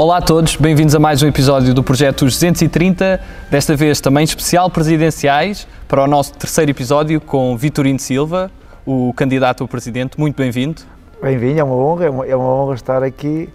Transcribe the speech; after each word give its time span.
Olá 0.00 0.16
a 0.16 0.22
todos, 0.22 0.56
bem-vindos 0.56 0.94
a 0.94 0.98
mais 0.98 1.22
um 1.22 1.28
episódio 1.28 1.74
do 1.74 1.82
Projeto 1.82 2.24
230, 2.24 3.20
desta 3.50 3.76
vez 3.76 4.00
também 4.00 4.24
especial 4.24 4.70
presidenciais, 4.70 5.68
para 5.86 6.02
o 6.02 6.06
nosso 6.06 6.32
terceiro 6.32 6.70
episódio 6.70 7.20
com 7.20 7.54
Vitorino 7.54 7.98
Silva, 7.98 8.50
o 8.86 9.12
candidato 9.12 9.62
a 9.62 9.68
presidente. 9.68 10.18
Muito 10.18 10.36
bem-vindo. 10.36 10.80
Bem-vindo, 11.22 11.60
é 11.60 11.62
uma 11.62 11.74
honra, 11.74 12.06
é 12.06 12.10
uma, 12.10 12.26
é 12.26 12.34
uma 12.34 12.48
honra 12.48 12.76
estar 12.76 13.02
aqui, 13.02 13.50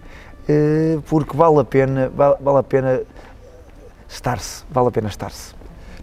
eh, 0.48 1.00
porque 1.08 1.36
vale 1.36 1.58
a 1.58 1.64
pena, 1.64 2.12
vale, 2.14 2.36
vale 2.40 2.58
a 2.58 2.62
pena 2.62 3.00
estar-se, 4.08 4.62
vale 4.70 4.86
a 4.86 4.92
pena 4.92 5.08
estar-se. 5.08 5.52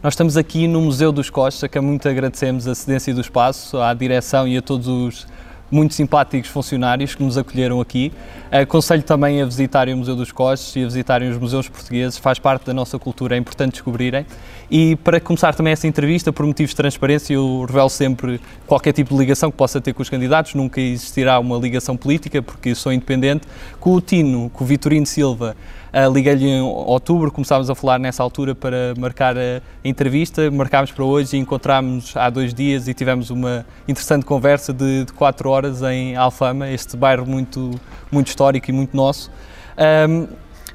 Nós 0.04 0.12
estamos 0.12 0.36
aqui 0.36 0.68
no 0.68 0.82
Museu 0.82 1.14
dos 1.14 1.30
Costa, 1.30 1.70
que 1.70 1.80
muito 1.80 2.10
agradecemos 2.10 2.68
a 2.68 2.76
cedência 2.76 3.14
do 3.14 3.22
espaço, 3.22 3.80
à 3.80 3.94
direção 3.94 4.46
e 4.46 4.58
a 4.58 4.62
todos 4.62 4.90
os 4.90 5.26
muito 5.74 5.96
simpáticos 5.96 6.50
funcionários 6.52 7.16
que 7.16 7.24
nos 7.24 7.38
acolheram 7.38 7.82
aqui. 7.82 8.12
Aconselho 8.52 9.02
também 9.02 9.42
a 9.42 9.46
visitarem 9.46 9.94
o 9.96 9.98
Museu 9.98 10.16
dos 10.16 10.32
Costes 10.32 10.76
e 10.76 10.82
a 10.82 10.86
visitarem 10.86 11.30
os 11.30 11.38
museus 11.38 11.68
portugueses, 11.68 12.18
faz 12.20 12.38
parte 12.38 12.66
da 12.66 12.74
nossa 12.74 13.00
cultura, 13.00 13.36
é 13.36 13.40
importante 13.40 13.74
descobrirem. 13.74 14.26
E 14.70 14.96
para 14.98 15.20
começar 15.20 15.56
também 15.56 15.74
essa 15.74 15.88
entrevista, 15.88 16.32
por 16.32 16.46
motivos 16.46 16.70
de 16.70 16.76
transparência, 16.76 17.34
eu 17.34 17.66
revelo 17.68 17.90
sempre 17.90 18.40
qualquer 18.68 18.94
tipo 18.94 19.14
de 19.14 19.20
ligação 19.20 19.50
que 19.50 19.58
possa 19.58 19.82
ter 19.82 19.94
com 19.94 20.04
os 20.04 20.10
candidatos, 20.10 20.54
nunca 20.54 20.80
existirá 20.80 21.40
uma 21.40 21.58
ligação 21.58 21.98
política, 21.98 22.42
porque 22.42 22.76
sou 22.76 22.94
independente. 22.94 23.48
Com 23.80 23.94
o 23.96 24.02
Tino, 24.02 24.52
com 24.52 24.64
o 24.64 24.68
Vitorino 24.68 25.06
Silva, 25.08 25.56
Uh, 25.94 26.12
Liguei-lhe 26.12 26.48
em 26.48 26.60
outubro, 26.60 27.32
começámos 27.32 27.70
a 27.70 27.76
falar 27.76 28.00
nessa 28.00 28.24
altura 28.24 28.56
para 28.56 28.96
marcar 28.98 29.38
a 29.38 29.62
entrevista, 29.86 30.50
marcámos 30.50 30.92
para 30.92 31.04
hoje 31.04 31.38
e 31.38 31.40
encontrámos 31.40 32.18
há 32.18 32.32
dois 32.32 32.52
dias 32.52 32.88
e 32.88 32.96
tivemos 32.96 33.30
uma 33.30 33.64
interessante 33.88 34.26
conversa 34.26 34.74
de, 34.74 35.06
de 35.06 35.14
quatro 35.14 35.52
horas 35.52 35.84
em 35.84 36.16
Alfama, 36.16 36.68
este 36.68 36.98
bairro 36.98 37.28
muito, 37.28 37.80
muito 38.12 38.28
histórico 38.28 38.72
e 38.72 38.74
muito 38.74 38.98
nosso. 38.98 39.30
Um, 40.10 40.28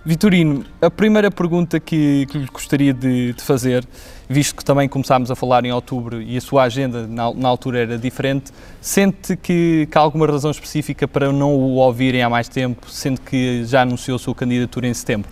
Vitorino, 0.08 0.64
a 0.80 0.90
primeira 0.90 1.30
pergunta 1.30 1.78
que, 1.78 2.24
que 2.30 2.38
lhe 2.38 2.46
gostaria 2.50 2.94
de, 2.94 3.34
de, 3.34 3.42
fazer, 3.42 3.86
visto 4.26 4.56
que 4.56 4.64
também 4.64 4.88
começámos 4.88 5.30
a 5.30 5.36
falar 5.36 5.66
em 5.66 5.70
outubro 5.70 6.22
e 6.22 6.34
a 6.34 6.40
sua 6.40 6.62
agenda 6.62 7.06
na, 7.06 7.30
na 7.34 7.46
altura 7.46 7.80
era 7.80 7.98
diferente, 7.98 8.50
sente 8.80 9.36
que, 9.36 9.86
que, 9.90 9.98
há 9.98 10.00
alguma 10.00 10.26
razão 10.26 10.50
específica 10.50 11.06
para 11.06 11.30
não 11.30 11.54
o 11.54 11.74
ouvirem 11.74 12.22
há 12.22 12.30
mais 12.30 12.48
tempo, 12.48 12.90
sendo 12.90 13.20
que 13.20 13.66
já 13.66 13.82
anunciou 13.82 14.16
a 14.16 14.18
sua 14.18 14.34
candidatura 14.34 14.86
em 14.86 14.94
setembro? 14.94 15.30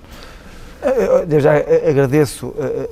Eu 1.26 1.40
já 1.40 1.54
agradeço 1.56 2.48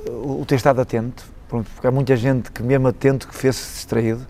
o 0.07 0.43
ter 0.43 0.55
estado 0.55 0.81
atento, 0.81 1.23
porque 1.47 1.85
há 1.85 1.91
muita 1.91 2.15
gente 2.15 2.51
que 2.51 2.63
mesmo 2.63 2.87
atento 2.87 3.27
que 3.27 3.35
fez-se 3.35 3.75
distraído 3.75 4.25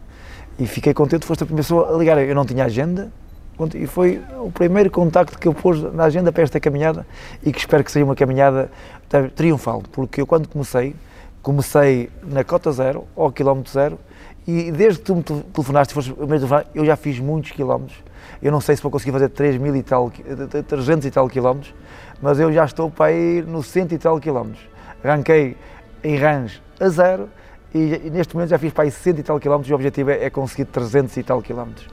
e 0.59 0.67
fiquei 0.67 0.94
contente, 0.94 1.25
foste 1.25 1.44
a 1.44 1.45
primeira 1.45 1.64
pessoa 1.64 1.95
a 1.95 1.97
ligar, 1.97 2.17
eu 2.17 2.36
não 2.36 2.45
tinha 2.45 2.66
agenda, 2.66 3.09
e 3.73 3.88
foi 3.88 4.22
o 4.39 4.52
primeiro 4.52 4.92
contacto 4.92 5.39
que 5.39 5.48
eu 5.48 5.53
pus 5.53 5.81
na 5.94 6.06
agenda 6.06 6.31
para 6.31 6.44
esta 6.44 6.59
caminhada 6.59 7.06
e 7.44 7.52
que 7.52 7.59
espero 7.59 7.84
que 7.84 7.92
seja 7.92 8.03
uma 8.03 8.16
caminhada 8.16 8.70
triunfal, 9.36 9.81
porque 9.92 10.22
eu 10.22 10.28
quando 10.28 10.47
comecei, 10.50 10.95
comecei 11.42 12.09
na 12.23 12.44
cota 12.44 12.72
zero, 12.72 13.06
ao 13.16 13.31
quilómetro 13.31 13.72
zero, 13.72 14.00
e 14.47 14.72
desde 14.72 15.00
que 15.00 15.06
tu 15.06 15.16
me 15.16 15.23
telefonaste, 15.23 15.95
eu 16.75 16.86
já 16.86 16.95
fiz 16.95 17.20
muitos 17.20 17.52
quilómetros. 17.52 17.97
Eu 18.42 18.52
não 18.52 18.62
sei 18.62 18.75
se 18.75 18.81
vou 18.81 18.92
conseguir 18.92 19.12
fazer 19.12 19.30
3 19.30 19.58
mil 19.58 19.75
e 19.75 19.81
tal, 19.81 20.12
300 20.67 21.06
e 21.06 21.12
tal 21.12 21.28
quilómetros, 21.28 21.73
mas 22.22 22.40
eu 22.40 22.52
já 22.52 22.66
estou 22.66 22.92
para 22.92 23.12
ir 23.12 23.45
no 23.45 23.64
100 23.64 23.88
e 23.92 23.97
tal 23.97 24.19
quilómetros. 24.19 24.64
Arranquei 25.03 25.57
em 26.03 26.18
Rãs 26.18 26.62
a 26.80 26.90
zero 26.90 27.30
e 27.74 28.09
neste 28.12 28.35
momento 28.35 28.50
já 28.50 28.59
fiz 28.59 28.72
para 28.72 28.84
aí 28.84 28.91
100 28.91 29.19
e 29.19 29.24
tal 29.24 29.40
quilómetros 29.40 29.69
e 29.69 29.74
o 29.74 29.75
objetivo 29.75 30.12
é, 30.12 30.25
é 30.25 30.30
conseguir 30.30 30.66
300 30.66 31.18
e 31.18 31.24
tal 31.24 31.41
quilómetros. 31.41 31.88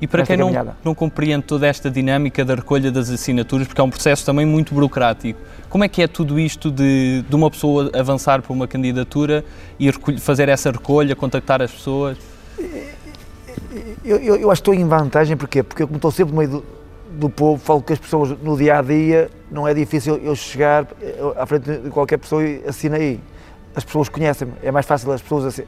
E 0.00 0.06
para 0.06 0.24
quem 0.24 0.36
não, 0.36 0.50
não, 0.84 0.94
compreende 0.94 1.44
toda 1.44 1.66
esta 1.66 1.90
dinâmica 1.90 2.44
da 2.44 2.54
recolha 2.54 2.90
das 2.90 3.08
assinaturas, 3.08 3.66
porque 3.66 3.80
é 3.80 3.84
um 3.84 3.90
processo 3.90 4.26
também 4.26 4.44
muito 4.44 4.74
burocrático, 4.74 5.40
como 5.70 5.84
é 5.84 5.88
que 5.88 6.02
é 6.02 6.06
tudo 6.06 6.38
isto 6.38 6.70
de, 6.70 7.24
de 7.28 7.34
uma 7.34 7.50
pessoa 7.50 7.90
avançar 7.94 8.42
para 8.42 8.52
uma 8.52 8.68
candidatura 8.68 9.44
e 9.80 9.90
fazer 10.18 10.48
essa 10.48 10.70
recolha, 10.70 11.16
contactar 11.16 11.62
as 11.62 11.70
pessoas? 11.70 12.18
Eu, 14.04 14.18
eu, 14.18 14.36
eu 14.36 14.50
acho 14.50 14.62
que 14.62 14.70
estou 14.70 14.74
em 14.74 14.86
vantagem, 14.86 15.36
porquê? 15.36 15.62
Porque 15.62 15.82
eu, 15.82 15.86
como 15.86 15.96
estou 15.96 16.10
sempre 16.10 16.32
no 16.32 16.38
meio 16.38 16.50
do, 16.50 16.64
do 17.12 17.30
povo, 17.30 17.62
falo 17.62 17.82
que 17.82 17.92
as 17.92 17.98
pessoas 17.98 18.36
no 18.42 18.56
dia 18.56 18.78
a 18.78 18.82
dia 18.82 19.30
não 19.50 19.66
é 19.66 19.74
difícil 19.74 20.16
eu 20.16 20.36
chegar 20.36 20.86
à 21.36 21.46
frente 21.46 21.70
de 21.70 21.90
qualquer 21.90 22.18
pessoa 22.18 22.44
e 22.44 22.62
assina 22.66 22.96
aí 22.96 23.18
as 23.76 23.84
pessoas 23.84 24.08
conhecem-me. 24.08 24.54
É 24.62 24.72
mais 24.72 24.86
fácil 24.86 25.12
as 25.12 25.20
pessoas 25.20 25.60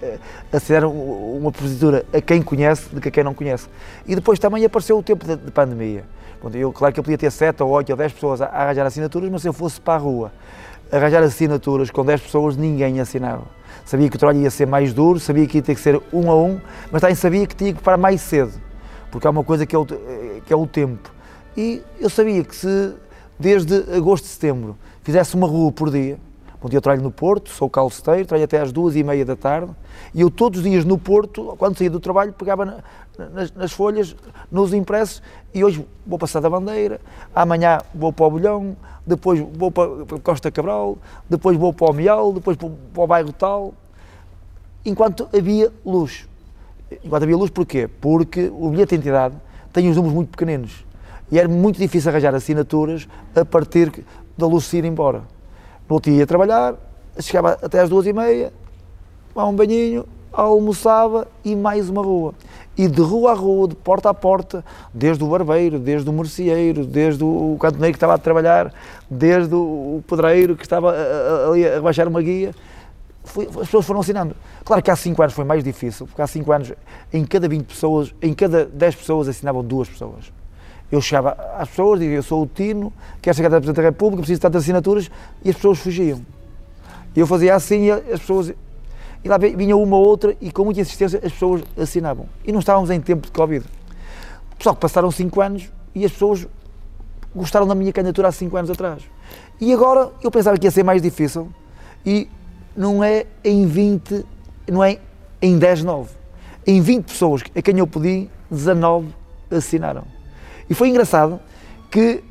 acederem 0.50 0.88
uma 0.88 1.52
propositura 1.52 2.06
a 2.10 2.20
quem 2.22 2.40
conhece 2.40 2.88
do 2.92 3.02
que 3.02 3.08
a 3.08 3.10
quem 3.10 3.22
não 3.22 3.34
conhece. 3.34 3.68
E 4.06 4.14
depois 4.14 4.38
também 4.38 4.64
apareceu 4.64 4.98
o 4.98 5.02
tempo 5.02 5.26
de, 5.26 5.36
de 5.36 5.50
pandemia. 5.50 6.04
Eu, 6.54 6.72
claro 6.72 6.94
que 6.94 7.00
eu 7.00 7.04
podia 7.04 7.18
ter 7.18 7.30
7 7.30 7.62
ou 7.62 7.68
8 7.68 7.90
ou 7.90 7.96
10 7.96 8.12
pessoas 8.14 8.40
a, 8.40 8.46
a 8.46 8.62
arranjar 8.62 8.86
assinaturas, 8.86 9.28
mas 9.30 9.42
se 9.42 9.48
eu 9.48 9.52
fosse 9.52 9.78
para 9.78 9.94
a 9.94 9.98
rua 9.98 10.32
arranjar 10.90 11.22
assinaturas 11.22 11.90
com 11.90 12.02
10 12.02 12.22
pessoas, 12.22 12.56
ninguém 12.56 12.98
assinava. 12.98 13.44
Sabia 13.84 14.08
que 14.08 14.16
o 14.16 14.18
trabalho 14.18 14.40
ia 14.40 14.50
ser 14.50 14.66
mais 14.66 14.94
duro, 14.94 15.20
sabia 15.20 15.46
que 15.46 15.58
ia 15.58 15.62
ter 15.62 15.74
que 15.74 15.80
ser 15.80 16.00
um 16.10 16.30
a 16.30 16.36
um, 16.36 16.58
mas 16.90 17.02
também 17.02 17.14
sabia 17.14 17.46
que 17.46 17.54
tinha 17.54 17.74
que 17.74 17.82
parar 17.82 17.98
mais 17.98 18.22
cedo, 18.22 18.52
porque 19.10 19.26
há 19.26 19.30
uma 19.30 19.44
coisa 19.44 19.66
que 19.66 19.76
é 19.76 19.78
o, 19.78 19.84
que 19.84 20.50
é 20.50 20.56
o 20.56 20.66
tempo. 20.66 21.12
E 21.54 21.82
eu 22.00 22.08
sabia 22.08 22.42
que 22.42 22.56
se 22.56 22.94
desde 23.38 23.84
agosto, 23.94 24.26
setembro, 24.26 24.76
fizesse 25.02 25.34
uma 25.34 25.46
rua 25.46 25.70
por 25.70 25.90
dia, 25.90 26.18
Bom 26.60 26.68
dia, 26.68 26.78
eu 26.78 26.82
trabalho 26.82 27.04
no 27.04 27.12
Porto, 27.12 27.50
sou 27.50 27.70
calceteiro, 27.70 28.26
trabalho 28.26 28.44
até 28.44 28.60
às 28.60 28.72
duas 28.72 28.96
e 28.96 29.04
meia 29.04 29.24
da 29.24 29.36
tarde 29.36 29.70
e 30.12 30.22
eu 30.22 30.28
todos 30.28 30.58
os 30.58 30.68
dias 30.68 30.84
no 30.84 30.98
Porto, 30.98 31.54
quando 31.56 31.78
saía 31.78 31.88
do 31.88 32.00
trabalho, 32.00 32.32
pegava 32.32 32.64
na, 32.64 32.78
nas, 33.32 33.52
nas, 33.52 33.70
folhas, 33.70 34.16
nos 34.50 34.74
impressos 34.74 35.22
e 35.54 35.62
hoje 35.62 35.86
vou 36.04 36.18
passar 36.18 36.40
da 36.40 36.50
Bandeira, 36.50 37.00
amanhã 37.32 37.78
vou 37.94 38.12
para 38.12 38.26
o 38.26 38.30
Bolhão, 38.32 38.76
depois 39.06 39.38
vou 39.38 39.70
para, 39.70 39.88
Costa 40.20 40.50
Cabral, 40.50 40.98
depois 41.30 41.56
vou 41.56 41.72
para 41.72 41.92
o 41.92 41.94
Mial, 41.94 42.32
depois 42.32 42.56
para, 42.56 42.68
para 42.92 43.02
o 43.04 43.06
bairro 43.06 43.32
tal, 43.32 43.72
enquanto 44.84 45.28
havia 45.32 45.72
luz. 45.86 46.28
Enquanto 47.04 47.22
havia 47.22 47.36
luz, 47.36 47.52
porquê? 47.52 47.88
Porque 48.00 48.50
o 48.52 48.68
bilhete 48.70 48.96
de 48.96 49.02
entidade 49.02 49.36
tem 49.72 49.88
os 49.88 49.94
números 49.94 50.12
muito 50.12 50.30
pequeninos 50.30 50.84
e 51.30 51.38
era 51.38 51.48
muito 51.48 51.78
difícil 51.78 52.10
arranjar 52.10 52.34
assinaturas 52.34 53.06
a 53.36 53.44
partir 53.44 54.04
da 54.36 54.44
luz 54.44 54.64
se 54.64 54.78
ir 54.78 54.84
embora. 54.84 55.37
Outro 55.88 56.10
dia 56.10 56.20
ia 56.20 56.26
trabalhar, 56.26 56.74
chegava 57.18 57.58
até 57.62 57.80
às 57.80 57.88
duas 57.88 58.06
e 58.06 58.12
meia, 58.12 58.52
tomava 59.32 59.50
um 59.50 59.56
banhinho, 59.56 60.04
almoçava 60.30 61.26
e 61.44 61.56
mais 61.56 61.88
uma 61.88 62.02
rua. 62.02 62.34
E 62.76 62.86
de 62.86 63.00
rua 63.00 63.32
a 63.32 63.34
rua, 63.34 63.68
de 63.68 63.74
porta 63.74 64.10
a 64.10 64.14
porta, 64.14 64.64
desde 64.92 65.24
o 65.24 65.28
barbeiro, 65.28 65.78
desde 65.78 66.08
o 66.08 66.12
merceeiro, 66.12 66.84
desde 66.84 67.24
o 67.24 67.56
cantoneiro 67.58 67.92
que 67.92 67.96
estava 67.96 68.14
a 68.14 68.18
trabalhar, 68.18 68.72
desde 69.10 69.54
o 69.54 70.02
pedreiro 70.06 70.56
que 70.56 70.62
estava 70.62 70.94
ali 71.50 71.66
a, 71.66 71.80
baixar 71.80 72.06
uma 72.06 72.20
guia, 72.20 72.54
as 73.24 73.66
pessoas 73.66 73.86
foram 73.86 74.00
assinando. 74.00 74.36
Claro 74.64 74.82
que 74.82 74.90
há 74.90 74.96
5 74.96 75.20
anos 75.22 75.34
foi 75.34 75.44
mais 75.44 75.64
difícil, 75.64 76.06
porque 76.06 76.20
há 76.20 76.26
5 76.26 76.52
anos, 76.52 76.72
em 77.12 77.24
cada 77.24 77.48
20 77.48 77.64
pessoas, 77.64 78.14
em 78.22 78.34
cada 78.34 78.66
10 78.66 78.94
pessoas 78.94 79.28
assinavam 79.28 79.64
duas 79.64 79.88
pessoas. 79.88 80.32
Eu 80.90 81.00
chegava 81.00 81.36
às 81.56 81.68
pessoas, 81.68 82.00
dizia, 82.00 82.16
eu 82.16 82.22
sou 82.22 82.42
o 82.42 82.46
Tino, 82.46 82.92
quero 83.20 83.36
chegar 83.36 83.48
a 83.48 83.60
Presidente 83.60 83.76
da 83.76 83.82
República, 83.82 84.22
preciso 84.22 84.38
de 84.38 84.42
tantas 84.42 84.62
assinaturas, 84.62 85.10
e 85.44 85.50
as 85.50 85.56
pessoas 85.56 85.78
fugiam. 85.78 86.20
E 87.14 87.20
eu 87.20 87.26
fazia 87.26 87.54
assim 87.54 87.86
e 87.86 87.90
as 87.90 88.20
pessoas... 88.20 88.54
E 89.22 89.28
lá 89.28 89.36
vinha 89.36 89.76
uma 89.76 89.96
ou 89.96 90.06
outra 90.06 90.36
e 90.40 90.50
com 90.52 90.64
muita 90.64 90.80
insistência 90.80 91.20
as 91.22 91.32
pessoas 91.32 91.62
assinavam. 91.76 92.26
E 92.44 92.52
não 92.52 92.60
estávamos 92.60 92.88
em 92.90 93.00
tempo 93.00 93.26
de 93.26 93.32
Covid. 93.32 93.66
Pessoal 94.56 94.76
que 94.76 94.80
passaram 94.80 95.10
5 95.10 95.40
anos 95.40 95.70
e 95.94 96.04
as 96.04 96.12
pessoas 96.12 96.46
gostaram 97.34 97.66
da 97.66 97.74
minha 97.74 97.92
candidatura 97.92 98.28
há 98.28 98.32
5 98.32 98.56
anos 98.56 98.70
atrás. 98.70 99.02
E 99.60 99.72
agora 99.72 100.12
eu 100.22 100.30
pensava 100.30 100.56
que 100.56 100.66
ia 100.66 100.70
ser 100.70 100.84
mais 100.84 101.02
difícil 101.02 101.48
e 102.06 102.28
não 102.76 103.02
é 103.02 103.26
em 103.42 103.66
20, 103.66 104.24
não 104.70 104.84
é 104.84 104.98
em 105.42 105.58
10, 105.58 105.82
9. 105.82 106.10
Em 106.64 106.80
20 106.80 107.04
pessoas 107.04 107.42
a 107.54 107.60
quem 107.60 107.78
eu 107.78 107.86
pedi, 107.86 108.30
19 108.50 109.08
assinaram. 109.50 110.17
E 110.68 110.74
foi 110.74 110.88
engraçado 110.88 111.40
que 111.90 112.22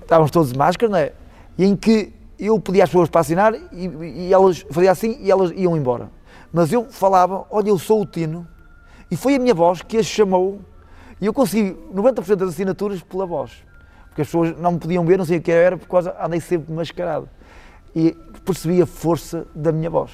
estávamos 0.00 0.30
todos 0.30 0.52
de 0.52 0.58
máscara, 0.58 0.90
não 0.90 0.98
é? 0.98 1.12
E 1.58 1.64
em 1.64 1.76
que 1.76 2.12
eu 2.38 2.58
pedia 2.58 2.84
às 2.84 2.90
pessoas 2.90 3.08
para 3.08 3.20
assinar 3.20 3.54
e, 3.54 3.86
e 4.26 4.32
elas 4.32 4.64
faziam 4.70 4.92
assim 4.92 5.18
e 5.20 5.30
elas 5.30 5.52
iam 5.54 5.76
embora. 5.76 6.10
Mas 6.52 6.72
eu 6.72 6.84
falava, 6.90 7.46
olha, 7.50 7.68
eu 7.68 7.78
sou 7.78 8.02
o 8.02 8.06
Tino, 8.06 8.46
e 9.10 9.16
foi 9.16 9.36
a 9.36 9.38
minha 9.38 9.54
voz 9.54 9.82
que 9.82 9.96
as 9.96 10.06
chamou, 10.06 10.60
e 11.20 11.26
eu 11.26 11.32
consegui 11.32 11.76
90% 11.94 12.36
das 12.36 12.48
assinaturas 12.50 13.02
pela 13.02 13.24
voz. 13.26 13.52
Porque 14.08 14.22
as 14.22 14.28
pessoas 14.28 14.58
não 14.58 14.72
me 14.72 14.78
podiam 14.78 15.04
ver, 15.04 15.16
não 15.16 15.24
sei 15.24 15.38
o 15.38 15.42
que 15.42 15.50
era, 15.50 15.76
porque 15.76 15.96
andei 16.20 16.40
sempre 16.40 16.72
mascarado. 16.72 17.28
E 17.94 18.12
percebi 18.44 18.82
a 18.82 18.86
força 18.86 19.46
da 19.54 19.70
minha 19.70 19.88
voz. 19.88 20.10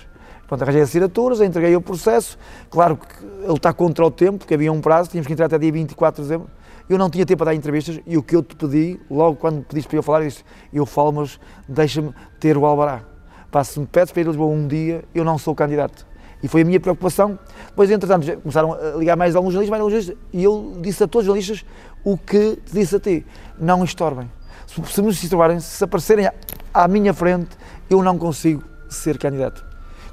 Pronto, 0.46 0.62
arranjei 0.62 0.82
as 0.82 0.88
assinaturas, 0.88 1.40
entreguei 1.40 1.74
o 1.74 1.80
processo. 1.80 2.38
Claro 2.70 2.96
que 2.96 3.24
ele 3.44 3.52
está 3.54 3.72
contra 3.72 4.04
o 4.04 4.10
tempo, 4.10 4.38
porque 4.38 4.54
havia 4.54 4.72
um 4.72 4.80
prazo, 4.80 5.10
tínhamos 5.10 5.26
que 5.26 5.32
entrar 5.32 5.46
até 5.46 5.58
dia 5.58 5.72
24 5.72 6.22
de 6.22 6.28
dezembro. 6.28 6.50
Eu 6.88 6.96
não 6.96 7.10
tinha 7.10 7.26
tempo 7.26 7.38
para 7.38 7.52
dar 7.52 7.54
entrevistas 7.54 8.00
e 8.06 8.16
o 8.16 8.22
que 8.22 8.34
eu 8.34 8.42
te 8.42 8.56
pedi, 8.56 8.98
logo 9.10 9.36
quando 9.36 9.62
pediste 9.62 9.88
para 9.88 9.98
eu 9.98 10.02
falar, 10.02 10.22
eu 10.22 10.28
disse, 10.28 10.44
eu 10.72 10.86
falo, 10.86 11.12
mas 11.12 11.38
deixa-me 11.68 12.14
ter 12.40 12.56
o 12.56 12.64
alvará. 12.64 13.02
Pá, 13.50 13.62
se 13.62 13.78
me 13.78 13.86
pedes 13.86 14.12
para 14.12 14.22
ir 14.22 14.26
a 14.26 14.28
Lisboa 14.28 14.50
um 14.54 14.66
dia, 14.66 15.04
eu 15.14 15.24
não 15.24 15.36
sou 15.36 15.54
candidato. 15.54 16.06
E 16.42 16.48
foi 16.48 16.62
a 16.62 16.64
minha 16.64 16.78
preocupação. 16.78 17.38
Depois, 17.66 17.90
entretanto, 17.90 18.40
começaram 18.40 18.72
a 18.72 18.96
ligar 18.96 19.16
mais 19.16 19.34
alguns 19.34 19.52
jornalistas, 19.52 19.70
mais 19.70 19.80
alguns 19.80 19.92
jornalistas, 19.92 20.16
e 20.32 20.44
eu 20.44 20.78
disse 20.80 21.02
a 21.02 21.08
todos 21.08 21.24
os 21.24 21.26
jornalistas 21.26 21.64
o 22.04 22.16
que 22.16 22.56
te 22.64 22.72
disse 22.72 22.96
a 22.96 23.00
ti. 23.00 23.26
Não 23.58 23.84
estorbem. 23.84 24.30
Se, 24.66 24.82
se 24.92 25.02
me 25.02 25.12
situarem, 25.12 25.60
se 25.60 25.82
aparecerem 25.82 26.30
à 26.72 26.88
minha 26.88 27.12
frente, 27.12 27.50
eu 27.90 28.02
não 28.02 28.16
consigo 28.16 28.62
ser 28.88 29.18
candidato. 29.18 29.64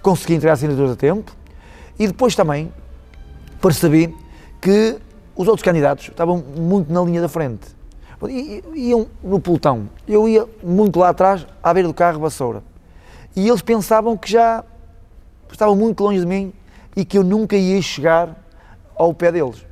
Consegui 0.01 0.33
entregar 0.33 0.53
assinaturas 0.53 0.91
a 0.91 0.95
tempo 0.95 1.31
e 1.99 2.07
depois 2.07 2.35
também 2.35 2.71
percebi 3.61 4.15
que 4.61 4.97
os 5.35 5.47
outros 5.47 5.63
candidatos 5.63 6.07
estavam 6.07 6.43
muito 6.57 6.91
na 6.91 7.01
linha 7.01 7.21
da 7.21 7.29
frente. 7.29 7.75
Iam 8.73 9.07
no 9.23 9.39
pelotão. 9.39 9.89
Eu 10.07 10.27
ia 10.27 10.47
muito 10.63 10.99
lá 10.99 11.09
atrás, 11.09 11.45
à 11.61 11.73
beira 11.73 11.87
do 11.87 11.93
carro, 11.93 12.19
vassoura. 12.19 12.63
E 13.35 13.47
eles 13.47 13.61
pensavam 13.61 14.15
que 14.15 14.31
já 14.31 14.63
estavam 15.51 15.75
muito 15.75 16.03
longe 16.03 16.19
de 16.19 16.25
mim 16.25 16.53
e 16.95 17.03
que 17.03 17.17
eu 17.17 17.23
nunca 17.23 17.55
ia 17.55 17.81
chegar 17.81 18.35
ao 18.95 19.13
pé 19.13 19.31
deles. 19.31 19.65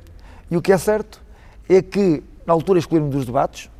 E 0.50 0.56
o 0.56 0.62
que 0.62 0.72
é 0.72 0.78
certo 0.78 1.22
é 1.68 1.80
que, 1.80 2.22
na 2.46 2.52
altura, 2.52 2.78
escolheram 2.78 3.08
dos 3.08 3.24
debates 3.24 3.70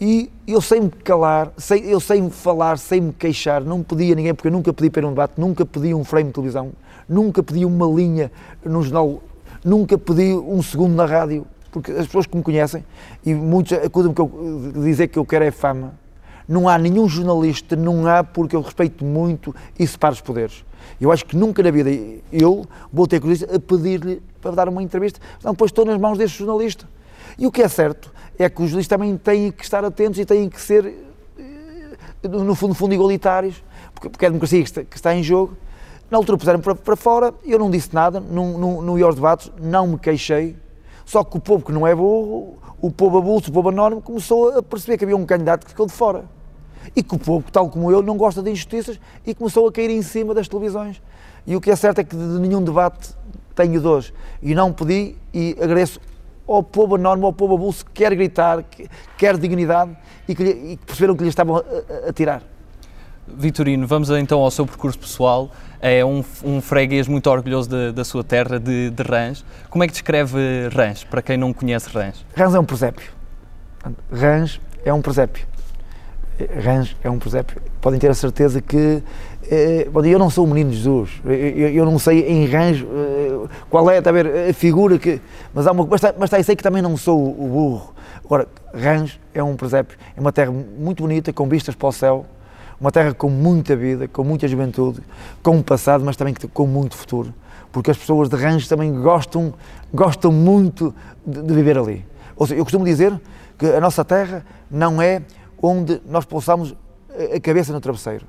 e 0.00 0.30
eu 0.46 0.60
sei 0.60 0.80
me 0.80 0.90
calar, 0.90 1.52
sei, 1.56 1.84
eu 1.86 2.00
sei 2.00 2.20
me 2.20 2.30
falar, 2.30 2.78
sei 2.78 3.00
me 3.00 3.12
queixar, 3.12 3.62
não 3.62 3.82
pedia 3.82 4.14
ninguém, 4.14 4.34
porque 4.34 4.48
eu 4.48 4.52
nunca 4.52 4.72
pedi 4.72 4.90
para 4.90 5.06
um 5.06 5.10
debate, 5.10 5.34
nunca 5.38 5.64
pedi 5.64 5.94
um 5.94 6.04
frame 6.04 6.28
de 6.28 6.34
televisão, 6.34 6.72
nunca 7.08 7.42
pedi 7.42 7.64
uma 7.64 7.86
linha 7.86 8.30
no 8.64 8.82
jornal, 8.82 9.22
nunca 9.64 9.96
pedi 9.96 10.34
um 10.34 10.62
segundo 10.62 10.94
na 10.94 11.06
rádio, 11.06 11.46
porque 11.72 11.90
as 11.92 12.06
pessoas 12.06 12.26
que 12.26 12.36
me 12.36 12.42
conhecem, 12.42 12.84
e 13.24 13.34
muitos 13.34 13.72
acusam-me 13.72 14.72
de 14.72 14.80
dizer 14.80 15.08
que 15.08 15.18
eu 15.18 15.24
quero 15.24 15.44
é 15.44 15.50
fama, 15.50 15.94
não 16.46 16.68
há 16.68 16.78
nenhum 16.78 17.08
jornalista, 17.08 17.74
não 17.74 18.06
há, 18.06 18.22
porque 18.22 18.54
eu 18.54 18.60
respeito 18.60 19.04
muito 19.04 19.54
e 19.78 19.86
separo 19.86 20.14
os 20.14 20.20
poderes. 20.20 20.64
Eu 21.00 21.10
acho 21.10 21.24
que 21.24 21.36
nunca 21.36 21.62
na 21.62 21.70
vida 21.70 21.90
eu 22.30 22.66
vou 22.92 23.06
ter 23.06 23.16
a 23.16 23.58
pedir-lhe 23.58 24.22
para 24.40 24.52
dar 24.52 24.68
uma 24.68 24.82
entrevista, 24.82 25.18
não, 25.42 25.52
depois 25.52 25.70
estou 25.70 25.84
nas 25.84 25.98
mãos 25.98 26.18
deste 26.18 26.38
jornalista. 26.38 26.86
E 27.38 27.46
o 27.46 27.50
que 27.50 27.62
é 27.62 27.68
certo 27.68 28.12
é 28.38 28.48
que 28.48 28.62
os 28.62 28.68
jornalistas 28.68 28.98
também 28.98 29.16
têm 29.16 29.50
que 29.50 29.64
estar 29.64 29.84
atentos 29.84 30.18
e 30.20 30.24
têm 30.24 30.48
que 30.48 30.60
ser, 30.60 30.84
eh, 31.38 32.28
no 32.28 32.54
fundo, 32.54 32.68
no 32.70 32.74
fundo 32.74 32.94
igualitários, 32.94 33.62
porque, 33.94 34.10
porque 34.10 34.24
é 34.24 34.28
a 34.28 34.30
democracia 34.30 34.62
que 34.62 34.84
que 34.84 34.96
está 34.96 35.14
em 35.14 35.22
jogo. 35.22 35.56
Na 36.14 36.18
altura 36.18 36.38
puseram 36.38 36.60
para, 36.60 36.76
para 36.76 36.94
fora, 36.94 37.34
eu 37.44 37.58
não 37.58 37.68
disse 37.68 37.92
nada, 37.92 38.20
não, 38.20 38.80
não, 38.80 38.96
ia 38.96 39.04
aos 39.04 39.16
debates, 39.16 39.50
não 39.60 39.88
me 39.88 39.98
queixei, 39.98 40.56
só 41.04 41.24
que 41.24 41.36
o 41.36 41.40
povo 41.40 41.64
que 41.64 41.72
não 41.72 41.84
é 41.84 41.92
burro, 41.92 42.56
o 42.80 42.88
povo 42.88 43.18
avulso, 43.18 43.50
o 43.50 43.52
povo 43.52 43.70
anónimo, 43.70 44.00
começou 44.00 44.56
a 44.56 44.62
perceber 44.62 44.96
que 44.96 45.02
havia 45.02 45.16
um 45.16 45.26
candidato 45.26 45.64
que 45.64 45.70
ficou 45.70 45.86
de 45.86 45.92
fora. 45.92 46.24
E 46.94 47.02
que 47.02 47.16
o 47.16 47.18
povo, 47.18 47.50
tal 47.50 47.68
como 47.68 47.90
eu, 47.90 48.00
não 48.00 48.16
gosta 48.16 48.40
de 48.40 48.48
injustiças 48.48 49.00
e 49.26 49.34
começou 49.34 49.66
a 49.66 49.72
cair 49.72 49.90
em 49.90 50.02
cima 50.02 50.32
das 50.32 50.46
televisões. 50.46 51.02
E 51.44 51.56
o 51.56 51.60
que 51.60 51.68
é 51.68 51.74
certo 51.74 51.98
é 51.98 52.04
que 52.04 52.14
de 52.14 52.38
nenhum 52.38 52.62
debate 52.62 53.12
tenho 53.56 53.80
dois. 53.80 54.12
E 54.40 54.54
não 54.54 54.72
pedi 54.72 55.16
e 55.32 55.56
agradeço 55.60 55.98
ao 56.46 56.62
povo 56.62 56.94
anónimo, 56.94 57.26
ao 57.26 57.32
povo 57.32 57.54
avulso 57.54 57.84
que 57.86 57.90
quer 57.90 58.14
gritar, 58.14 58.62
que 58.62 58.88
quer 59.18 59.36
dignidade 59.36 59.96
e 60.28 60.34
que, 60.36 60.44
e 60.44 60.76
que 60.76 60.86
perceberam 60.86 61.16
que 61.16 61.24
lhe 61.24 61.28
estavam 61.28 61.56
a, 61.56 62.08
a, 62.08 62.12
tirar. 62.12 62.53
Vitorino, 63.26 63.86
vamos 63.86 64.10
então 64.10 64.40
ao 64.40 64.50
seu 64.50 64.66
percurso 64.66 64.98
pessoal. 64.98 65.50
É 65.80 66.04
um, 66.04 66.24
um 66.42 66.60
freguês 66.60 67.08
muito 67.08 67.28
orgulhoso 67.28 67.68
de, 67.68 67.92
da 67.92 68.04
sua 68.04 68.22
terra, 68.22 68.58
de, 68.58 68.90
de 68.90 69.02
Rãs. 69.02 69.44
Como 69.70 69.82
é 69.82 69.86
que 69.86 69.92
descreve 69.92 70.38
Rãs, 70.72 71.04
para 71.04 71.22
quem 71.22 71.36
não 71.36 71.52
conhece 71.52 71.88
Rãs? 71.90 72.24
Rãs 72.36 72.54
é 72.54 72.58
um 72.58 72.64
presépio. 72.64 73.10
Rãs 74.10 74.60
é 74.84 74.92
um 74.92 75.02
presépio. 75.02 75.46
Rãs 76.62 76.96
é 77.02 77.10
um 77.10 77.18
presépio. 77.18 77.60
Podem 77.80 77.98
ter 77.98 78.10
a 78.10 78.14
certeza 78.14 78.60
que 78.60 79.02
eh, 79.50 79.88
eu 80.04 80.18
não 80.18 80.30
sou 80.30 80.44
o 80.44 80.48
menino 80.48 80.70
de 80.70 80.76
Jesus, 80.76 81.10
eu, 81.24 81.84
não 81.84 81.98
sei 81.98 82.26
em 82.26 82.46
Rãs 82.46 82.80
eh, 82.80 83.48
qual 83.70 83.88
é 83.90 83.98
a, 83.98 84.12
ver, 84.12 84.50
a 84.50 84.52
figura 84.54 84.98
que. 84.98 85.20
Mas, 85.52 85.66
há 85.66 85.72
uma, 85.72 85.86
mas, 85.86 86.00
mas 86.18 86.30
tá, 86.30 86.42
sei 86.42 86.56
que 86.56 86.62
também 86.62 86.82
não 86.82 86.96
sou 86.96 87.20
o 87.20 87.46
burro. 87.46 87.94
Agora, 88.24 88.48
Rãs 88.72 89.18
é 89.34 89.42
um 89.42 89.54
presépio, 89.54 89.98
é 90.16 90.20
uma 90.20 90.32
terra 90.32 90.50
muito 90.50 91.02
bonita, 91.02 91.32
com 91.32 91.48
vistas 91.48 91.74
para 91.74 91.88
o 91.88 91.92
céu, 91.92 92.26
uma 92.84 92.92
terra 92.92 93.14
com 93.14 93.30
muita 93.30 93.74
vida, 93.74 94.06
com 94.06 94.22
muita 94.22 94.46
juventude, 94.46 95.00
com 95.42 95.52
um 95.56 95.62
passado, 95.62 96.04
mas 96.04 96.16
também 96.16 96.34
com 96.52 96.66
muito 96.66 96.94
futuro. 96.94 97.32
Porque 97.72 97.90
as 97.90 97.96
pessoas 97.96 98.28
de 98.28 98.36
Rãs 98.36 98.68
também 98.68 98.92
gostam, 99.00 99.54
gostam 99.90 100.30
muito 100.30 100.94
de, 101.24 101.40
de 101.40 101.54
viver 101.54 101.78
ali. 101.78 102.04
Ou 102.36 102.46
seja, 102.46 102.60
eu 102.60 102.62
costumo 102.62 102.84
dizer 102.84 103.18
que 103.56 103.64
a 103.64 103.80
nossa 103.80 104.04
terra 104.04 104.44
não 104.70 105.00
é 105.00 105.22
onde 105.62 105.98
nós 106.06 106.26
pousamos 106.26 106.76
a 107.34 107.40
cabeça 107.40 107.72
no 107.72 107.80
travesseiro, 107.80 108.26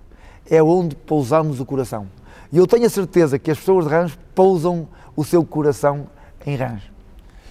é 0.49 0.63
onde 0.63 0.95
pousamos 0.95 1.59
o 1.59 1.65
coração. 1.65 2.07
E 2.49 2.57
eu 2.57 2.65
tenho 2.65 2.85
a 2.85 2.89
certeza 2.89 3.37
que 3.37 3.51
as 3.51 3.57
pessoas 3.57 3.83
de 3.83 3.91
Rãs 3.91 4.17
pousam 4.33 4.87
o 5.17 5.25
seu 5.25 5.43
coração 5.43 6.07
em 6.45 6.55
Rãs. 6.55 6.81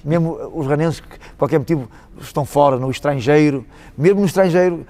Mesmo 0.03 0.39
os 0.55 0.67
ranenses 0.67 1.01
que, 1.01 1.19
por 1.19 1.37
qualquer 1.41 1.59
motivo, 1.59 1.87
estão 2.19 2.47
fora, 2.47 2.79
no 2.79 2.91
estrangeiro, 2.91 3.67
mesmo 3.95 4.21
no 4.21 4.27
estrangeiro, 4.27 4.87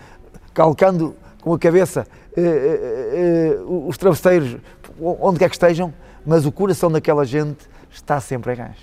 calcando 0.53 1.17
com 1.45 1.53
a 1.53 1.59
cabeça 1.59 2.07
eh, 2.35 2.41
eh, 2.41 3.53
eh, 3.53 3.59
os 3.67 3.99
travesseiros, 3.99 4.57
onde 4.99 5.39
quer 5.39 5.51
que 5.51 5.57
estejam, 5.57 5.93
mas 6.25 6.47
o 6.47 6.51
coração 6.51 6.91
daquela 6.91 7.27
gente 7.27 7.69
está 7.93 8.19
sempre 8.19 8.55
em 8.55 8.57
Rãs. 8.57 8.77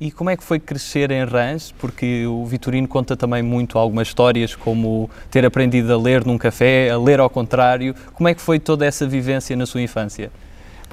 E 0.00 0.12
como 0.12 0.30
é 0.30 0.36
que 0.36 0.44
foi 0.44 0.60
crescer 0.60 1.10
em 1.10 1.24
Rãs? 1.24 1.74
Porque 1.76 2.24
o 2.24 2.46
Vitorino 2.46 2.86
conta 2.86 3.16
também 3.16 3.42
muito 3.42 3.76
algumas 3.76 4.06
histórias, 4.06 4.54
como 4.54 5.10
ter 5.28 5.44
aprendido 5.44 5.92
a 5.92 5.98
ler 5.98 6.24
num 6.24 6.38
café, 6.38 6.88
a 6.88 6.96
ler 6.96 7.18
ao 7.18 7.28
contrário. 7.28 7.92
Como 8.14 8.28
é 8.28 8.34
que 8.34 8.40
foi 8.40 8.60
toda 8.60 8.86
essa 8.86 9.04
vivência 9.04 9.56
na 9.56 9.66
sua 9.66 9.82
infância? 9.82 10.30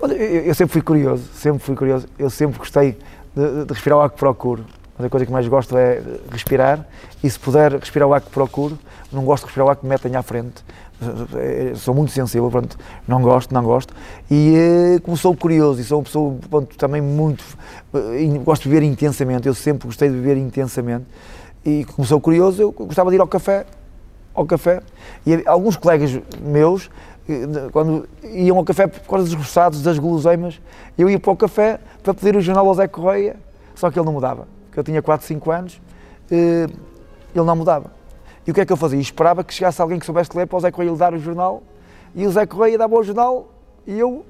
Eu 0.01 0.55
sempre 0.55 0.73
fui 0.73 0.81
curioso, 0.81 1.29
sempre 1.35 1.59
fui 1.59 1.75
curioso. 1.75 2.07
Eu 2.17 2.31
sempre 2.31 2.57
gostei 2.57 2.97
de, 3.35 3.65
de 3.65 3.71
respirar 3.71 3.99
o 3.99 4.01
ar 4.01 4.09
que 4.09 4.17
procuro. 4.17 4.65
Mas 4.97 5.05
a 5.05 5.09
coisa 5.09 5.25
que 5.25 5.31
mais 5.31 5.47
gosto 5.47 5.77
é 5.77 6.01
respirar 6.31 6.83
e 7.23 7.29
se 7.29 7.37
puder 7.37 7.73
respirar 7.73 8.07
o 8.07 8.13
ar 8.13 8.21
que 8.21 8.29
procuro, 8.29 8.79
não 9.11 9.23
gosto 9.25 9.43
de 9.43 9.47
respirar 9.47 9.67
o 9.67 9.69
ar 9.69 9.75
que 9.75 9.83
me 9.83 9.89
metem 9.89 10.15
à 10.15 10.23
frente. 10.23 10.63
Sou 11.75 11.94
muito 11.94 12.12
sensível, 12.12 12.50
pronto, 12.50 12.77
não 13.07 13.21
gosto, 13.21 13.53
não 13.53 13.63
gosto. 13.63 13.94
E 14.30 14.56
eh, 14.56 15.00
como 15.01 15.18
sou 15.18 15.36
curioso 15.36 15.81
e 15.81 15.83
sou 15.83 16.00
uma 16.00 16.03
pessoa 16.03 16.38
pronto, 16.50 16.77
também 16.77 17.01
muito. 17.01 17.44
Eh, 17.94 18.25
gosto 18.44 18.63
de 18.63 18.69
viver 18.69 18.86
intensamente, 18.86 19.47
eu 19.47 19.53
sempre 19.53 19.88
gostei 19.88 20.09
de 20.09 20.15
viver 20.15 20.38
intensamente. 20.38 21.06
E 21.65 21.86
como 21.86 22.07
sou 22.07 22.19
curioso, 22.21 22.62
eu 22.62 22.72
gostava 22.72 23.10
de 23.10 23.17
ir 23.17 23.22
ao 23.22 23.27
café. 23.27 23.65
Ao 24.34 24.46
café. 24.46 24.81
E 25.25 25.43
alguns 25.46 25.75
colegas 25.75 26.19
meus, 26.41 26.89
eh, 27.27 27.69
quando 27.72 28.08
iam 28.24 28.58
ao 28.58 28.63
café 28.63 28.88
por 28.88 29.01
causa 29.01 29.25
dos 29.25 29.34
roçados, 29.34 29.81
das 29.81 30.00
guloseimas, 30.00 30.62
eu 30.98 31.10
ia 31.10 31.19
para 31.19 31.31
o 31.31 31.36
café 31.36 31.79
para 32.01 32.13
pedir 32.13 32.36
o 32.36 32.41
jornal 32.41 32.67
ao 32.67 32.74
Zé 32.74 32.88
Correia, 32.88 33.36
só 33.75 33.91
que 33.91 34.00
ele 34.00 34.05
não 34.05 34.13
mudava 34.13 34.48
que 34.75 34.79
eu 34.79 34.84
tinha 34.84 35.01
4, 35.01 35.25
5 35.25 35.51
anos, 35.51 35.81
eh, 36.29 36.67
ele 37.34 37.46
não 37.46 37.55
mudava. 37.55 37.91
E 38.45 38.51
o 38.51 38.53
que 38.53 38.61
é 38.61 38.65
que 38.65 38.71
eu 38.71 38.77
fazia? 38.77 38.99
Esperava 38.99 39.43
que 39.43 39.53
chegasse 39.53 39.81
alguém 39.81 39.97
que 39.97 40.05
soubesse 40.05 40.29
ler 40.35 40.45
para 40.45 40.57
o 40.57 40.59
Zé 40.59 40.71
Correia 40.71 40.91
lhe 40.91 40.97
dar 40.97 41.13
o 41.13 41.19
jornal, 41.19 41.63
e 42.13 42.25
o 42.25 42.31
Zé 42.31 42.45
Correia 42.45 42.77
dava 42.77 42.95
o 42.95 43.03
jornal, 43.03 43.47
e 43.87 43.97
eu 43.97 44.25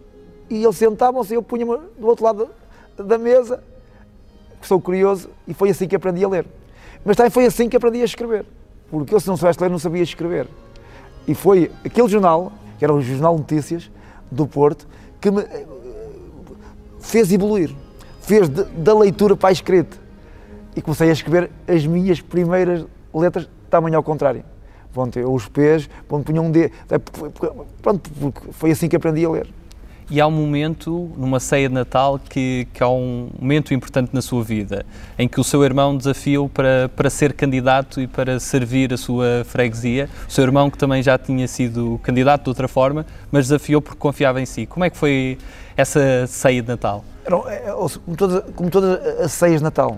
e 0.49 0.63
eles 0.63 0.77
sentavam-se 0.77 1.33
e 1.33 1.37
eu 1.37 1.43
punha-me 1.43 1.77
do 1.97 2.07
outro 2.07 2.23
lado 2.23 2.49
da 2.97 3.17
mesa, 3.17 3.63
que 4.61 4.67
sou 4.67 4.79
curioso, 4.79 5.29
e 5.47 5.53
foi 5.53 5.71
assim 5.71 5.87
que 5.87 5.95
aprendi 5.95 6.23
a 6.23 6.27
ler. 6.27 6.45
Mas 7.03 7.17
também 7.17 7.29
foi 7.29 7.45
assim 7.45 7.67
que 7.67 7.75
aprendi 7.75 8.01
a 8.01 8.05
escrever, 8.05 8.45
porque 8.89 9.13
eu 9.13 9.19
se 9.19 9.27
não 9.27 9.37
soubesse 9.37 9.61
ler 9.61 9.69
não 9.69 9.79
sabia 9.79 10.03
escrever. 10.03 10.47
E 11.27 11.33
foi 11.33 11.71
aquele 11.83 12.07
jornal, 12.07 12.51
que 12.77 12.85
era 12.85 12.93
o 12.93 13.01
Jornal 13.01 13.37
Notícias 13.37 13.89
do 14.31 14.47
Porto, 14.47 14.87
que 15.19 15.31
me 15.31 15.41
eh, 15.41 15.65
fez 16.99 17.31
evoluir, 17.31 17.75
fez 18.21 18.47
de, 18.47 18.63
da 18.63 18.93
leitura 18.93 19.35
para 19.35 19.49
a 19.49 19.51
escrita 19.51 19.97
e 20.75 20.81
comecei 20.81 21.09
a 21.09 21.13
escrever 21.13 21.49
as 21.67 21.85
minhas 21.85 22.21
primeiras 22.21 22.85
letras 23.13 23.47
tamanho 23.69 23.97
ao 23.97 24.03
contrário. 24.03 24.43
Pronto, 24.93 25.19
eu 25.19 25.33
os 25.33 25.47
P's, 25.47 25.89
pronto, 26.07 26.25
punha 26.25 26.41
um 26.41 26.49
D. 26.49 26.71
Pronto, 27.81 28.09
foi 28.51 28.71
assim 28.71 28.87
que 28.87 28.95
aprendi 28.95 29.25
a 29.25 29.29
ler. 29.29 29.47
E 30.09 30.21
há 30.21 30.27
um 30.27 30.31
momento, 30.31 31.11
numa 31.17 31.39
ceia 31.39 31.67
de 31.67 31.73
Natal, 31.73 32.19
que, 32.19 32.67
que 32.71 32.83
há 32.83 32.87
um 32.87 33.29
momento 33.39 33.73
importante 33.73 34.11
na 34.13 34.21
sua 34.21 34.43
vida, 34.43 34.85
em 35.17 35.27
que 35.27 35.39
o 35.39 35.43
seu 35.43 35.63
irmão 35.63 35.97
desafiou 35.97 36.47
para, 36.47 36.89
para 36.95 37.09
ser 37.09 37.33
candidato 37.33 37.99
e 37.99 38.05
para 38.05 38.39
servir 38.39 38.93
a 38.93 38.97
sua 38.97 39.43
freguesia. 39.45 40.07
O 40.29 40.31
seu 40.31 40.43
irmão, 40.43 40.69
que 40.69 40.77
também 40.77 41.01
já 41.01 41.17
tinha 41.17 41.47
sido 41.47 41.99
candidato 42.03 42.43
de 42.43 42.49
outra 42.49 42.67
forma, 42.67 43.03
mas 43.31 43.47
desafiou 43.47 43.81
porque 43.81 43.97
confiava 43.97 44.39
em 44.39 44.45
si. 44.45 44.67
Como 44.67 44.85
é 44.85 44.91
que 44.91 44.97
foi 44.97 45.39
essa 45.75 46.27
ceia 46.27 46.61
de 46.61 46.67
Natal? 46.67 47.03
É, 47.47 47.71
como 48.05 48.15
todas, 48.15 48.43
como 48.55 48.69
todas 48.69 49.19
as 49.19 49.31
ceias 49.31 49.59
de 49.59 49.63
Natal, 49.63 49.97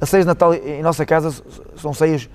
as 0.00 0.08
ceias 0.08 0.24
de 0.24 0.28
Natal 0.28 0.54
em 0.54 0.80
nossa 0.80 1.04
casa 1.04 1.42
são 1.76 1.92
ceias 1.92 2.30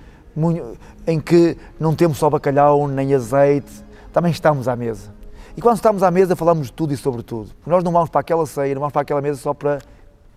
em 1.06 1.20
que 1.20 1.56
não 1.80 1.94
temos 1.94 2.18
só 2.18 2.28
bacalhau 2.28 2.86
nem 2.86 3.14
azeite, 3.14 3.84
também 4.12 4.30
estamos 4.30 4.68
à 4.68 4.76
mesa. 4.76 5.14
E 5.56 5.60
quando 5.62 5.76
estamos 5.76 6.02
à 6.02 6.10
mesa 6.10 6.36
falamos 6.36 6.66
de 6.66 6.72
tudo 6.72 6.92
e 6.92 6.96
sobre 6.96 7.22
tudo. 7.22 7.50
Nós 7.66 7.82
não 7.82 7.90
vamos 7.90 8.10
para 8.10 8.20
aquela 8.20 8.44
ceia, 8.44 8.74
não 8.74 8.80
vamos 8.80 8.92
para 8.92 9.02
aquela 9.02 9.22
mesa 9.22 9.40
só 9.40 9.54
para 9.54 9.78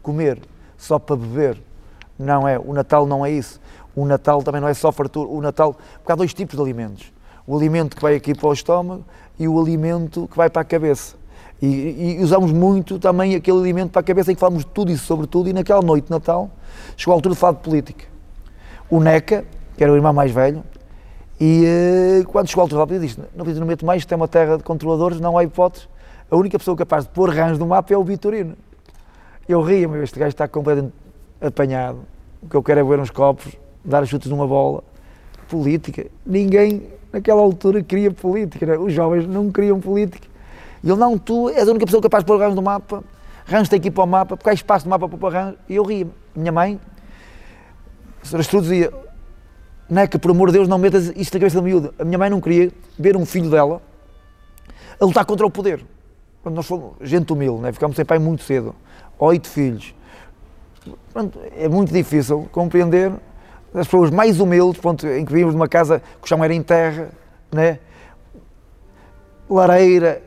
comer, 0.02 0.40
só 0.78 0.98
para 0.98 1.16
beber. 1.18 1.62
Não 2.18 2.48
é, 2.48 2.58
o 2.58 2.74
Natal 2.74 3.06
não 3.06 3.26
é 3.26 3.32
isso. 3.32 3.60
O 3.96 4.06
Natal 4.06 4.42
também 4.44 4.62
não 4.62 4.68
é 4.68 4.74
só 4.74 4.92
fartura. 4.92 5.30
O 5.30 5.42
Natal, 5.42 5.76
porque 5.98 6.12
há 6.12 6.16
dois 6.16 6.34
tipos 6.34 6.56
de 6.56 6.62
alimentos. 6.62 7.12
O 7.46 7.58
alimento 7.58 7.96
que 7.96 8.02
vai 8.02 8.16
aqui 8.16 8.34
para 8.34 8.48
o 8.48 8.54
estômago 8.54 9.04
e 9.38 9.48
o 9.48 9.60
alimento 9.60 10.28
que 10.30 10.38
vai 10.38 10.50
para 10.50 10.62
a 10.62 10.66
cabeça. 10.66 11.16
E, 11.62 12.18
e, 12.18 12.24
usamos 12.24 12.54
muito 12.54 12.98
também 12.98 13.36
aquele 13.36 13.60
alimento 13.60 13.92
para 13.92 14.00
a 14.00 14.04
cabeça 14.04 14.32
em 14.32 14.36
que 14.36 14.40
falamos 14.40 14.64
de 14.64 14.72
tudo 14.72 14.92
e 14.92 14.98
sobre 14.98 15.28
tudo. 15.28 15.50
E 15.50 15.54
naquela 15.54 15.82
noite 15.82 16.06
de 16.06 16.12
Natal 16.12 16.50
chegou 16.96 17.14
a 17.14 17.16
altura 17.16 17.36
de 17.36 17.40
falar 17.40 17.54
de 17.54 17.60
política. 17.60 18.06
O 18.90 19.02
NECA, 19.02 19.46
que 19.80 19.84
era 19.86 19.94
o 19.94 19.96
irmão 19.96 20.12
mais 20.12 20.30
velho, 20.30 20.62
E 21.40 21.64
uh, 22.22 22.28
quando 22.28 22.50
chegou 22.50 22.64
a 22.64 22.66
altura, 22.66 22.98
ele 22.98 23.08
disse: 23.08 23.18
Não, 23.34 23.66
meto 23.66 23.86
mais, 23.86 24.02
isto 24.02 24.12
é 24.12 24.16
uma 24.18 24.28
terra 24.28 24.58
de 24.58 24.64
controladores, 24.64 25.22
não 25.22 25.38
há 25.38 25.44
hipótese. 25.46 25.88
A 26.30 26.36
única 26.36 26.60
pessoa 26.60 26.76
capaz 26.76 27.06
de 27.06 27.12
pôr 27.12 27.30
rãs 27.30 27.58
no 27.58 27.66
mapa 27.66 27.94
é 27.94 27.98
o 27.98 28.04
Vitorino. 28.04 28.58
Eu 29.48 29.62
ria-me, 29.62 30.04
este 30.04 30.20
gajo 30.20 30.32
está 30.32 30.50
completamente 30.50 30.94
apanhado. 31.40 32.00
O 32.44 32.50
que 32.50 32.58
eu 32.58 32.62
quero 32.62 32.82
é 32.82 32.84
ver 32.84 33.00
uns 33.00 33.10
copos, 33.10 33.56
dar 33.86 34.06
chutes 34.06 34.30
numa 34.30 34.46
bola. 34.46 34.84
Política. 35.48 36.08
Ninguém 36.26 36.84
naquela 37.14 37.40
altura 37.40 37.82
queria 37.82 38.12
política. 38.12 38.66
Né? 38.66 38.78
Os 38.78 38.92
jovens 38.92 39.26
não 39.26 39.50
queriam 39.50 39.80
política. 39.80 40.28
E 40.84 40.90
ele, 40.90 41.00
não, 41.00 41.18
tu 41.18 41.48
és 41.48 41.66
a 41.66 41.72
única 41.72 41.86
pessoa 41.86 42.04
capaz 42.04 42.22
de 42.22 42.28
pôr 42.28 42.38
rãs 42.38 42.54
no 42.54 42.62
mapa. 42.62 43.02
Rãs 43.46 43.70
tem 43.70 43.80
que 43.80 43.88
ir 43.88 43.92
para 43.92 44.04
o 44.04 44.08
mapa, 44.08 44.36
porque 44.36 44.50
há 44.50 44.54
espaço 44.54 44.86
no 44.86 44.90
mapa 44.90 45.08
para 45.08 45.18
pôr 45.18 45.32
rãs. 45.32 45.56
E 45.70 45.78
eu 45.78 45.84
ria-me. 45.84 46.12
Minha 46.36 46.52
mãe, 46.52 46.78
a 48.22 48.26
senhora 48.26 48.62
dizia, 48.62 49.09
Neca, 49.90 50.20
por 50.20 50.30
amor 50.30 50.50
de 50.50 50.54
Deus, 50.54 50.68
não 50.68 50.78
metas 50.78 51.12
isto 51.16 51.34
na 51.34 51.40
cabeça 51.40 51.56
da 51.56 51.64
miúda. 51.64 51.92
A 51.98 52.06
minha 52.06 52.18
mãe 52.18 52.30
não 52.30 52.40
queria 52.40 52.72
ver 52.98 53.18
um 53.18 53.26
filho 53.26 53.50
dela 53.50 53.82
a 55.00 55.06
lutar 55.06 55.26
contra 55.26 55.48
o 55.48 55.50
poder. 55.50 55.84
Nós 56.46 56.68
fomos 56.68 56.94
gente 57.02 57.34
humilde, 57.34 57.62
né? 57.62 57.72
ficámos 57.72 57.96
sem 57.96 58.06
pai 58.06 58.20
muito 58.20 58.44
cedo, 58.44 58.76
oito 59.18 59.48
filhos. 59.48 59.96
Pronto, 61.12 61.40
é 61.58 61.68
muito 61.68 61.92
difícil 61.92 62.48
compreender 62.52 63.12
as 63.74 63.88
pessoas 63.88 64.12
mais 64.12 64.40
humildes, 64.40 64.80
pronto, 64.80 65.08
em 65.08 65.26
que 65.26 65.32
vivimos 65.32 65.56
numa 65.56 65.68
casa 65.68 66.00
que 66.00 66.26
o 66.26 66.28
chão 66.28 66.44
era 66.44 66.54
em 66.54 66.62
terra, 66.62 67.10
né? 67.52 67.80
lareira, 69.50 70.22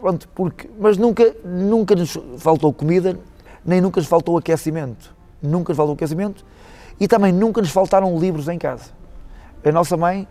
pronto, 0.00 0.26
porque, 0.34 0.70
mas 0.78 0.96
nunca, 0.96 1.34
nunca 1.44 1.94
nos 1.94 2.16
faltou 2.38 2.72
comida, 2.72 3.18
nem 3.64 3.80
nunca 3.80 4.00
nos 4.00 4.08
faltou 4.08 4.38
aquecimento. 4.38 5.14
Nunca 5.42 5.70
nos 5.70 5.76
faltou 5.76 5.94
aquecimento 5.94 6.44
e 6.98 7.06
também 7.06 7.32
nunca 7.32 7.60
nos 7.60 7.70
faltaram 7.70 8.18
livros 8.18 8.48
em 8.48 8.58
casa 8.58 9.01
a 9.64 9.72
nossa 9.72 9.96
mãe 9.96 10.26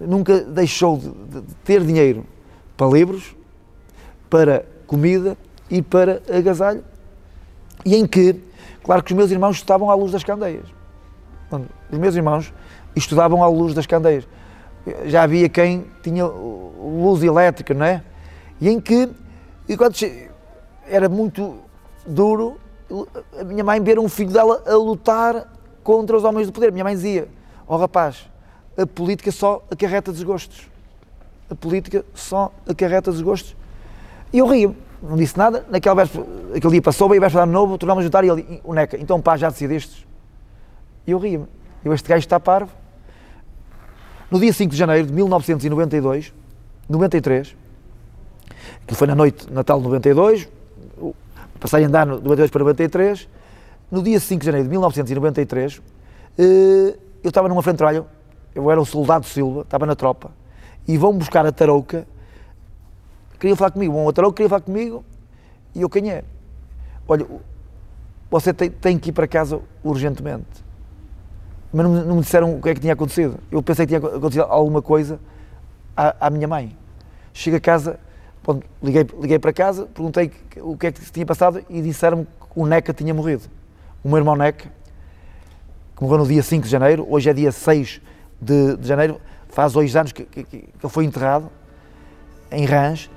nunca 0.00 0.40
deixou 0.40 0.96
de, 0.96 1.10
de, 1.10 1.54
ter 1.64 1.84
dinheiro 1.84 2.24
para 2.76 2.86
livros, 2.86 3.36
para 4.28 4.64
comida 4.86 5.36
e 5.70 5.82
para 5.82 6.22
agasalho, 6.30 6.84
e 7.84 7.94
em 7.94 8.06
que, 8.06 8.36
claro 8.82 9.02
que 9.02 9.12
os 9.12 9.16
meus 9.16 9.30
irmãos 9.30 9.56
estudavam 9.56 9.90
à 9.90 9.94
luz 9.94 10.12
das 10.12 10.24
candeias. 10.24 10.66
Os 11.90 11.98
meus 11.98 12.14
irmãos 12.14 12.52
estudavam 12.94 13.42
à 13.42 13.48
luz 13.48 13.74
das 13.74 13.86
candeias. 13.86 14.26
Já 15.06 15.24
havia 15.24 15.48
quem 15.48 15.86
tinha 16.02 16.24
luz 16.24 17.22
elétrica, 17.22 17.74
não 17.74 17.84
é? 17.84 18.02
E 18.60 18.68
em 18.68 18.80
que, 18.80 19.08
e 19.68 19.76
quando 19.76 19.96
era 20.86 21.08
muito 21.08 21.58
duro, 22.06 22.58
a 23.38 23.44
minha 23.44 23.64
mãe 23.64 23.80
ver 23.80 23.98
um 23.98 24.08
filho 24.08 24.30
dela 24.30 24.62
a 24.66 24.74
lutar 24.74 25.46
contra 25.82 26.16
os 26.16 26.24
homens 26.24 26.46
do 26.46 26.52
poder. 26.52 26.72
Minha 26.72 26.84
mãe 26.84 26.94
dizia: 26.94 27.28
Ó 27.66 27.74
oh, 27.74 27.78
rapaz, 27.78 28.29
a 28.80 28.86
política 28.86 29.30
só 29.30 29.62
acarreta 29.70 30.10
desgostos. 30.10 30.68
A 31.50 31.54
política 31.54 32.04
só 32.14 32.52
acarreta 32.66 33.12
desgostos. 33.12 33.54
E 34.32 34.38
eu 34.38 34.46
ria, 34.46 34.74
não 35.02 35.16
disse 35.16 35.36
nada. 35.36 35.66
Naquela 35.68 35.96
véspera, 35.96 36.24
aquele 36.54 36.72
dia 36.72 36.82
passou, 36.82 37.08
veio 37.08 37.20
a 37.20 37.26
véspera 37.26 37.44
de 37.46 37.52
novo, 37.52 37.76
tornámos 37.76 38.02
a 38.02 38.04
juntar 38.04 38.24
e 38.24 38.30
ele, 38.30 38.60
o 38.64 38.72
Neca, 38.72 38.96
então 38.96 39.20
pá, 39.20 39.36
já 39.36 39.50
decidiste? 39.50 40.06
E 41.06 41.10
eu 41.10 41.18
ria-me. 41.18 41.46
Eu, 41.84 41.92
este 41.92 42.08
gajo 42.08 42.20
está 42.20 42.40
parvo. 42.40 42.70
No 44.30 44.38
dia 44.38 44.52
5 44.52 44.70
de 44.70 44.76
janeiro 44.78 45.08
de 45.08 45.12
1992, 45.12 46.32
93, 46.88 47.56
que 48.86 48.94
foi 48.94 49.06
na 49.06 49.14
noite 49.14 49.46
de 49.46 49.52
Natal 49.52 49.78
de 49.78 49.84
92, 49.84 50.48
passei 51.58 51.84
a 51.84 51.88
andar 51.88 52.06
no 52.06 52.14
92 52.14 52.50
para 52.50 52.60
93, 52.60 53.28
no 53.90 54.02
dia 54.02 54.20
5 54.20 54.40
de 54.40 54.46
janeiro 54.46 54.68
de 54.68 54.70
1993, 54.70 55.82
eh, 56.38 56.96
eu 57.22 57.28
estava 57.28 57.48
numa 57.48 57.62
frente 57.62 57.74
de 57.74 57.78
trabalho 57.78 58.06
eu 58.54 58.70
era 58.70 58.80
o 58.80 58.84
soldado 58.84 59.26
Silva, 59.26 59.62
estava 59.62 59.86
na 59.86 59.94
tropa, 59.94 60.30
e 60.86 60.96
vão 60.96 61.16
buscar 61.16 61.46
a 61.46 61.52
tarouca, 61.52 62.06
queriam 63.38 63.56
falar 63.56 63.70
comigo, 63.70 63.92
vão 63.92 64.08
a 64.08 64.12
tarouca, 64.12 64.36
queriam 64.36 64.50
falar 64.50 64.62
comigo, 64.62 65.04
e 65.74 65.82
eu 65.82 65.88
quem 65.88 66.10
é? 66.10 66.24
Olha, 67.06 67.26
você 68.30 68.52
tem, 68.52 68.70
tem 68.70 68.98
que 68.98 69.10
ir 69.10 69.12
para 69.12 69.26
casa 69.26 69.60
urgentemente. 69.82 70.46
Mas 71.72 71.86
não, 71.86 72.04
não, 72.04 72.16
me 72.16 72.22
disseram 72.22 72.56
o 72.56 72.60
que 72.60 72.68
é 72.68 72.74
que 72.74 72.80
tinha 72.80 72.92
acontecido. 72.92 73.38
Eu 73.50 73.62
pensei 73.62 73.86
que 73.86 73.96
tinha 73.96 73.98
acontecido 73.98 74.42
alguma 74.42 74.82
coisa 74.82 75.20
à, 75.96 76.26
à 76.26 76.30
minha 76.30 76.48
mãe. 76.48 76.76
Chego 77.32 77.56
a 77.56 77.60
casa, 77.60 77.98
bom, 78.42 78.60
liguei, 78.82 79.06
liguei 79.20 79.38
para 79.38 79.52
casa, 79.52 79.86
perguntei 79.86 80.32
o 80.58 80.76
que 80.76 80.88
é 80.88 80.92
que 80.92 81.00
tinha 81.12 81.24
passado 81.24 81.64
e 81.68 81.80
disseram-me 81.80 82.24
que 82.24 82.30
o 82.60 82.66
Neca 82.66 82.92
tinha 82.92 83.14
morrido. 83.14 83.44
O 84.02 84.08
meu 84.08 84.18
irmão 84.18 84.34
Neca, 84.34 84.68
que 85.96 86.02
morreu 86.02 86.18
no 86.18 86.26
dia 86.26 86.42
5 86.42 86.64
de 86.64 86.70
janeiro, 86.70 87.06
hoje 87.08 87.30
é 87.30 87.32
dia 87.32 87.52
6 87.52 88.00
de, 88.40 88.76
de 88.76 88.88
janeiro, 88.88 89.20
faz 89.48 89.72
dois 89.72 89.94
anos 89.94 90.12
que, 90.12 90.24
que, 90.24 90.44
que, 90.44 90.56
ele 90.56 90.88
foi 90.88 91.04
enterrado 91.04 91.50
em 92.50 92.64
Rãs. 92.64 93.10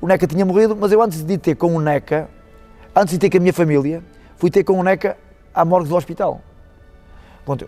O 0.00 0.06
Neca 0.06 0.26
tinha 0.26 0.44
morrido, 0.44 0.76
mas 0.76 0.92
eu 0.92 1.02
antes 1.02 1.24
de 1.24 1.36
ter 1.36 1.56
com 1.56 1.74
o 1.74 1.80
Neca, 1.80 2.28
antes 2.94 3.12
de 3.12 3.18
ter 3.18 3.30
com 3.30 3.38
a 3.38 3.40
minha 3.40 3.52
família, 3.52 4.02
fui 4.36 4.50
ter 4.50 4.62
com 4.62 4.78
o 4.78 4.82
Neca 4.82 5.16
à 5.52 5.64
morgue 5.64 5.88
do 5.88 5.96
hospital. 5.96 6.40
Pronto, 7.44 7.64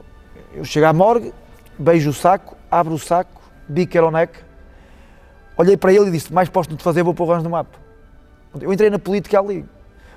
eu, 0.55 0.59
eu 0.59 0.65
chego 0.65 0.87
à 0.87 0.93
morgue, 0.93 1.33
beijo 1.79 2.11
o 2.11 2.13
saco, 2.13 2.57
abro 2.71 2.95
o 2.95 2.99
saco, 2.99 3.41
vi 3.69 3.87
que 3.87 3.99
era 3.99 4.07
o 4.07 4.11
Neca, 4.11 4.41
olhei 5.57 5.77
para 5.77 5.93
ele 5.93 6.07
e 6.07 6.11
disse: 6.13 6.33
Mais 6.33 6.49
posso 6.49 6.69
te 6.69 6.83
fazer, 6.83 7.03
vou 7.03 7.15
pôr 7.15 7.29
Rãs 7.29 7.43
no 7.43 7.51
mapa. 7.51 7.79
Eu 8.61 8.73
entrei 8.73 8.91
na 8.91 8.99
política 8.99 9.39
ali, 9.39 9.65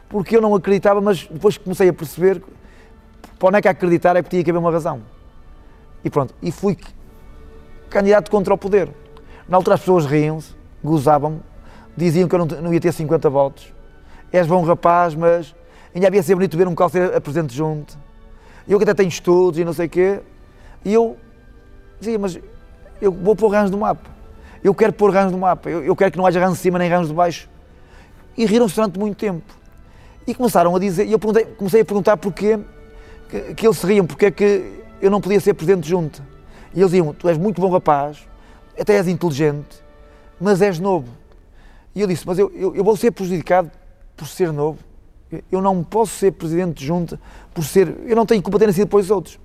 porque 0.10 0.36
eu 0.38 0.42
não 0.42 0.54
acreditava, 0.56 1.00
mas 1.02 1.28
depois 1.28 1.58
comecei 1.58 1.90
a 1.90 1.94
perceber 1.94 2.40
que 2.40 3.38
para 3.40 3.48
o 3.48 3.52
Neca 3.52 3.70
acreditar 3.70 4.16
é 4.16 4.22
porque 4.22 4.36
tinha 4.36 4.44
que 4.44 4.52
haver 4.52 4.60
uma 4.60 4.72
razão. 4.72 5.02
E 6.04 6.10
pronto, 6.10 6.34
e 6.42 6.52
fui 6.52 6.78
candidato 7.90 8.30
contra 8.30 8.54
o 8.54 8.58
poder. 8.58 8.90
Na 9.48 9.58
altura 9.58 9.76
as 9.76 9.82
pessoas 9.82 10.06
riam-se, 10.06 10.54
gozavam-me, 10.84 11.40
diziam 11.96 12.28
que 12.28 12.36
eu 12.36 12.40
não, 12.40 12.46
não, 12.46 12.74
ia 12.74 12.82
ter 12.82 12.92
50 12.92 13.30
votos. 13.30 13.74
És 14.32 14.48
bom 14.48 14.64
rapaz, 14.64 15.16
mas 15.16 15.56
ainda 15.94 16.08
havia 16.08 16.24
ser 16.24 16.36
bonito 16.36 16.58
ver 16.58 16.68
um 16.68 16.76
calceiro 16.76 17.16
a 17.16 17.22
presidente 17.22 17.54
junto. 17.56 17.98
Eu 18.68 18.78
que 18.78 18.84
até 18.84 18.94
tenho 18.94 19.10
estudos 19.10 19.60
e 19.60 19.64
não 19.64 19.74
sei 19.74 19.86
o 19.86 19.90
quê. 19.90 20.22
E 20.84 20.94
eu 20.94 21.18
dizia, 22.00 22.18
mas 22.18 22.40
eu 23.02 23.12
vou 23.12 23.36
pôr 23.36 23.50
rãs 23.50 23.70
no 23.70 23.78
mapa. 23.78 24.10
Eu 24.64 24.74
quero 24.74 24.94
pôr 24.94 25.12
rãs 25.12 25.32
no 25.32 25.38
mapa. 25.38 25.70
Eu, 25.70 25.84
eu 25.84 25.96
quero 25.96 26.12
que 26.12 26.18
não 26.18 26.26
haja 26.26 26.40
rãs 26.40 26.54
de 26.54 26.60
cima 26.60 26.80
nem 26.80 26.90
rãs 26.90 27.08
de 27.08 27.14
baixo. 27.14 27.50
E 28.38 28.46
riram-se 28.46 28.76
durante 28.76 28.98
muito 28.98 29.18
tempo. 29.18 29.54
E 30.26 30.34
começaram 30.34 30.76
a 30.76 30.80
dizer, 30.80 31.06
e 31.06 31.12
eu 31.12 31.20
comecei 31.20 31.82
a 31.82 31.86
perguntar 31.86 32.18
porquê 32.18 32.60
que, 33.30 33.54
que 33.54 33.68
eles 33.68 33.78
se 33.78 33.86
riam, 33.86 34.06
porque 34.06 34.28
é 34.28 34.32
que 34.32 34.83
eu 35.04 35.12
não 35.12 35.20
podia 35.20 35.40
ser 35.40 35.54
presidente 35.54 35.88
junto. 35.88 36.24
E 36.74 36.80
eles 36.80 36.92
diziam: 36.92 37.14
Tu 37.14 37.28
és 37.28 37.38
muito 37.38 37.60
bom 37.60 37.70
rapaz, 37.70 38.26
até 38.80 38.96
és 38.96 39.08
inteligente, 39.08 39.84
mas 40.40 40.62
és 40.62 40.80
novo. 40.80 41.10
E 41.94 42.02
eu 42.02 42.08
disse: 42.08 42.26
Mas 42.26 42.40
eu, 42.40 42.50
eu, 42.56 42.74
eu 42.74 42.84
vou 42.84 42.96
ser 42.96 43.12
prejudicado 43.12 43.70
por 44.16 44.28
ser 44.28 44.52
novo. 44.54 44.80
Eu 45.52 45.62
não 45.62 45.84
posso 45.84 46.14
ser 46.14 46.32
presidente 46.32 46.86
junto 46.86 47.20
por 47.54 47.66
ser. 47.66 47.94
Eu 48.06 48.16
não 48.16 48.26
tenho 48.26 48.42
competência 48.42 48.86
depois 48.86 49.08
dos 49.08 49.12
outros. 49.12 49.40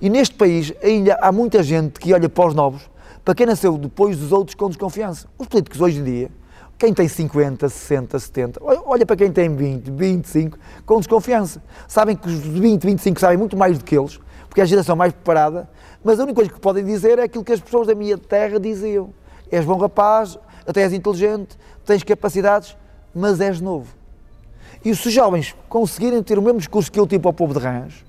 E 0.00 0.10
neste 0.10 0.34
país 0.34 0.72
ainda 0.82 1.16
há 1.20 1.32
muita 1.32 1.62
gente 1.62 1.98
que 1.98 2.12
olha 2.12 2.28
para 2.28 2.48
os 2.48 2.54
novos, 2.54 2.90
para 3.24 3.34
quem 3.34 3.46
nasceu 3.46 3.78
depois 3.78 4.18
dos 4.18 4.30
outros 4.30 4.54
com 4.54 4.68
desconfiança. 4.68 5.26
Os 5.38 5.46
políticos 5.46 5.80
hoje 5.80 5.98
em 5.98 6.04
dia, 6.04 6.30
quem 6.78 6.92
tem 6.92 7.08
50, 7.08 7.68
60, 7.68 8.18
70, 8.18 8.60
olha 8.62 9.06
para 9.06 9.16
quem 9.16 9.32
tem 9.32 9.54
20, 9.54 9.90
25, 9.90 10.58
com 10.84 10.98
desconfiança. 10.98 11.62
Sabem 11.88 12.14
que 12.14 12.28
os 12.28 12.34
20, 12.34 12.84
25 12.84 13.18
sabem 13.18 13.38
muito 13.38 13.56
mais 13.56 13.78
do 13.78 13.84
que 13.84 13.98
eles, 13.98 14.20
porque 14.58 14.62
é 14.62 14.64
a 14.64 14.66
geração 14.66 14.96
mais 14.96 15.12
preparada, 15.12 15.70
mas 16.02 16.18
a 16.18 16.24
única 16.24 16.34
coisa 16.34 16.50
que 16.50 16.58
podem 16.58 16.84
dizer 16.84 17.20
é 17.20 17.22
aquilo 17.22 17.44
que 17.44 17.52
as 17.52 17.60
pessoas 17.60 17.86
da 17.86 17.94
minha 17.94 18.18
terra 18.18 18.58
diziam. 18.58 19.10
És 19.52 19.64
bom 19.64 19.76
rapaz, 19.76 20.36
até 20.66 20.82
és 20.82 20.92
inteligente, 20.92 21.56
tens 21.86 22.02
capacidades, 22.02 22.76
mas 23.14 23.40
és 23.40 23.60
novo. 23.60 23.94
E 24.84 24.92
se 24.96 25.06
os 25.06 25.14
jovens 25.14 25.54
conseguirem 25.68 26.20
ter 26.24 26.38
o 26.38 26.42
mesmo 26.42 26.58
discurso 26.58 26.90
que 26.90 26.98
eu 26.98 27.06
tive 27.06 27.24
ao 27.24 27.32
povo 27.32 27.54
de 27.54 27.60
Rãs, 27.60 28.04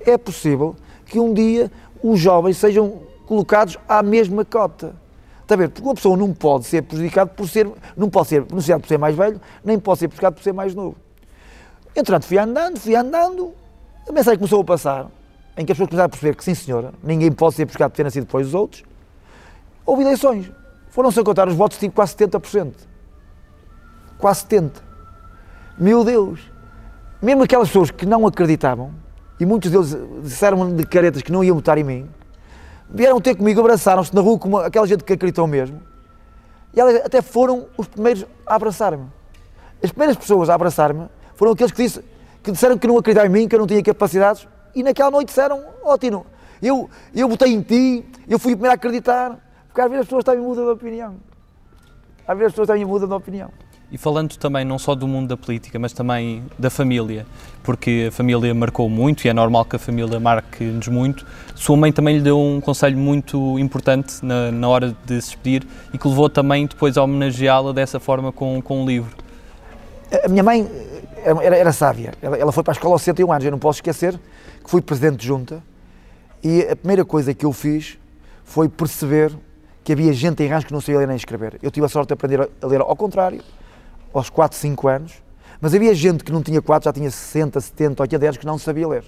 é 0.00 0.18
possível 0.18 0.76
que 1.06 1.18
um 1.18 1.32
dia 1.32 1.72
os 2.02 2.20
jovens 2.20 2.58
sejam 2.58 3.00
colocados 3.24 3.78
à 3.88 4.02
mesma 4.02 4.44
cota. 4.44 4.94
Está 5.40 5.54
a 5.54 5.58
ver? 5.58 5.70
Porque 5.70 5.88
uma 5.88 5.94
pessoa 5.94 6.18
não 6.18 6.34
pode 6.34 6.66
ser 6.66 6.82
prejudicada 6.82 7.30
por 7.30 7.48
ser, 7.48 7.66
não 7.96 8.10
pode 8.10 8.28
ser 8.28 8.42
beneficiado 8.42 8.82
por 8.82 8.88
ser 8.88 8.98
mais 8.98 9.16
velho, 9.16 9.40
nem 9.64 9.78
pode 9.78 10.00
ser 10.00 10.08
prejudicado 10.08 10.36
por 10.36 10.42
ser 10.42 10.52
mais 10.52 10.74
novo. 10.74 10.96
Entretanto, 11.96 12.26
fui 12.26 12.36
andando, 12.36 12.78
fui 12.78 12.94
andando, 12.94 13.54
a 14.06 14.12
mensagem 14.12 14.36
começou 14.38 14.60
a 14.60 14.64
passar 14.64 15.10
em 15.56 15.64
que 15.64 15.72
as 15.72 15.76
pessoas 15.76 15.88
começaram 15.88 16.06
a 16.06 16.08
perceber 16.08 16.34
que, 16.34 16.44
sim 16.44 16.54
senhora, 16.54 16.92
ninguém 17.02 17.30
pode 17.30 17.54
ser 17.54 17.64
buscado 17.64 17.90
por 17.90 17.96
ter 17.96 18.04
nascido 18.04 18.24
depois 18.24 18.46
dos 18.46 18.54
outros, 18.54 18.84
houve 19.86 20.02
eleições. 20.02 20.50
Foram-se 20.88 21.22
contar 21.22 21.48
os 21.48 21.54
votos 21.54 21.78
de 21.78 21.88
quase 21.88 22.14
70%. 22.14 22.72
Quase 24.18 24.44
70%. 24.46 24.70
Meu 25.78 26.04
Deus! 26.04 26.40
Mesmo 27.20 27.42
aquelas 27.42 27.68
pessoas 27.68 27.90
que 27.90 28.06
não 28.06 28.26
acreditavam, 28.26 28.92
e 29.40 29.46
muitos 29.46 29.70
deles 29.70 29.96
disseram 30.22 30.74
de 30.74 30.84
caretas 30.86 31.22
que 31.22 31.32
não 31.32 31.42
iam 31.42 31.56
votar 31.56 31.78
em 31.78 31.84
mim, 31.84 32.08
vieram 32.88 33.20
ter 33.20 33.34
comigo, 33.34 33.60
abraçaram-se 33.60 34.14
na 34.14 34.20
rua 34.20 34.38
como 34.38 34.58
aquela 34.58 34.86
gente 34.86 35.02
que 35.02 35.12
acreditou 35.12 35.46
mesmo, 35.46 35.80
e 36.74 36.80
elas 36.80 36.96
até 37.04 37.22
foram 37.22 37.66
os 37.76 37.86
primeiros 37.88 38.24
a 38.46 38.54
abraçar-me. 38.54 39.06
As 39.82 39.90
primeiras 39.90 40.16
pessoas 40.16 40.48
a 40.48 40.54
abraçar-me 40.54 41.08
foram 41.34 41.52
aqueles 41.52 41.72
que, 41.72 41.82
disse, 41.82 42.04
que 42.42 42.52
disseram 42.52 42.76
que 42.76 42.86
não 42.86 42.98
acreditavam 42.98 43.34
em 43.34 43.40
mim, 43.40 43.48
que 43.48 43.54
eu 43.54 43.58
não 43.58 43.66
tinha 43.66 43.82
capacidades, 43.82 44.46
e 44.74 44.82
naquela 44.82 45.10
noite 45.10 45.28
disseram, 45.28 45.62
ó 45.82 45.96
Tino, 45.96 46.26
eu, 46.62 46.88
eu 47.14 47.28
votei 47.28 47.52
em 47.52 47.60
ti, 47.60 48.04
eu 48.28 48.38
fui 48.38 48.52
o 48.52 48.56
primeiro 48.56 48.72
a 48.72 48.74
acreditar, 48.74 49.38
Porque 49.68 49.80
às 49.80 49.88
vezes 49.88 50.00
as 50.00 50.06
pessoas 50.06 50.24
também 50.24 50.42
mudam 50.42 50.64
de 50.64 50.70
opinião. 50.70 51.16
Às 52.26 52.38
vezes 52.38 52.46
as 52.46 52.52
pessoas 52.52 52.68
também 52.68 52.84
mudam 52.84 53.08
de 53.08 53.14
opinião. 53.14 53.50
E 53.92 53.98
falando 53.98 54.36
também 54.36 54.64
não 54.64 54.78
só 54.78 54.94
do 54.94 55.06
mundo 55.06 55.28
da 55.28 55.36
política, 55.36 55.78
mas 55.78 55.92
também 55.92 56.42
da 56.58 56.70
família, 56.70 57.26
porque 57.62 58.06
a 58.08 58.12
família 58.12 58.52
marcou 58.54 58.88
muito 58.88 59.24
e 59.24 59.28
é 59.28 59.32
normal 59.32 59.64
que 59.66 59.76
a 59.76 59.78
família 59.78 60.18
marque-nos 60.18 60.88
muito. 60.88 61.24
Sua 61.54 61.76
mãe 61.76 61.92
também 61.92 62.16
lhe 62.16 62.22
deu 62.22 62.40
um 62.40 62.60
conselho 62.60 62.98
muito 62.98 63.58
importante 63.58 64.24
na, 64.24 64.50
na 64.50 64.68
hora 64.68 64.96
de 65.04 65.20
se 65.20 65.28
despedir 65.28 65.66
e 65.92 65.98
que 65.98 66.08
levou 66.08 66.28
também 66.28 66.66
depois 66.66 66.96
a 66.96 67.04
homenageá-la 67.04 67.72
dessa 67.72 68.00
forma 68.00 68.32
com, 68.32 68.60
com 68.62 68.82
um 68.82 68.86
livro. 68.86 69.14
A 70.24 70.28
minha 70.28 70.42
mãe 70.42 70.68
era, 71.24 71.56
era 71.56 71.72
sábia. 71.72 72.14
Ela, 72.20 72.36
ela, 72.36 72.52
foi 72.52 72.62
para 72.62 72.72
a 72.72 72.76
escola 72.76 72.94
aos 72.94 73.02
61 73.02 73.32
anos. 73.32 73.44
Eu 73.44 73.50
não 73.52 73.58
posso 73.58 73.78
esquecer 73.78 74.18
que 74.64 74.70
fui 74.70 74.80
presidente 74.80 75.18
de 75.18 75.26
junta 75.26 75.62
e 76.42 76.62
a 76.62 76.74
primeira 76.74 77.04
coisa 77.04 77.32
que 77.34 77.44
eu 77.44 77.52
fiz 77.52 77.98
foi 78.42 78.68
perceber 78.68 79.32
que 79.84 79.92
havia 79.92 80.12
gente 80.12 80.42
em 80.42 80.48
Rãs 80.48 80.64
que 80.64 80.72
não 80.72 80.80
sabia 80.80 81.00
ler 81.00 81.08
nem 81.08 81.16
escrever. 81.16 81.58
Eu 81.62 81.70
tive 81.70 81.84
a 81.84 81.88
sorte 81.88 82.08
de 82.08 82.14
aprender 82.14 82.48
a 82.62 82.66
ler 82.66 82.80
ao 82.80 82.96
contrário 82.96 83.42
aos 84.12 84.30
4, 84.30 84.56
5 84.56 84.88
anos, 84.88 85.12
mas 85.60 85.74
havia 85.74 85.94
gente 85.94 86.24
que 86.24 86.32
não 86.32 86.42
tinha 86.42 86.62
4, 86.62 86.84
já 86.84 86.92
tinha 86.92 87.10
60, 87.10 87.60
70, 87.60 88.02
80 88.02 88.24
anos 88.24 88.36
que 88.38 88.46
não 88.46 88.58
sabia 88.58 88.88
ler. 88.88 89.04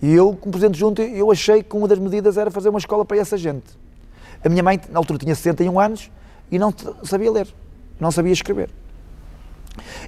E 0.00 0.12
eu, 0.12 0.34
como 0.34 0.52
presidente 0.52 0.78
junto, 0.78 1.02
eu 1.02 1.30
achei 1.30 1.62
que 1.62 1.76
uma 1.76 1.86
das 1.86 1.98
medidas 1.98 2.36
era 2.36 2.50
fazer 2.50 2.68
uma 2.68 2.78
escola 2.78 3.04
para 3.04 3.16
essa 3.18 3.36
gente. 3.36 3.78
A 4.44 4.48
minha 4.48 4.62
mãe, 4.62 4.80
na 4.90 4.98
altura, 4.98 5.18
tinha 5.18 5.34
61 5.34 5.78
anos 5.78 6.10
e 6.50 6.58
não 6.58 6.72
sabia 7.02 7.30
ler, 7.30 7.48
não 7.98 8.10
sabia 8.10 8.32
escrever. 8.32 8.70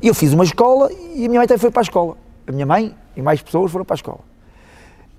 E 0.00 0.08
eu 0.08 0.14
fiz 0.14 0.32
uma 0.32 0.44
escola 0.44 0.90
e 0.92 1.24
a 1.24 1.28
minha 1.28 1.40
mãe 1.40 1.46
também 1.46 1.60
foi 1.60 1.70
para 1.70 1.80
a 1.80 1.84
escola. 1.84 2.16
A 2.46 2.52
minha 2.52 2.66
mãe 2.66 2.94
e 3.16 3.22
mais 3.22 3.42
pessoas 3.42 3.72
foram 3.72 3.84
para 3.84 3.94
a 3.94 3.96
escola. 3.96 4.20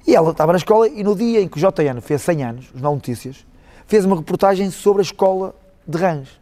E 0.07 0.15
ela 0.15 0.31
estava 0.31 0.53
na 0.53 0.57
escola 0.57 0.87
e 0.87 1.03
no 1.03 1.13
dia 1.13 1.41
em 1.41 1.49
que 1.49 1.57
o 1.57 1.59
JN 1.59 1.99
fez 1.99 2.21
100 2.21 2.43
anos, 2.43 2.69
o 2.69 2.73
Jornal 2.75 2.95
Notícias, 2.95 3.45
fez 3.85 4.05
uma 4.05 4.15
reportagem 4.15 4.71
sobre 4.71 5.01
a 5.01 5.03
escola 5.03 5.53
de 5.85 5.97
Rãs. 5.97 6.39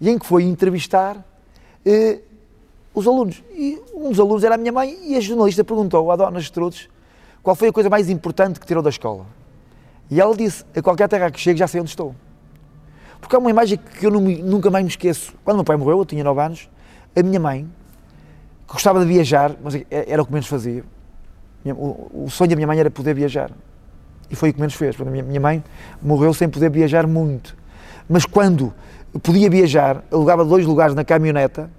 E 0.00 0.08
em 0.08 0.16
que 0.16 0.24
foi 0.24 0.44
entrevistar 0.44 1.16
eh, 1.84 2.20
os 2.94 3.04
alunos. 3.08 3.42
E 3.52 3.82
um 3.92 4.10
dos 4.10 4.20
alunos 4.20 4.44
era 4.44 4.54
a 4.54 4.58
minha 4.58 4.70
mãe 4.70 4.96
e 5.02 5.16
a 5.16 5.20
jornalista 5.20 5.64
perguntou 5.64 6.08
à 6.12 6.14
dona 6.14 6.38
Strudes 6.38 6.88
qual 7.42 7.56
foi 7.56 7.68
a 7.68 7.72
coisa 7.72 7.90
mais 7.90 8.08
importante 8.08 8.60
que 8.60 8.66
tirou 8.66 8.82
da 8.82 8.90
escola. 8.90 9.26
E 10.08 10.20
ela 10.20 10.36
disse, 10.36 10.64
a 10.76 10.80
qualquer 10.80 11.08
terra 11.08 11.32
que 11.32 11.40
chegue 11.40 11.58
já 11.58 11.66
sei 11.66 11.80
onde 11.80 11.90
estou. 11.90 12.14
Porque 13.20 13.34
é 13.34 13.38
uma 13.38 13.50
imagem 13.50 13.76
que 13.76 14.06
eu 14.06 14.10
nunca 14.10 14.70
mais 14.70 14.84
me 14.84 14.90
esqueço. 14.90 15.34
Quando 15.44 15.56
meu 15.56 15.64
pai 15.64 15.76
morreu, 15.76 15.98
eu 15.98 16.04
tinha 16.04 16.22
9 16.22 16.40
anos, 16.40 16.70
a 17.16 17.22
minha 17.22 17.40
mãe, 17.40 17.68
que 18.68 18.72
gostava 18.72 19.00
de 19.00 19.06
viajar, 19.06 19.56
mas 19.62 19.74
era 19.90 20.22
o 20.22 20.26
que 20.26 20.32
menos 20.32 20.46
fazia, 20.46 20.84
o 21.72 22.28
sonho 22.28 22.50
da 22.50 22.56
minha 22.56 22.66
mãe 22.66 22.78
era 22.78 22.90
poder 22.90 23.14
viajar. 23.14 23.50
E 24.30 24.36
foi 24.36 24.50
o 24.50 24.54
que 24.54 24.60
menos 24.60 24.74
fez. 24.74 24.96
A 25.00 25.04
minha 25.04 25.40
mãe 25.40 25.62
morreu 26.02 26.34
sem 26.34 26.48
poder 26.48 26.70
viajar 26.70 27.06
muito. 27.06 27.56
Mas 28.08 28.26
quando 28.26 28.72
podia 29.22 29.48
viajar, 29.48 30.04
alugava 30.10 30.44
dois 30.44 30.66
lugares 30.66 30.94
na 30.94 31.04
caminhoneta, 31.04 31.70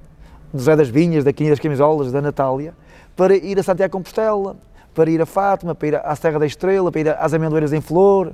do 0.53 0.61
Zé 0.61 0.75
das 0.75 0.87
Vinhas, 0.87 1.23
da 1.23 1.33
Quinha 1.33 1.49
das 1.49 1.59
Camisolas, 1.59 2.11
da 2.11 2.21
Natália, 2.21 2.73
para 3.15 3.35
ir 3.35 3.59
a 3.59 3.63
Santiago 3.63 3.91
Compostela, 3.91 4.55
para 4.93 5.09
ir 5.09 5.21
a 5.21 5.25
Fátima, 5.25 5.75
para 5.75 5.87
ir 5.87 5.95
à 5.95 6.15
Serra 6.15 6.39
da 6.39 6.45
Estrela, 6.45 6.91
para 6.91 7.01
ir 7.01 7.09
às 7.09 7.33
Amendoeiras 7.33 7.73
em 7.73 7.81
Flor, 7.81 8.33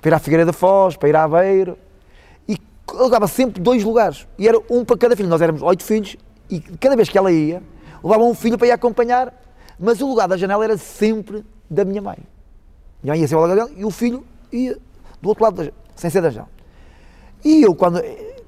para 0.00 0.10
ir 0.10 0.14
à 0.14 0.18
Figueira 0.18 0.44
da 0.44 0.52
Foz, 0.52 0.96
para 0.96 1.08
ir 1.08 1.16
à 1.16 1.22
Aveiro. 1.22 1.78
E 2.48 2.58
alugava 2.88 3.28
sempre 3.28 3.62
dois 3.62 3.84
lugares. 3.84 4.26
E 4.36 4.48
era 4.48 4.58
um 4.68 4.84
para 4.84 4.98
cada 4.98 5.16
filho. 5.16 5.28
Nós 5.28 5.40
éramos 5.40 5.62
oito 5.62 5.84
filhos 5.84 6.16
e 6.50 6.60
cada 6.60 6.96
vez 6.96 7.08
que 7.08 7.16
ela 7.16 7.30
ia, 7.30 7.62
levava 8.02 8.24
um 8.24 8.34
filho 8.34 8.58
para 8.58 8.66
ir 8.66 8.72
acompanhar, 8.72 9.32
mas 9.82 10.00
o 10.00 10.06
lugar 10.06 10.28
da 10.28 10.36
janela 10.36 10.62
era 10.62 10.78
sempre 10.78 11.44
da 11.68 11.84
minha 11.84 12.00
mãe. 12.00 12.18
Minha 13.02 13.14
mãe 13.14 13.20
ia 13.20 13.26
ser 13.26 13.34
o 13.34 13.40
lugar 13.40 13.56
dela 13.56 13.70
e 13.76 13.84
o 13.84 13.90
filho 13.90 14.24
ia 14.52 14.78
do 15.20 15.28
outro 15.28 15.42
lado, 15.42 15.64
da, 15.64 15.72
sem 15.96 16.08
ser 16.08 16.22
da 16.22 16.30
janela. 16.30 16.48
E 17.44 17.62
eu, 17.62 17.74
quando 17.74 18.00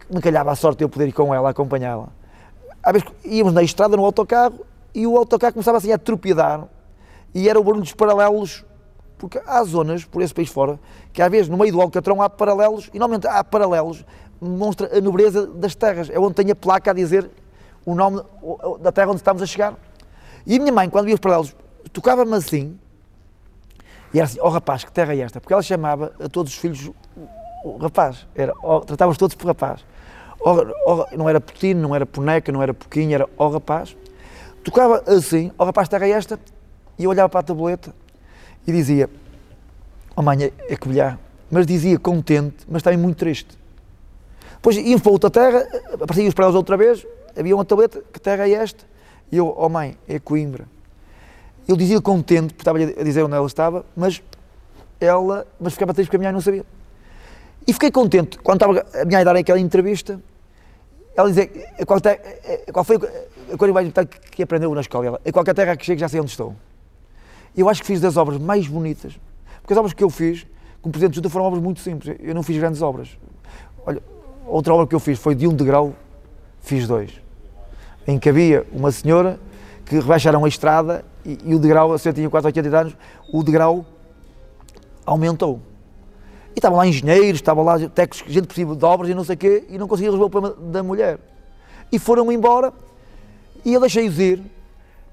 me 0.09 0.21
calhava 0.21 0.53
a 0.53 0.55
sorte 0.55 0.85
eu 0.85 0.89
poder 0.89 1.09
ir 1.09 1.13
com 1.13 1.35
ela, 1.35 1.51
acompanhá-la. 1.51 2.09
Às 2.81 2.93
vezes 2.93 3.09
íamos 3.25 3.53
na 3.53 3.65
estrada, 3.65 3.97
no 3.97 4.05
autocarro, 4.05 4.61
e 4.95 5.09
o 5.09 5.19
autocarro 5.19 5.55
começava 5.55 5.79
assim 5.79 5.91
a 5.91 5.99
tropiedar, 5.99 6.69
e 7.35 7.49
era 7.49 7.59
o 7.59 7.65
barulho 7.65 7.83
dos 7.83 7.93
paralelos, 7.93 8.65
porque 9.19 9.41
há 9.45 9.65
zonas, 9.65 10.05
por 10.05 10.23
esse 10.23 10.33
país 10.33 10.49
fora, 10.49 10.79
que 11.13 11.21
às 11.21 11.31
vezes 11.31 11.49
no 11.49 11.57
meio 11.57 11.73
do 11.73 11.81
Alcatrão 11.81 12.23
há 12.23 12.31
paralelos, 12.31 12.89
e 12.95 12.99
normalmente 13.01 13.27
há 13.27 13.43
paralelos, 13.43 14.05
demonstra 14.41 14.97
a 14.97 15.01
nobreza 15.01 15.47
das 15.49 15.75
terras, 15.75 16.09
é 16.11 16.19
onde 16.19 16.35
tem 16.35 16.49
a 16.53 16.55
placa 16.55 16.93
a 16.93 16.95
dizer 16.95 17.29
o 17.85 17.95
nome 17.95 18.23
da 18.81 18.93
terra 18.93 19.09
onde 19.09 19.17
estamos 19.17 19.43
a 19.43 19.47
chegar. 19.47 19.75
E 20.47 20.57
a 20.57 20.59
minha 20.59 20.73
mãe, 20.73 20.89
quando 20.91 21.07
via 21.07 21.15
os 21.15 21.21
paralelos, 21.21 21.55
tocava-me 21.93 22.35
assim, 22.35 22.79
e 24.13 24.19
era 24.19 24.27
assim, 24.27 24.39
oh, 24.41 24.49
rapaz, 24.49 24.85
que 24.85 24.93
terra 24.93 25.15
é 25.15 25.19
esta? 25.19 25.41
Porque 25.41 25.53
ela 25.53 25.63
chamava 25.63 26.13
a 26.21 26.29
todos 26.29 26.53
os 26.53 26.59
filhos 26.59 26.91
o 27.65 27.79
rapaz, 27.79 28.27
era, 28.35 28.53
oh, 28.63 28.81
tratava-os 28.81 29.17
todos 29.17 29.35
por 29.35 29.47
rapaz. 29.47 29.85
Oh, 30.39 30.57
oh, 30.87 31.17
não 31.17 31.29
era 31.29 31.41
putino, 31.41 31.81
não 31.81 31.95
era 31.95 32.05
boneca, 32.05 32.53
não 32.53 32.63
era 32.63 32.75
pouquinho, 32.75 33.15
era 33.15 33.29
oh, 33.39 33.49
rapaz. 33.49 33.97
Tocava 34.63 35.03
assim, 35.07 35.51
oh, 35.57 35.65
rapaz, 35.65 35.89
terra 35.89 36.07
esta, 36.07 36.39
e 36.99 37.05
eu 37.05 37.11
olhava 37.11 37.29
para 37.29 37.41
a 37.41 37.43
tabuleta 37.43 37.95
e 38.67 38.73
dizia, 38.73 39.09
oh 40.15 40.23
mãe, 40.23 40.45
é, 40.45 40.53
é 40.69 40.77
que 40.77 40.87
bilhar. 40.87 41.19
Mas 41.51 41.67
dizia 41.67 41.99
contente, 41.99 42.67
mas 42.69 42.83
também 42.83 42.99
muito 42.99 43.17
triste. 43.17 43.59
Depois 44.53 44.77
íamos 44.77 45.03
para 45.03 45.13
outra 45.13 45.31
terra, 45.31 45.67
apareciam 45.95 46.29
os 46.29 46.35
eles 46.39 46.55
outra 46.55 46.77
vez, 46.77 47.07
havia 47.37 47.55
uma 47.55 47.65
tableta, 47.65 48.03
que 48.13 48.21
terra 48.21 48.47
é 48.47 48.53
esta? 48.53 48.85
E 49.31 49.37
eu, 49.37 49.55
oh 49.57 49.69
mãe, 49.69 49.97
é 50.09 50.19
Coimbra. 50.19 50.67
Ele 51.67 51.79
dizia 51.79 52.01
contente, 52.01 52.55
porque 52.55 52.61
estava 52.61 52.79
a 52.79 53.05
dizer 53.05 53.23
onde 53.23 53.35
ela 53.35 53.47
estava, 53.47 53.85
mas 53.97 54.23
ela, 55.01 55.47
mas 55.59 55.73
ficava 55.73 55.95
triste 55.95 56.09
porque 56.09 56.17
a 56.17 56.19
minha 56.19 56.29
mãe 56.29 56.35
não 56.35 56.41
sabia. 56.41 56.65
E 57.67 57.73
fiquei 57.73 57.91
contente, 57.91 58.39
quando 58.39 58.57
estava 58.57 59.01
a 59.01 59.05
minha 59.05 59.21
a 59.21 59.25
dar 59.25 59.37
aquela 59.37 59.59
entrevista, 59.59 60.21
ela 61.17 61.29
dizia, 61.29 61.49
qual, 61.87 62.01
te, 62.01 62.19
qual 62.73 62.85
foi 62.85 62.97
a 63.53 63.57
coisa 63.57 63.73
mais 63.73 63.87
importante 63.87 64.21
que 64.31 64.43
aprendeu 64.43 64.75
na 64.75 64.83
escola? 64.83 65.07
Ela, 65.07 65.21
a 65.25 65.33
qualquer 65.33 65.55
terra 65.55 65.77
que 65.77 65.85
chegue 65.85 66.01
já 66.01 66.09
sei 66.09 66.21
onde 66.21 66.31
estou. 66.31 66.55
Eu 67.57 67.69
acho 67.69 67.81
que 67.81 67.87
fiz 67.87 68.01
das 68.01 68.17
obras 68.17 68.39
mais 68.39 68.67
bonitas, 68.67 69.19
porque 69.63 69.73
as 69.73 69.79
obras 69.79 69.95
que 69.95 70.05
eu 70.05 70.11
fiz, 70.11 70.47
como 70.83 70.93
Presidente 70.93 71.13
de 71.13 71.17
Junta, 71.17 71.31
foram 71.31 71.47
obras 71.47 71.63
muito 71.63 71.81
simples, 71.81 72.17
eu 72.21 72.35
não 72.35 72.43
fiz 72.43 72.59
grandes 72.59 72.83
obras. 72.83 73.17
Olha, 73.87 74.03
outra 74.47 74.75
obra 74.75 74.87
que 74.87 74.95
eu 74.95 75.01
fiz 75.01 75.19
foi 75.19 75.35
de 75.35 75.47
um 75.47 75.55
degrau, 75.55 75.95
fiz 76.61 76.87
dois, 76.87 77.13
em 78.07 78.19
que 78.19 78.29
havia 78.29 78.67
uma 78.73 78.91
senhora 78.91 79.39
que 79.85 79.97
rebaixaram 79.97 80.45
a 80.45 80.49
estrada 80.49 81.05
e, 81.25 81.39
e 81.45 81.55
o 81.55 81.59
degrau, 81.59 81.93
a 81.93 81.99
senhora 81.99 82.17
tinha 82.17 82.31
quase 82.31 82.47
80 82.47 82.79
anos, 82.79 82.97
o 83.33 83.43
degrau 83.43 83.85
aumentou. 85.05 85.61
E 86.55 86.59
estavam 86.59 86.79
lá 86.79 86.87
engenheiros, 86.87 87.41
estavam 87.41 87.65
lá 87.65 87.79
técnicos, 87.89 88.33
gente 88.33 88.47
possível 88.47 88.75
de 88.75 88.85
obras 88.85 89.11
e 89.11 89.15
não 89.15 89.25
sei 89.25 89.35
o 89.35 89.39
quê, 89.39 89.65
e 89.69 89.79
não 89.79 89.89
conseguia 89.89 90.11
resolver 90.11 90.27
o 90.27 90.31
problema 90.31 90.57
da 90.71 90.83
mulher. 90.83 91.19
E 91.91 91.99
foram 91.99 92.31
embora 92.31 92.73
e 93.65 93.73
eu 93.73 93.81
deixei-os 93.81 94.19
ir, 94.19 94.43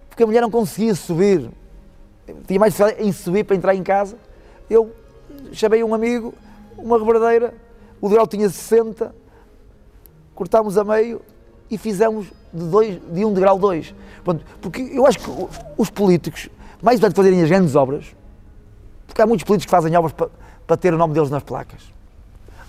porque 0.10 0.24
a 0.24 0.26
mulher 0.26 0.42
não 0.42 0.52
conseguia 0.52 0.94
subir. 0.94 1.50
Tinha 2.48 2.60
mais 2.60 2.74
dificuldade 2.74 3.08
em 3.08 3.12
subir 3.12 3.44
para 3.44 3.56
entrar 3.56 3.76
em 3.76 3.84
casa. 3.84 4.18
Eu 4.70 4.94
chamei 5.54 5.84
um 5.84 5.94
amigo, 5.94 6.34
uma 6.78 6.98
reverdadeira, 6.98 7.54
o 8.00 8.08
degrau 8.08 8.28
tinha 8.28 8.50
60, 8.50 9.14
cortámos 10.36 10.78
a 10.78 10.84
meio 10.84 11.22
e 11.70 11.78
fizemos 11.78 12.28
de, 12.54 12.66
dois, 12.66 13.00
de 13.12 13.26
um 13.26 13.34
degrau 13.34 13.58
dois. 13.58 13.94
porque 14.62 14.82
eu 14.94 15.06
acho 15.06 15.20
que 15.20 15.30
os 15.78 15.90
políticos, 15.90 16.50
mais 16.82 17.00
do 17.00 17.10
que 17.10 17.16
fazerem 17.16 17.42
as 17.42 17.50
grandes 17.50 17.76
obras, 17.76 18.06
porque 19.06 19.22
há 19.22 19.28
muitos 19.28 19.44
políticos 19.44 19.66
que 19.66 19.72
fazem 19.72 19.96
obras 19.96 20.14
para 20.14 20.30
para 20.72 20.78
ter 20.78 20.94
o 20.94 20.98
nome 20.98 21.14
deles 21.14 21.30
nas 21.30 21.44
placas. 21.44 21.82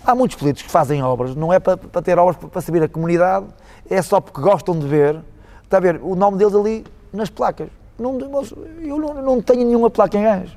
Há 0.05 0.13
muitos 0.13 0.35
políticos 0.35 0.63
que 0.63 0.71
fazem 0.71 1.01
obras, 1.01 1.33
não 1.37 1.53
é 1.53 1.59
para, 1.59 1.77
para 1.77 2.01
ter 2.01 2.19
obras 2.19 2.35
para, 2.35 2.49
para 2.49 2.61
servir 2.61 2.83
a 2.83 2.89
comunidade, 2.89 3.45
é 3.89 4.01
só 4.01 4.19
porque 4.19 4.41
gostam 4.41 4.77
de 4.77 4.85
ver, 4.85 5.21
está 5.63 5.77
a 5.77 5.79
ver, 5.79 6.01
o 6.03 6.13
nome 6.13 6.37
deles 6.37 6.53
ali 6.53 6.85
nas 7.13 7.29
placas. 7.29 7.69
Não, 7.97 8.19
eu 8.81 8.97
não, 8.97 9.21
não 9.21 9.41
tenho 9.41 9.65
nenhuma 9.65 9.89
placa 9.89 10.17
em 10.17 10.25
Rãs. 10.25 10.49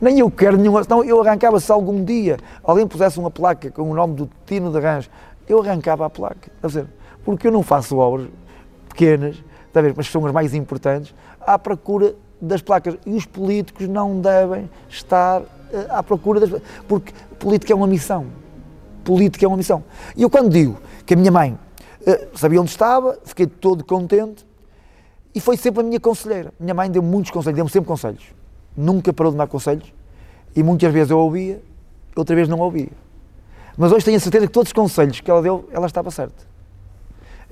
Nem 0.00 0.20
eu 0.20 0.30
quero 0.30 0.56
nenhuma, 0.56 0.82
senão 0.82 1.04
eu 1.04 1.20
arrancava 1.20 1.60
se 1.60 1.70
algum 1.70 2.02
dia 2.02 2.38
alguém 2.64 2.86
pusesse 2.86 3.18
uma 3.18 3.30
placa 3.30 3.70
com 3.70 3.90
o 3.90 3.94
nome 3.94 4.14
do 4.14 4.30
Tino 4.46 4.72
de 4.72 4.80
Rãs, 4.80 5.10
eu 5.46 5.60
arrancava 5.60 6.06
a 6.06 6.10
placa. 6.10 6.50
A 6.62 6.66
dizer, 6.66 6.86
porque 7.24 7.46
eu 7.46 7.52
não 7.52 7.62
faço 7.62 7.96
obras 7.96 8.28
pequenas, 8.88 9.42
ver, 9.72 9.94
mas 9.96 10.08
são 10.08 10.24
as 10.26 10.32
mais 10.32 10.54
importantes, 10.54 11.14
à 11.40 11.58
procura 11.58 12.14
das 12.40 12.60
placas. 12.60 12.96
E 13.06 13.14
os 13.14 13.24
políticos 13.24 13.88
não 13.88 14.20
devem 14.20 14.68
estar 14.88 15.42
eh, 15.72 15.86
à 15.88 16.02
procura 16.02 16.40
das. 16.40 16.60
Porque 16.86 17.12
política 17.38 17.72
é 17.72 17.76
uma 17.76 17.86
missão. 17.86 18.26
Política 19.04 19.44
é 19.44 19.48
uma 19.48 19.56
missão. 19.56 19.82
E 20.16 20.22
eu, 20.22 20.30
quando 20.30 20.50
digo 20.50 20.76
que 21.06 21.14
a 21.14 21.16
minha 21.16 21.30
mãe 21.30 21.58
uh, 22.02 22.38
sabia 22.38 22.60
onde 22.60 22.70
estava, 22.70 23.18
fiquei 23.24 23.46
todo 23.46 23.84
contente 23.84 24.46
e 25.34 25.40
foi 25.40 25.56
sempre 25.56 25.80
a 25.80 25.82
minha 25.82 25.98
conselheira. 25.98 26.52
Minha 26.58 26.74
mãe 26.74 26.90
deu 26.90 27.02
muitos 27.02 27.30
conselhos, 27.30 27.56
deu-me 27.56 27.70
sempre 27.70 27.88
conselhos. 27.88 28.24
Nunca 28.76 29.12
parou 29.12 29.32
de 29.32 29.38
dar 29.38 29.46
conselhos 29.46 29.92
e 30.54 30.62
muitas 30.62 30.92
vezes 30.92 31.10
eu 31.10 31.18
ouvia, 31.18 31.60
outra 32.14 32.36
vez 32.36 32.48
não 32.48 32.58
ouvia. 32.60 32.90
Mas 33.76 33.90
hoje 33.90 34.04
tenho 34.04 34.16
a 34.16 34.20
certeza 34.20 34.46
que 34.46 34.52
todos 34.52 34.68
os 34.68 34.72
conselhos 34.72 35.20
que 35.20 35.30
ela 35.30 35.42
deu, 35.42 35.68
ela 35.72 35.86
estava 35.86 36.10
certa. 36.10 36.51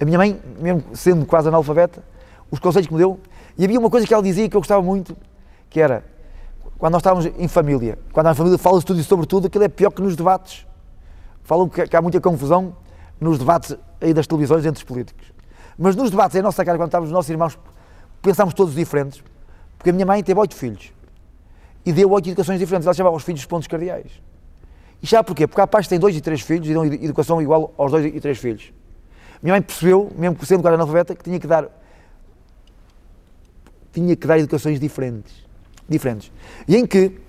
A 0.00 0.04
minha 0.04 0.18
mãe, 0.18 0.40
mesmo 0.58 0.82
sendo 0.94 1.26
quase 1.26 1.48
analfabeta, 1.48 2.02
os 2.50 2.58
conselhos 2.58 2.88
que 2.88 2.94
me 2.94 2.98
deu, 2.98 3.20
e 3.56 3.64
havia 3.64 3.78
uma 3.78 3.90
coisa 3.90 4.06
que 4.06 4.14
ela 4.14 4.22
dizia 4.22 4.48
que 4.48 4.56
eu 4.56 4.60
gostava 4.60 4.82
muito, 4.82 5.16
que 5.68 5.80
era 5.80 6.04
quando 6.78 6.92
nós 6.92 7.00
estávamos 7.00 7.26
em 7.26 7.46
família, 7.46 7.98
quando 8.10 8.28
a 8.28 8.34
família 8.34 8.56
fala-se 8.56 8.86
tudo 8.86 8.98
e 8.98 9.04
sobre 9.04 9.26
tudo, 9.26 9.48
aquilo 9.48 9.64
é 9.64 9.68
pior 9.68 9.90
que 9.90 10.00
nos 10.00 10.16
debates. 10.16 10.66
falam 11.42 11.68
que, 11.68 11.86
que 11.86 11.94
há 11.94 12.00
muita 12.00 12.18
confusão 12.22 12.74
nos 13.20 13.38
debates 13.38 13.76
aí 14.00 14.14
das 14.14 14.26
televisões 14.26 14.64
entre 14.64 14.78
os 14.78 14.84
políticos. 14.84 15.30
Mas 15.76 15.94
nos 15.94 16.10
debates 16.10 16.34
em 16.36 16.42
nossa 16.42 16.64
casa, 16.64 16.78
quando 16.78 16.88
estávamos 16.88 17.10
os 17.10 17.12
nossos 17.12 17.28
irmãos, 17.28 17.58
pensámos 18.22 18.54
todos 18.54 18.74
diferentes, 18.74 19.22
porque 19.76 19.90
a 19.90 19.92
minha 19.92 20.06
mãe 20.06 20.22
teve 20.22 20.40
oito 20.40 20.54
filhos 20.54 20.90
e 21.84 21.92
deu 21.92 22.10
oito 22.10 22.30
educações 22.30 22.58
diferentes. 22.58 22.86
Ela 22.86 22.94
chamava 22.94 23.14
os 23.14 23.24
filhos 23.24 23.44
pontos 23.44 23.68
cardeais. 23.68 24.12
E 25.02 25.06
sabe 25.06 25.26
porquê? 25.26 25.46
Porque 25.46 25.60
há 25.60 25.66
pais 25.66 25.84
que 25.84 25.90
têm 25.90 25.98
dois 25.98 26.16
e 26.16 26.20
três 26.22 26.40
filhos 26.40 26.66
e 26.66 26.72
dão 26.72 26.84
educação 26.86 27.42
igual 27.42 27.74
aos 27.76 27.90
dois 27.92 28.06
e 28.06 28.20
três 28.20 28.38
filhos. 28.38 28.72
Minha 29.42 29.55
mãe 29.55 29.62
percebeu, 29.62 30.11
mesmo 30.16 30.44
sendo 30.44 30.62
quase 30.62 30.74
analfabeta, 30.74 31.14
que 31.14 31.24
tinha 31.24 31.38
que 31.38 31.46
dar 31.46 31.68
tinha 33.92 34.14
que 34.14 34.26
dar 34.26 34.38
educações 34.38 34.79
diferentes, 34.79 35.33
diferentes. 35.88 36.31
E 36.68 36.76
em 36.76 36.87
que 36.87 37.20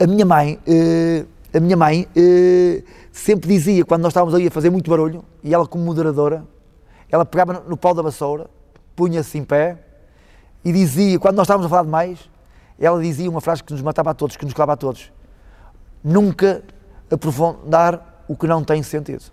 a 0.00 0.06
minha 0.06 0.24
mãe, 0.24 0.58
uh, 0.66 1.56
a 1.56 1.60
minha 1.60 1.76
mãe 1.76 2.08
uh, 2.16 2.84
sempre 3.12 3.48
dizia, 3.48 3.84
quando 3.84 4.02
nós 4.02 4.10
estávamos 4.10 4.34
ali 4.34 4.48
a 4.48 4.50
fazer 4.50 4.70
muito 4.70 4.90
barulho, 4.90 5.24
e 5.42 5.54
ela 5.54 5.66
como 5.66 5.84
moderadora, 5.84 6.44
ela 7.08 7.24
pegava 7.24 7.64
no, 7.68 7.76
pau 7.76 7.94
da 7.94 8.02
vassoura, 8.02 8.48
punha-se 8.96 9.38
em 9.38 9.44
pé 9.44 9.78
e 10.64 10.72
dizia, 10.72 11.18
quando 11.18 11.36
nós 11.36 11.44
estávamos 11.44 11.66
a 11.66 11.68
falar 11.68 11.84
demais, 11.84 12.18
ela 12.78 13.00
dizia 13.00 13.30
uma 13.30 13.40
frase 13.40 13.62
que 13.62 13.72
nos 13.72 13.82
matava 13.82 14.10
a 14.10 14.14
todos, 14.14 14.36
que 14.36 14.44
nos 14.44 14.54
calava 14.54 14.72
a 14.72 14.76
todos. 14.76 15.12
Nunca 16.02 16.62
aprofundar 17.10 18.24
o 18.26 18.36
que 18.36 18.46
não 18.46 18.64
tem 18.64 18.82
sentido. 18.82 19.24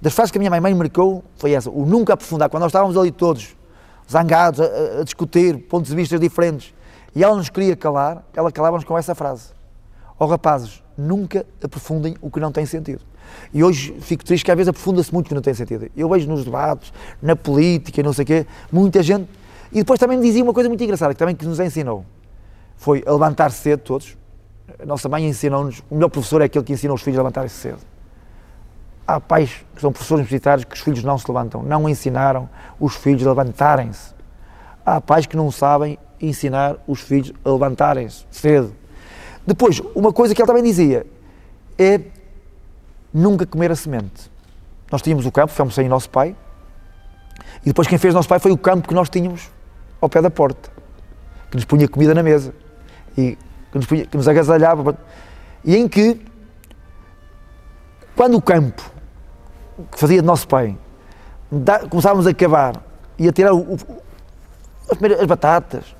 Das 0.00 0.14
frases 0.14 0.30
que 0.30 0.38
a 0.38 0.40
minha 0.40 0.50
mãe, 0.50 0.74
marcou 0.74 1.22
foi 1.36 1.52
essa, 1.52 1.70
o 1.70 1.84
nunca 1.84 2.14
aprofundar. 2.14 2.48
Quando 2.48 2.62
nós 2.62 2.70
estávamos 2.70 2.96
ali 2.96 3.10
todos 3.10 3.56
zangados, 4.10 4.60
a, 4.60 5.00
a 5.00 5.04
discutir 5.04 5.58
pontos 5.68 5.90
de 5.90 5.96
vista 5.96 6.18
diferentes, 6.18 6.74
e 7.14 7.22
ela 7.22 7.36
nos 7.36 7.48
queria 7.48 7.76
calar, 7.76 8.24
ela 8.34 8.50
calava-nos 8.50 8.84
com 8.84 8.96
essa 8.96 9.14
frase. 9.14 9.48
Ó 10.18 10.24
oh, 10.24 10.28
rapazes, 10.28 10.82
nunca 10.96 11.44
aprofundem 11.62 12.16
o 12.20 12.30
que 12.30 12.40
não 12.40 12.52
tem 12.52 12.64
sentido. 12.64 13.02
E 13.52 13.62
hoje 13.62 13.96
fico 14.00 14.24
triste 14.24 14.44
que 14.44 14.50
às 14.50 14.56
vezes 14.56 14.68
aprofunda-se 14.68 15.12
muito 15.12 15.26
o 15.26 15.28
que 15.28 15.34
não 15.34 15.42
tem 15.42 15.54
sentido. 15.54 15.90
Eu 15.96 16.08
vejo 16.08 16.28
nos 16.28 16.44
debates, 16.44 16.92
na 17.22 17.36
política, 17.36 18.02
não 18.02 18.12
sei 18.12 18.22
o 18.22 18.26
quê, 18.26 18.46
muita 18.72 19.02
gente. 19.02 19.28
E 19.72 19.76
depois 19.76 20.00
também 20.00 20.20
dizia 20.20 20.42
uma 20.42 20.52
coisa 20.52 20.68
muito 20.68 20.82
engraçada, 20.82 21.14
que 21.14 21.18
também 21.18 21.34
que 21.34 21.46
nos 21.46 21.60
ensinou. 21.60 22.04
Foi 22.76 23.02
a 23.06 23.12
levantar-se 23.12 23.58
cedo, 23.58 23.80
todos. 23.80 24.16
A 24.78 24.86
nossa 24.86 25.08
mãe 25.08 25.26
ensinou-nos, 25.26 25.82
o 25.90 25.94
melhor 25.94 26.08
professor 26.08 26.40
é 26.42 26.44
aquele 26.46 26.64
que 26.64 26.72
ensina 26.72 26.92
os 26.92 27.02
filhos 27.02 27.18
a 27.18 27.22
levantar-se 27.22 27.54
cedo. 27.54 27.78
Há 29.12 29.18
pais 29.18 29.50
que 29.74 29.80
são 29.80 29.90
professores 29.90 30.20
universitários 30.20 30.64
que 30.64 30.72
os 30.72 30.80
filhos 30.80 31.02
não 31.02 31.18
se 31.18 31.28
levantam, 31.28 31.64
não 31.64 31.88
ensinaram 31.88 32.48
os 32.78 32.94
filhos 32.94 33.26
a 33.26 33.30
levantarem-se. 33.30 34.14
Há 34.86 35.00
pais 35.00 35.26
que 35.26 35.36
não 35.36 35.50
sabem 35.50 35.98
ensinar 36.20 36.76
os 36.86 37.00
filhos 37.00 37.32
a 37.44 37.50
levantarem-se 37.50 38.24
cedo. 38.30 38.72
Depois, 39.44 39.82
uma 39.96 40.12
coisa 40.12 40.32
que 40.32 40.40
ele 40.40 40.46
também 40.46 40.62
dizia 40.62 41.04
é 41.76 42.00
nunca 43.12 43.44
comer 43.44 43.72
a 43.72 43.74
semente. 43.74 44.30
Nós 44.92 45.02
tínhamos 45.02 45.26
o 45.26 45.32
campo, 45.32 45.50
ficámos 45.50 45.74
sem 45.74 45.86
o 45.86 45.90
nosso 45.90 46.08
pai, 46.08 46.36
e 47.64 47.66
depois 47.66 47.88
quem 47.88 47.98
fez 47.98 48.14
o 48.14 48.16
nosso 48.16 48.28
pai 48.28 48.38
foi 48.38 48.52
o 48.52 48.58
campo 48.58 48.86
que 48.86 48.94
nós 48.94 49.10
tínhamos 49.10 49.50
ao 50.00 50.08
pé 50.08 50.22
da 50.22 50.30
porta, 50.30 50.70
que 51.50 51.56
nos 51.56 51.64
punha 51.64 51.88
comida 51.88 52.14
na 52.14 52.22
mesa 52.22 52.54
e 53.18 53.36
que 53.72 53.76
nos, 53.76 53.86
punha, 53.86 54.06
que 54.06 54.16
nos 54.16 54.28
agasalhava. 54.28 54.96
E 55.64 55.76
em 55.76 55.88
que, 55.88 56.24
quando 58.14 58.36
o 58.36 58.40
campo 58.40 58.88
que 59.90 59.98
fazia 59.98 60.20
de 60.20 60.26
nosso 60.26 60.46
pai 60.48 60.76
começávamos 61.88 62.26
a 62.26 62.34
cavar 62.34 62.82
e 63.18 63.28
a 63.28 63.32
tirar 63.32 63.52
o, 63.52 63.74
o, 63.74 63.78
as, 64.88 65.20
as 65.20 65.26
batatas, 65.26 65.96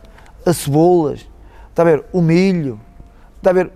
as 0.46 0.56
cebolas, 0.56 1.28
está 1.68 1.82
a 1.82 1.84
ver, 1.84 2.04
o 2.12 2.20
milho, 2.22 2.80
está 3.38 3.50
a 3.50 3.52
ver, 3.52 3.70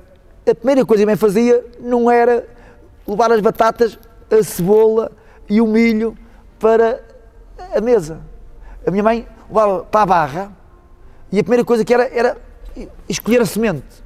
a 0.48 0.54
primeira 0.54 0.84
coisa 0.84 1.00
que 1.00 1.04
a 1.04 1.06
mãe 1.06 1.16
fazia 1.16 1.64
não 1.80 2.10
era 2.10 2.46
levar 3.06 3.32
as 3.32 3.40
batatas, 3.40 3.98
a 4.30 4.42
cebola 4.42 5.10
e 5.48 5.60
o 5.60 5.66
milho 5.66 6.16
para 6.58 7.02
a 7.74 7.80
mesa. 7.80 8.20
A 8.86 8.90
minha 8.90 9.02
mãe 9.02 9.26
levava 9.48 9.84
para 9.84 10.02
a 10.02 10.06
barra 10.06 10.52
e 11.32 11.38
a 11.38 11.42
primeira 11.42 11.64
coisa 11.64 11.84
que 11.84 11.92
era 11.92 12.04
era 12.14 12.36
escolher 13.08 13.40
a 13.40 13.46
semente. 13.46 14.04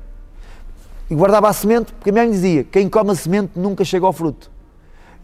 E 1.10 1.14
guardava 1.14 1.48
a 1.48 1.52
semente, 1.52 1.92
porque 1.92 2.10
a 2.10 2.12
minha 2.12 2.24
mãe 2.24 2.32
dizia: 2.32 2.64
quem 2.64 2.88
come 2.88 3.12
a 3.12 3.14
semente 3.14 3.58
nunca 3.58 3.84
chega 3.84 4.06
ao 4.06 4.12
fruto. 4.12 4.50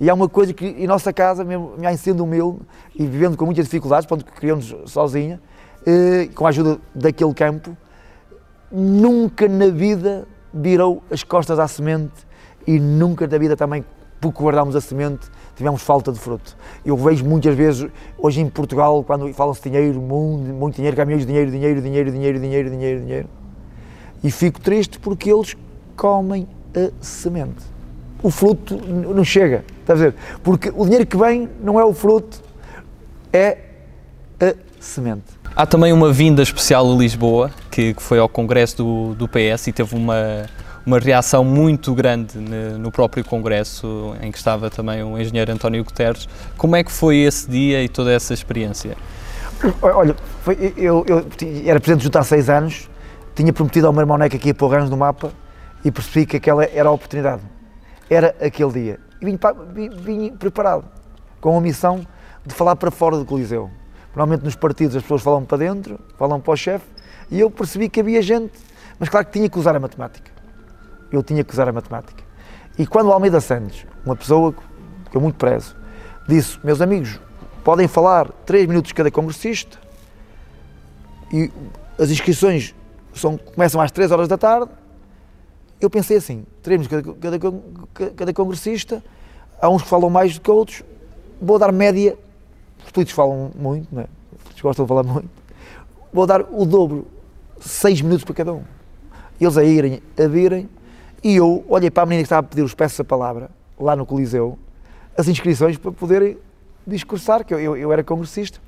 E 0.01 0.11
há 0.11 0.15
uma 0.15 0.29
coisa 0.29 0.53
que 0.53 0.67
em 0.67 0.87
nossa 0.87 1.13
casa, 1.13 1.45
mesmo 1.45 1.75
minha 1.79 1.97
sendo 1.97 2.25
humilde 2.25 2.61
e 2.95 3.07
vivendo 3.07 3.37
com 3.37 3.45
muitas 3.45 3.65
dificuldades, 3.65 4.07
quando 4.07 4.25
criamos 4.25 4.75
sozinha, 4.87 5.41
eh, 5.87 6.29
com 6.35 6.47
a 6.47 6.49
ajuda 6.49 6.79
daquele 6.95 7.33
campo, 7.33 7.77
nunca 8.71 9.49
na 9.49 9.69
vida 9.69 10.27
virou 10.53 11.03
as 11.11 11.23
costas 11.23 11.59
à 11.59 11.69
semente 11.69 12.27
e 12.67 12.81
nunca 12.81 13.27
na 13.27 13.39
vida 13.39 13.57
também, 13.57 13.85
porque 14.21 14.43
guardámos 14.43 14.75
a 14.75 14.81
semente, 14.81 15.31
tivemos 15.55 15.83
falta 15.83 16.11
de 16.11 16.19
fruto. 16.19 16.57
Eu 16.85 16.97
vejo 16.97 17.25
muitas 17.25 17.55
vezes, 17.55 17.89
hoje 18.19 18.41
em 18.41 18.49
Portugal, 18.49 19.05
quando 19.05 19.33
falam-se 19.33 19.63
dinheiro, 19.63 20.01
muito, 20.01 20.53
muito 20.53 20.77
dinheiro, 20.77 20.97
caminhões 20.97 21.23
de 21.23 21.27
dinheiro, 21.29 21.51
dinheiro, 21.51 21.81
dinheiro, 21.81 22.11
dinheiro, 22.11 22.41
dinheiro, 22.41 22.71
dinheiro, 22.71 23.01
dinheiro, 23.01 23.29
e 24.23 24.31
fico 24.31 24.61
triste 24.61 24.99
porque 24.99 25.31
eles 25.31 25.55
comem 25.97 26.49
a 26.75 26.91
semente. 27.01 27.74
O 28.25 28.31
fruto 28.31 28.75
não 28.77 29.23
chega, 29.23 29.63
está 29.83 29.93
a? 29.93 30.15
Porque 30.43 30.73
o 30.75 30.85
dinheiro 30.85 31.05
que 31.05 31.15
vem 31.15 31.47
não 31.61 31.79
é 31.79 31.85
o 31.85 31.93
fruto, 31.93 32.41
é 33.31 33.59
a 34.41 34.55
semente. 34.81 35.25
Há 35.55 35.67
também 35.67 35.93
uma 35.93 36.11
vinda 36.11 36.43
especial 36.43 36.91
a 36.91 36.97
Lisboa, 36.97 37.51
que, 37.71 37.93
que 37.93 38.03
foi 38.03 38.19
ao 38.19 38.27
congresso 38.27 38.79
do, 38.79 39.15
do 39.15 39.29
PS 39.29 39.67
e 39.67 39.73
teve 39.73 39.95
uma, 39.95 40.47
uma 40.87 40.99
reação 40.99 41.45
muito 41.45 41.95
grande 41.95 42.39
no 42.39 42.91
próprio 42.91 43.23
Congresso, 43.23 44.17
em 44.23 44.33
que 44.33 44.39
estava 44.39 44.71
também 44.71 45.03
o 45.03 45.21
engenheiro 45.21 45.53
António 45.53 45.85
Guterres. 45.85 46.27
Como 46.57 46.75
é 46.77 46.83
que 46.83 46.91
foi 46.91 47.19
esse 47.19 47.47
dia 47.51 47.85
e 47.85 47.91
toda 47.91 48.11
essa 48.11 48.33
experiência? 48.33 48.97
Olha, 49.83 50.17
foi, 50.43 50.73
eu, 50.79 51.05
eu, 51.07 51.27
era 51.67 51.79
presidente 51.79 52.05
junto 52.05 52.19
há 52.19 52.23
seis 52.23 52.49
anos, 52.49 52.89
tinha 53.35 53.53
prometido 53.53 53.87
ao 53.87 53.93
meu 53.93 54.01
irmão 54.01 54.17
Neca 54.17 54.39
que 54.39 54.49
ia 54.49 54.55
pôr 54.55 54.71
ganhos 54.71 54.89
no 54.89 54.97
mapa 54.97 55.31
e 55.85 55.91
percebi 55.91 56.25
que 56.25 56.39
aquela 56.39 56.65
era 56.65 56.89
a 56.89 56.93
oportunidade. 56.93 57.43
Era 58.09 58.35
aquele 58.41 58.73
dia. 58.73 59.01
E 59.21 59.25
vim, 59.25 59.39
vim, 59.91 60.31
preparado, 60.37 60.85
com 61.41 61.57
a 61.57 61.61
missão 61.61 62.07
de 62.45 62.55
falar 62.55 62.77
para 62.77 62.91
fora 62.91 63.17
do 63.17 63.25
Coliseu. 63.25 63.71
Normalmente 64.15 64.45
nos 64.45 64.55
partidos 64.55 64.97
as 64.97 65.03
pessoas 65.03 65.23
falam 65.23 65.45
para 65.45 65.59
dentro, 65.59 65.99
falam 66.19 66.41
para 66.41 66.53
o 66.53 66.57
chefe, 66.57 66.87
e 67.31 67.41
eu 67.41 67.51
percebi 67.51 67.89
que 67.89 68.01
havia 68.01 68.23
gente, 68.23 68.53
mas 68.99 69.09
claro 69.09 69.27
que 69.27 69.33
tinha 69.33 69.49
que 69.49 69.59
usar 69.59 69.75
a 69.75 69.81
matemática 69.81 70.35
eu 71.17 71.23
tinha 71.23 71.45
que 71.45 71.53
usar 71.53 71.69
a 71.69 71.73
matemática. 71.73 72.23
E 72.79 72.87
quando 72.87 73.09
o 73.09 73.13
Almeida 73.13 73.41
Santos, 73.41 73.87
uma 74.05 74.17
pessoa 74.17 74.53
que 75.11 75.17
eu 75.17 75.21
muito 75.21 75.37
prezo, 75.37 75.77
disse: 76.29 76.59
Meus 76.65 76.81
amigos, 76.81 77.21
podem 77.63 77.87
falar 77.87 78.29
3 78.45 78.67
minutos 78.67 78.93
cada 78.93 79.11
congressista 79.11 79.79
e 81.33 81.51
as 81.99 82.11
inscrições 82.11 82.75
são, 83.15 83.37
começam 83.37 83.81
às 83.81 83.91
3 83.91 84.11
horas 84.11 84.29
da 84.29 84.37
tarde. 84.37 84.71
Eu 85.81 85.91
pensei 85.91 86.17
assim: 86.17 86.45
3 86.63 86.81
minutos 86.81 87.15
cada, 87.21 87.39
cada, 87.39 88.11
cada 88.11 88.33
congressista, 88.33 89.03
há 89.61 89.69
uns 89.69 89.83
que 89.83 89.89
falam 89.89 90.11
mais 90.11 90.35
do 90.35 90.41
que 90.41 90.51
outros, 90.51 90.83
vou 91.41 91.59
dar 91.59 91.73
média. 91.73 92.17
Os 92.85 92.91
políticos 92.91 93.17
falam 93.17 93.51
muito, 93.55 93.89
não 93.93 94.03
é? 94.03 94.07
Os 94.55 94.61
gostam 94.61 94.85
de 94.85 94.89
falar 94.89 95.03
muito. 95.03 95.29
Vou 96.13 96.27
dar 96.27 96.43
o 96.43 96.65
dobro, 96.65 97.07
6 97.61 98.03
minutos 98.03 98.25
para 98.25 98.35
cada 98.35 98.53
um. 98.53 98.63
Eles 99.41 99.57
a 99.57 99.65
irem, 99.65 100.03
a 100.19 100.29
virem 100.29 100.69
e 101.25 101.37
eu 101.37 101.65
olhei 101.67 101.91
para 101.91 102.03
a 102.03 102.07
menina 102.07 102.23
que 102.23 102.27
estava 102.27 102.47
a 102.47 102.49
pedir 102.49 102.61
os 102.61 102.75
peças 102.75 103.01
a 103.01 103.05
palavra, 103.05 103.51
lá 103.81 103.97
no 103.97 104.05
Coliseu, 104.05 104.59
as 105.17 105.27
inscrições 105.27 105.79
para 105.79 105.91
poderem 105.91 106.37
discursar, 106.87 107.47
que 107.47 107.55
eu, 107.55 107.59
eu, 107.59 107.75
eu, 107.75 107.91
era 107.91 108.05
congressista. 108.05 108.61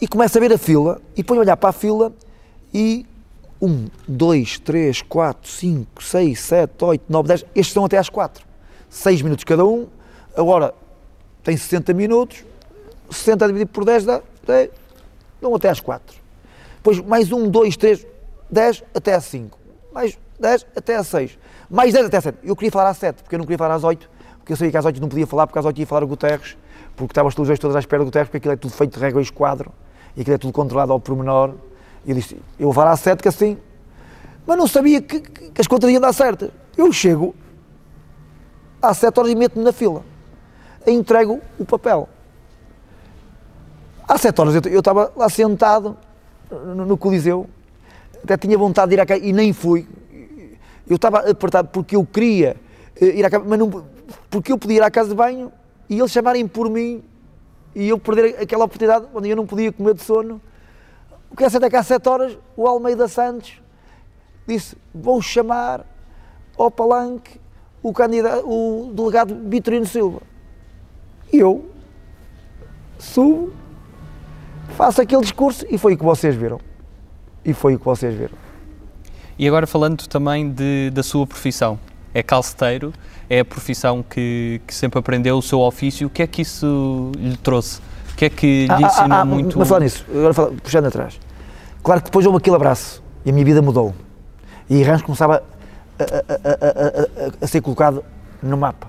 E 0.00 0.06
começo 0.06 0.38
a 0.38 0.40
ver 0.40 0.52
a 0.52 0.58
fila, 0.58 1.02
e 1.16 1.24
a 1.28 1.32
olhar 1.32 1.56
para 1.56 1.70
a 1.70 1.72
fila, 1.72 2.12
e 2.72 3.04
um, 3.60 3.86
dois, 4.06 4.58
três, 4.58 5.02
quatro, 5.02 5.50
cinco, 5.50 6.02
seis, 6.02 6.40
sete, 6.40 6.84
oito, 6.84 7.04
nove, 7.08 7.28
dez, 7.28 7.42
estes 7.54 7.68
estão 7.68 7.84
até 7.84 7.98
às 7.98 8.08
quatro. 8.08 8.46
Seis 8.88 9.20
minutos 9.22 9.44
cada 9.44 9.64
um, 9.64 9.86
agora 10.36 10.74
tem 11.42 11.56
60 11.56 11.92
minutos, 11.94 12.44
60 13.10 13.46
dividido 13.46 13.70
por 13.70 13.84
10 13.84 14.04
dá, 14.04 14.22
dão 15.40 15.54
até 15.54 15.68
às 15.68 15.80
quatro. 15.80 16.16
Depois 16.76 17.00
mais 17.00 17.32
um, 17.32 17.48
dois, 17.48 17.76
três, 17.76 18.06
dez 18.50 18.82
até 18.94 19.14
às 19.14 19.24
cinco. 19.24 19.58
Mais 19.92 20.18
10 20.38 20.66
até 20.76 20.96
às 20.96 21.06
6. 21.08 21.38
Mais 21.68 21.92
10 21.92 22.06
até 22.06 22.16
às 22.16 22.24
7. 22.24 22.38
Eu 22.42 22.54
queria 22.54 22.70
falar 22.70 22.90
às 22.90 22.98
7, 22.98 23.22
porque 23.22 23.34
eu 23.34 23.38
não 23.38 23.44
queria 23.44 23.58
falar 23.58 23.74
às 23.74 23.84
8, 23.84 24.08
porque 24.38 24.52
eu 24.52 24.56
sabia 24.56 24.70
que 24.70 24.76
às 24.76 24.84
8 24.84 25.00
não 25.00 25.08
podia 25.08 25.26
falar, 25.26 25.46
porque 25.46 25.58
às 25.58 25.64
8 25.64 25.78
ia 25.78 25.86
falar 25.86 26.04
o 26.04 26.06
Guterres, 26.06 26.56
porque 26.96 27.12
estavam 27.12 27.28
as 27.28 27.34
televisões 27.34 27.58
todas 27.58 27.76
à 27.76 27.80
espera 27.80 28.02
do 28.02 28.06
Guterres, 28.06 28.28
porque 28.28 28.38
aquilo 28.38 28.54
é 28.54 28.56
tudo 28.56 28.72
feito 28.72 28.94
de 28.94 29.00
régua 29.00 29.20
e 29.20 29.24
esquadro, 29.24 29.72
e 30.16 30.20
aquilo 30.20 30.34
é 30.34 30.38
tudo 30.38 30.52
controlado 30.52 30.92
ao 30.92 31.00
pormenor. 31.00 31.54
Eu 32.08 32.14
disse, 32.14 32.38
eu 32.58 32.72
vou 32.72 32.96
7, 32.96 33.22
que 33.22 33.28
assim. 33.28 33.58
Mas 34.46 34.56
não 34.56 34.66
sabia 34.66 35.02
que, 35.02 35.20
que, 35.20 35.60
as 35.60 35.66
contas 35.66 35.90
iam 35.90 36.00
dar 36.00 36.14
certas. 36.14 36.50
Eu 36.74 36.90
chego 36.90 37.34
às 38.80 38.96
7 38.96 39.20
horas 39.20 39.30
e 39.30 39.34
meto-me 39.34 39.62
na 39.62 39.72
fila. 39.72 40.02
E 40.86 40.90
entrego 40.90 41.38
o 41.58 41.66
papel. 41.66 42.08
Às 44.08 44.22
7 44.22 44.40
horas 44.40 44.54
eu, 44.54 44.78
estava 44.78 45.12
lá 45.14 45.28
sentado 45.28 45.98
no, 46.50 46.86
no 46.86 46.96
Coliseu, 46.96 47.46
até 48.24 48.38
tinha 48.38 48.56
vontade 48.56 48.88
de 48.88 48.94
ir 48.94 49.00
à 49.00 49.04
casa 49.04 49.22
e 49.22 49.30
nem 49.30 49.52
fui, 49.52 49.86
eu 50.88 50.96
estava 50.96 51.30
apertado 51.30 51.68
porque 51.68 51.94
eu 51.94 52.06
queria 52.06 52.56
ir 52.98 53.22
à 53.22 53.28
casa, 53.28 53.44
mas 53.46 53.58
não, 53.58 53.84
porque 54.30 54.50
eu 54.50 54.56
podia 54.56 54.78
ir 54.78 54.82
à 54.82 54.90
casa 54.90 55.10
de 55.10 55.14
banho 55.14 55.52
e 55.90 55.98
eles 55.98 56.10
chamarem 56.10 56.48
por 56.48 56.70
mim 56.70 57.02
e 57.74 57.90
eu 57.90 57.98
perder 57.98 58.40
aquela 58.40 58.64
oportunidade 58.64 59.04
onde 59.12 59.28
eu 59.28 59.36
não 59.36 59.46
podia 59.46 59.70
comer 59.70 59.92
de 59.92 60.02
sono. 60.02 60.40
O 61.30 61.36
que 61.36 61.44
é 61.44 61.70
que 61.70 61.76
às 61.76 61.86
7 61.86 62.08
horas 62.08 62.38
o 62.56 62.66
Almeida 62.66 63.06
Santos 63.08 63.60
disse: 64.46 64.76
Vou 64.94 65.20
chamar 65.20 65.84
ao 66.56 66.70
palanque 66.70 67.40
o, 67.82 67.92
candidato, 67.92 68.48
o 68.48 68.92
delegado 68.92 69.36
Vitorino 69.48 69.86
Silva. 69.86 70.20
E 71.32 71.38
eu 71.38 71.70
subo, 72.98 73.52
faço 74.76 75.00
aquele 75.00 75.22
discurso 75.22 75.64
e 75.70 75.78
foi 75.78 75.94
o 75.94 75.98
que 75.98 76.04
vocês 76.04 76.34
viram. 76.34 76.60
E 77.44 77.52
foi 77.52 77.74
o 77.74 77.78
que 77.78 77.84
vocês 77.84 78.14
viram. 78.14 78.36
E 79.38 79.46
agora 79.46 79.66
falando 79.66 80.06
também 80.08 80.50
de, 80.50 80.90
da 80.90 81.02
sua 81.02 81.26
profissão, 81.26 81.78
é 82.12 82.22
calceteiro, 82.22 82.92
é 83.30 83.40
a 83.40 83.44
profissão 83.44 84.02
que, 84.02 84.60
que, 84.66 84.74
sempre 84.74 84.98
aprendeu 84.98 85.38
o 85.38 85.42
seu 85.42 85.60
ofício, 85.60 86.06
o 86.08 86.10
que 86.10 86.22
é 86.22 86.26
que 86.26 86.42
isso 86.42 87.12
lhe 87.16 87.36
trouxe? 87.36 87.80
O 88.18 88.20
que 88.20 88.24
é 88.24 88.30
que 88.30 88.66
lhe 88.66 88.72
ah, 88.72 88.78
ah 88.78 88.82
ensinou 88.82 89.16
ah, 89.16 89.20
ah, 89.20 89.24
muito? 89.24 89.56
Mas 89.56 89.68
falar 89.68 89.80
nisso, 89.80 90.04
agora 90.10 90.34
fala, 90.34 90.52
puxando 90.60 90.86
atrás. 90.86 91.20
Claro 91.84 92.00
que 92.00 92.06
depois 92.06 92.26
houve 92.26 92.38
aquele 92.38 92.56
abraço 92.56 93.00
e 93.24 93.30
a 93.30 93.32
minha 93.32 93.44
vida 93.44 93.62
mudou. 93.62 93.94
E 94.68 94.82
Rãs 94.82 95.02
começava 95.02 95.40
a, 96.00 96.02
a, 96.02 97.26
a, 97.28 97.44
a, 97.44 97.46
ser 97.46 97.60
colocado 97.60 98.04
no 98.42 98.56
mapa. 98.56 98.88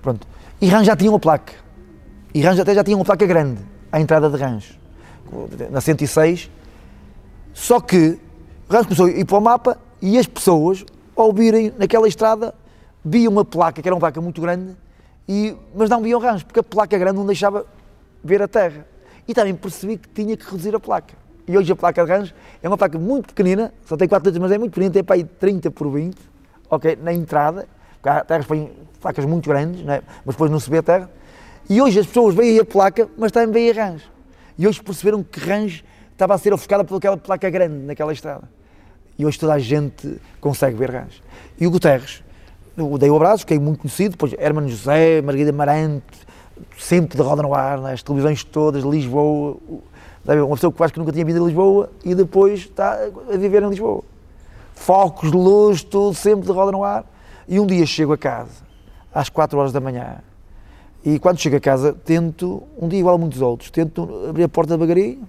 Pronto. 0.00 0.26
E 0.62 0.66
Rãs 0.66 0.86
já 0.86 0.96
tinha 0.96 1.10
uma 1.10 1.18
placa. 1.18 1.52
E 2.32 2.40
Rãs 2.40 2.58
até 2.58 2.74
já 2.74 2.82
tinha 2.82 2.96
uma 2.96 3.04
placa 3.04 3.26
grande 3.26 3.60
à 3.92 4.00
entrada 4.00 4.30
de 4.30 4.36
Rãs, 4.38 4.78
na 5.70 5.82
106. 5.82 6.50
Só 7.52 7.80
que 7.80 8.18
Rãs 8.66 8.84
começou 8.84 9.08
a 9.08 9.10
ir 9.10 9.26
para 9.26 9.36
o 9.36 9.42
mapa 9.42 9.76
e 10.00 10.18
as 10.18 10.26
pessoas, 10.26 10.86
ao 11.14 11.34
virem 11.34 11.70
naquela 11.76 12.08
estrada, 12.08 12.54
viam 13.04 13.30
uma 13.30 13.44
placa, 13.44 13.82
que 13.82 13.86
era 13.86 13.94
uma 13.94 14.00
placa 14.00 14.22
muito 14.22 14.40
grande, 14.40 14.74
e, 15.28 15.54
mas 15.76 15.90
não 15.90 16.00
viam 16.00 16.18
Rãs, 16.18 16.42
porque 16.42 16.60
a 16.60 16.62
placa 16.62 16.96
grande 16.96 17.18
não 17.18 17.26
deixava 17.26 17.66
ver 18.22 18.42
a 18.42 18.48
terra. 18.48 18.86
E 19.26 19.34
também 19.34 19.54
percebi 19.54 19.96
que 19.96 20.08
tinha 20.08 20.36
que 20.36 20.44
reduzir 20.44 20.74
a 20.74 20.80
placa. 20.80 21.14
E 21.46 21.56
hoje 21.56 21.72
a 21.72 21.76
placa 21.76 22.04
de 22.04 22.10
Rãs 22.10 22.34
é 22.62 22.68
uma 22.68 22.76
placa 22.76 22.98
muito 22.98 23.28
pequenina, 23.28 23.72
só 23.86 23.96
tem 23.96 24.06
4 24.06 24.28
letras, 24.28 24.42
mas 24.42 24.52
é 24.52 24.58
muito 24.58 24.72
pequenina, 24.72 24.92
tem 24.92 25.02
para 25.02 25.16
aí 25.16 25.24
30 25.24 25.70
por 25.70 25.90
20, 25.90 26.16
ok, 26.68 26.98
na 27.02 27.12
entrada, 27.12 27.66
porque 27.94 28.08
há 28.08 28.22
terras 28.22 28.46
placas 29.00 29.24
muito 29.24 29.48
grandes, 29.48 29.80
é? 29.88 30.02
mas 30.24 30.34
depois 30.34 30.50
não 30.50 30.60
se 30.60 30.68
vê 30.68 30.78
a 30.78 30.82
terra. 30.82 31.10
E 31.68 31.80
hoje 31.80 32.00
as 32.00 32.06
pessoas 32.06 32.34
veem 32.34 32.58
a 32.58 32.64
placa, 32.64 33.08
mas 33.16 33.32
também 33.32 33.50
veem 33.50 33.70
a 33.70 33.88
Rãs. 33.88 34.02
E 34.58 34.66
hoje 34.66 34.82
perceberam 34.82 35.22
que 35.22 35.40
Rãs 35.40 35.82
estava 36.12 36.34
a 36.34 36.38
ser 36.38 36.52
ofuscada 36.52 36.84
por 36.84 36.96
aquela 36.96 37.16
placa 37.16 37.48
grande 37.48 37.86
naquela 37.86 38.12
estrada. 38.12 38.48
E 39.18 39.24
hoje 39.24 39.38
toda 39.38 39.54
a 39.54 39.58
gente 39.58 40.20
consegue 40.40 40.76
ver 40.76 40.90
Rãs. 40.90 41.22
E 41.58 41.66
o 41.66 41.70
Guterres, 41.70 42.22
eu 42.76 42.98
dei 42.98 43.08
o 43.08 43.16
abraço, 43.16 43.40
fiquei 43.40 43.58
muito 43.58 43.80
conhecido, 43.80 44.12
depois 44.12 44.34
Hermano 44.38 44.68
José, 44.68 45.22
Margarida 45.22 45.52
Marante, 45.52 46.27
sempre 46.78 47.16
de 47.16 47.22
roda 47.22 47.42
no 47.42 47.54
ar, 47.54 47.78
nas 47.78 48.02
televisões 48.02 48.44
todas, 48.44 48.84
Lisboa, 48.84 49.56
uma 50.26 50.54
pessoa 50.56 50.70
que 50.70 50.76
quase 50.76 50.92
que 50.92 50.98
nunca 50.98 51.12
tinha 51.12 51.24
vindo 51.24 51.42
a 51.42 51.46
Lisboa 51.46 51.90
e 52.04 52.14
depois 52.14 52.60
está 52.60 52.98
a 53.32 53.36
viver 53.36 53.62
em 53.62 53.68
Lisboa. 53.68 54.02
Focos, 54.74 55.32
luz, 55.32 55.82
tudo, 55.82 56.14
sempre 56.14 56.46
de 56.46 56.52
roda 56.52 56.70
no 56.70 56.84
ar. 56.84 57.04
E 57.48 57.58
um 57.58 57.66
dia 57.66 57.84
chego 57.86 58.12
a 58.12 58.18
casa, 58.18 58.62
às 59.12 59.28
4 59.28 59.58
horas 59.58 59.72
da 59.72 59.80
manhã, 59.80 60.18
e 61.04 61.18
quando 61.18 61.38
chego 61.38 61.56
a 61.56 61.60
casa, 61.60 61.94
tento, 62.04 62.62
um 62.78 62.88
dia 62.88 62.98
igual 62.98 63.14
a 63.14 63.18
muitos 63.18 63.40
outros, 63.40 63.70
tento 63.70 64.26
abrir 64.28 64.42
a 64.42 64.48
porta 64.48 64.76
devagarinho, 64.76 65.26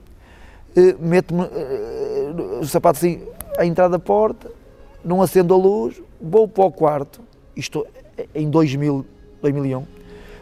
eh, 0.76 0.96
meto-me 1.00 1.44
eh, 1.44 2.60
o 2.60 2.66
sapato 2.66 2.98
assim 2.98 3.22
à 3.58 3.66
entrada 3.66 3.92
da 3.92 4.00
porta, 4.00 4.52
não 5.06 5.22
acendo 5.22 5.54
a 5.54 5.58
luz, 5.58 6.02
vou 6.20 6.48
para 6.48 6.66
o 6.66 6.72
quarto, 6.72 7.22
isto 7.56 7.86
em 8.36 8.50
2000, 8.50 9.06
2001, 9.42 9.86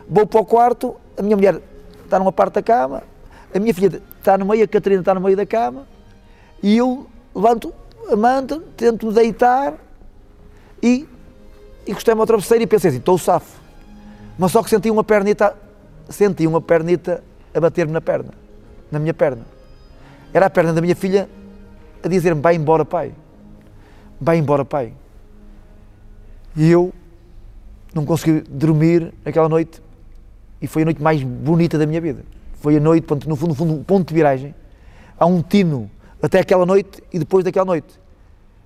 vou 0.09 0.25
para 0.25 0.41
o 0.41 0.45
quarto, 0.45 0.95
a 1.17 1.21
minha 1.21 1.35
mulher 1.35 1.61
está 2.03 2.17
numa 2.19 2.31
parte 2.31 2.55
da 2.55 2.63
cama, 2.63 3.03
a 3.53 3.59
minha 3.59 3.73
filha 3.73 4.01
está 4.17 4.37
no 4.37 4.45
meio, 4.45 4.63
a 4.63 4.67
Catarina 4.67 5.01
está 5.01 5.13
no 5.13 5.21
meio 5.21 5.35
da 5.35 5.45
cama, 5.45 5.85
e 6.61 6.77
eu 6.77 7.05
levanto 7.35 7.73
a 8.09 8.15
manta, 8.15 8.61
tento-me 8.75 9.13
deitar 9.13 9.73
e 10.81 11.07
encostei-me 11.85 12.19
ao 12.19 12.27
travesseiro 12.27 12.63
e 12.63 12.67
pensei 12.67 12.89
assim, 12.89 12.99
estou 12.99 13.17
safo. 13.17 13.59
Mas 14.37 14.51
só 14.51 14.63
que 14.63 14.69
senti 14.69 14.89
uma 14.89 15.03
pernita, 15.03 15.55
senti 16.09 16.45
uma 16.47 16.61
pernita 16.61 17.23
a 17.53 17.59
bater-me 17.59 17.91
na 17.91 18.01
perna, 18.01 18.33
na 18.91 18.99
minha 18.99 19.13
perna. 19.13 19.45
Era 20.33 20.45
a 20.45 20.49
perna 20.49 20.73
da 20.73 20.81
minha 20.81 20.95
filha 20.95 21.29
a 22.03 22.07
dizer-me, 22.07 22.41
vai 22.41 22.55
embora 22.55 22.85
pai, 22.85 23.13
vai 24.19 24.37
embora 24.37 24.63
pai. 24.63 24.93
E 26.55 26.69
eu 26.69 26.93
não 27.93 28.05
consegui 28.05 28.41
dormir 28.41 29.13
naquela 29.25 29.49
noite 29.49 29.81
e 30.61 30.67
foi 30.67 30.81
a 30.81 30.85
noite 30.85 31.01
mais 31.01 31.21
bonita 31.23 31.77
da 31.77 31.85
minha 31.85 32.01
vida. 32.01 32.23
Foi 32.59 32.77
a 32.77 32.79
noite, 32.79 33.07
no 33.27 33.35
fundo, 33.35 33.49
no 33.49 33.55
fundo, 33.55 33.73
um 33.73 33.83
ponto 33.83 34.07
de 34.07 34.13
viragem. 34.13 34.55
Há 35.19 35.25
um 35.25 35.41
tino 35.41 35.89
até 36.21 36.39
aquela 36.39 36.65
noite 36.65 37.03
e 37.13 37.19
depois 37.19 37.43
daquela 37.43 37.65
noite. 37.65 37.99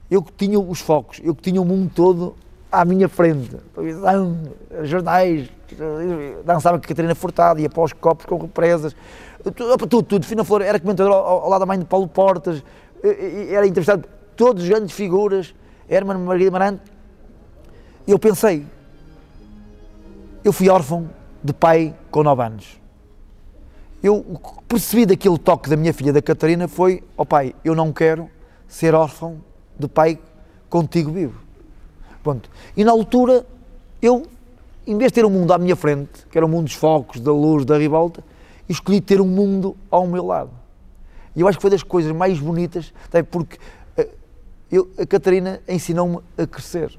Eu 0.09 0.21
que 0.21 0.31
tinha 0.33 0.59
os 0.59 0.79
focos, 0.79 1.21
eu 1.23 1.33
que 1.35 1.41
tinha 1.41 1.61
o 1.61 1.65
mundo 1.65 1.91
todo 1.93 2.35
à 2.71 2.85
minha 2.85 3.09
frente. 3.09 3.55
Televisão, 3.73 4.37
jornais, 4.83 5.49
dançava 6.45 6.77
com 6.77 6.85
a 6.85 6.87
Catarina 6.87 7.15
Furtado, 7.15 7.59
ia 7.59 7.69
para 7.69 7.83
os 7.83 7.93
copos 7.93 8.25
com 8.25 8.37
represas, 8.37 8.95
tudo, 9.43 9.77
tudo, 9.77 10.03
tudo. 10.03 10.25
Fina 10.25 10.43
Flor 10.43 10.61
era 10.61 10.79
comentador 10.79 11.13
ao, 11.13 11.43
ao, 11.43 11.49
lado 11.49 11.61
da 11.61 11.65
mãe 11.65 11.79
de 11.79 11.85
Paulo 11.85 12.07
Portas, 12.07 12.63
era 13.49 13.65
entrevistado 13.65 14.07
todos 14.35 14.67
grandes 14.67 14.95
figuras, 14.95 15.53
Herman 15.89 16.17
Margarida 16.17 16.51
Marante. 16.51 16.81
Eu 18.07 18.17
pensei, 18.17 18.65
eu 20.43 20.51
fui 20.51 20.69
órfão 20.69 21.09
de 21.43 21.53
pai 21.53 21.95
com 22.09 22.23
9 22.23 22.43
anos. 22.43 22.81
Eu 24.03 24.25
percebi 24.67 25.05
daquele 25.05 25.37
toque 25.37 25.69
da 25.69 25.77
minha 25.77 25.93
filha, 25.93 26.11
da 26.11 26.21
Catarina, 26.21 26.67
foi, 26.67 27.03
ó 27.17 27.21
oh 27.21 27.25
pai, 27.25 27.53
eu 27.63 27.75
não 27.75 27.91
quero 27.93 28.29
ser 28.67 28.95
órfão 28.95 29.37
de 29.77 29.87
pai 29.87 30.19
contigo 30.69 31.11
vivo. 31.11 31.39
Pronto. 32.23 32.49
E 32.75 32.83
na 32.83 32.91
altura, 32.91 33.45
eu, 34.01 34.25
em 34.87 34.97
vez 34.97 35.11
de 35.11 35.15
ter 35.15 35.25
um 35.25 35.29
mundo 35.29 35.53
à 35.53 35.57
minha 35.57 35.75
frente, 35.75 36.25
que 36.31 36.37
era 36.37 36.45
o 36.45 36.49
mundo 36.49 36.65
dos 36.65 36.73
focos, 36.73 37.19
da 37.19 37.31
luz, 37.31 37.65
da 37.65 37.77
ribalta, 37.77 38.23
escolhi 38.67 39.01
ter 39.01 39.21
um 39.21 39.27
mundo 39.27 39.75
ao 39.89 40.07
meu 40.07 40.25
lado. 40.25 40.51
E 41.35 41.41
eu 41.41 41.47
acho 41.47 41.57
que 41.57 41.61
foi 41.61 41.71
das 41.71 41.83
coisas 41.83 42.11
mais 42.11 42.39
bonitas, 42.39 42.93
porque 43.29 43.57
eh, 43.97 44.09
eu, 44.71 44.89
a 44.97 45.05
Catarina 45.05 45.61
ensinou-me 45.67 46.19
a 46.37 46.47
crescer. 46.47 46.97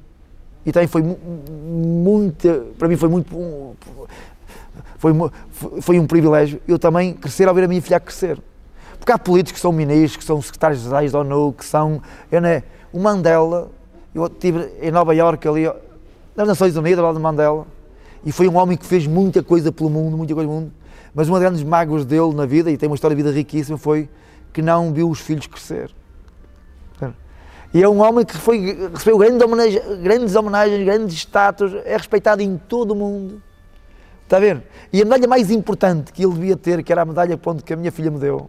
E 0.64 0.70
também 0.70 0.87
foi 0.87 1.02
muito, 1.02 2.74
para 2.78 2.88
mim 2.88 2.96
foi 2.96 3.09
muito, 3.09 3.76
foi, 4.98 5.12
foi 5.80 5.98
um 5.98 6.06
privilégio 6.06 6.61
eu 6.66 6.78
também 6.78 7.12
crescer 7.14 7.48
ao 7.48 7.54
ver 7.54 7.64
a 7.64 7.68
minha 7.68 7.82
filha 7.82 8.00
crescer. 8.00 8.38
Porque 8.98 9.11
há 9.11 9.18
políticos 9.18 9.58
que 9.58 9.61
são 9.61 9.72
ministros, 9.72 10.16
que 10.16 10.24
são 10.24 10.40
secretários-gerais 10.40 11.11
da 11.11 11.18
ONU, 11.18 11.52
que 11.52 11.64
são. 11.64 12.00
Eu, 12.30 12.40
né, 12.40 12.62
o 12.92 13.00
Mandela, 13.00 13.70
eu 14.14 14.26
estive 14.26 14.70
em 14.80 14.90
Nova 14.92 15.14
Iorque 15.14 15.48
ali, 15.48 15.68
nas 16.37 16.46
Nações 16.46 16.76
Unidas, 16.76 17.04
lá 17.04 17.12
de 17.12 17.18
Mandela, 17.18 17.66
e 18.24 18.30
foi 18.30 18.48
um 18.48 18.56
homem 18.56 18.76
que 18.76 18.87
fez 18.87 19.06
muita 19.06 19.42
coisa 19.42 19.72
pelo 19.72 19.90
mundo, 19.90 20.16
muita 20.16 20.35
coisa 20.35 20.48
pelo 20.48 20.61
mundo, 20.61 20.72
mas 21.14 21.28
uma 21.28 21.40
das 21.40 21.48
grandes 21.48 21.64
mágoas 21.64 22.04
dele 22.04 22.32
na 22.35 22.46
vida, 22.46 22.70
e 22.70 22.76
tem 22.76 22.88
uma 22.88 22.94
história 22.94 23.16
de 23.16 23.22
vida 23.22 23.35
riquíssima, 23.35 23.76
foi 23.76 24.08
que 24.52 24.62
não 24.62 24.92
viu 24.92 25.11
os 25.11 25.18
filhos 25.18 25.46
crescer. 25.46 25.90
E 27.74 27.82
é 27.82 27.88
um 27.88 28.02
homem 28.02 28.24
que 28.24 28.37
foi, 28.37 28.90
recebeu 28.92 29.16
grandes 29.16 29.40
homenagens, 29.40 29.82
grandes, 30.02 30.37
homenagens, 30.37 30.85
grandes 30.85 31.28
é 31.85 31.96
respeitado 31.96 32.42
em 32.42 32.58
todo 32.58 32.90
o 32.90 32.94
mundo. 32.94 33.42
Está 34.33 34.38
a 34.38 34.40
ver? 34.40 34.62
E 34.90 35.03
a 35.03 35.05
medalha 35.05 35.29
mais 35.29 35.51
importante 35.51 36.11
que 36.11 36.25
ele 36.25 36.33
devia 36.33 36.57
ter, 36.57 36.83
que 36.83 36.90
era 36.90 37.03
a 37.03 37.05
medalha 37.05 37.37
ponto, 37.37 37.62
que 37.62 37.71
a 37.71 37.77
minha 37.77 37.92
filha 37.92 38.11
me 38.11 38.18
deu, 38.18 38.49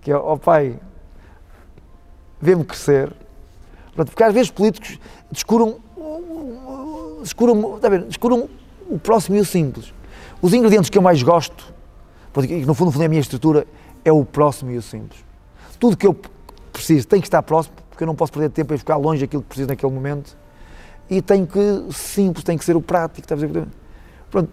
que 0.00 0.10
é, 0.10 0.16
ó 0.16 0.32
oh, 0.32 0.36
pai, 0.36 0.76
vê-me 2.40 2.64
crescer. 2.64 3.12
Pronto, 3.94 4.08
porque 4.08 4.24
às 4.24 4.34
vezes 4.34 4.48
os 4.48 4.50
políticos 4.56 4.98
descuram, 5.30 5.76
descuram, 7.20 7.76
está 7.76 7.86
a 7.86 7.90
ver? 7.90 8.02
descuram 8.02 8.48
o 8.90 8.98
próximo 8.98 9.36
e 9.36 9.40
o 9.40 9.44
simples. 9.44 9.94
Os 10.42 10.52
ingredientes 10.52 10.90
que 10.90 10.98
eu 10.98 11.02
mais 11.02 11.22
gosto, 11.22 11.72
porque 12.32 12.52
no 12.66 12.74
fundo, 12.74 12.86
no 12.86 12.90
fundo 12.90 13.02
é 13.02 13.06
a 13.06 13.08
minha 13.08 13.20
estrutura, 13.20 13.68
é 14.04 14.10
o 14.10 14.24
próximo 14.24 14.72
e 14.72 14.76
o 14.76 14.82
simples. 14.82 15.24
Tudo 15.78 15.96
que 15.96 16.08
eu 16.08 16.16
preciso 16.72 17.06
tem 17.06 17.20
que 17.20 17.28
estar 17.28 17.40
próximo, 17.44 17.76
porque 17.88 18.02
eu 18.02 18.06
não 18.08 18.16
posso 18.16 18.32
perder 18.32 18.50
tempo 18.50 18.74
em 18.74 18.78
ficar 18.78 18.96
longe 18.96 19.20
daquilo 19.20 19.42
que 19.42 19.48
preciso 19.48 19.68
naquele 19.68 19.92
momento. 19.92 20.36
E 21.08 21.22
tem 21.22 21.46
que, 21.46 21.86
simples, 21.92 22.42
tem 22.42 22.58
que 22.58 22.64
ser 22.64 22.74
o 22.74 22.82
prático. 22.82 23.20
Está 23.20 23.36
a 23.36 23.38
ver? 23.38 23.68
Pronto, 24.28 24.50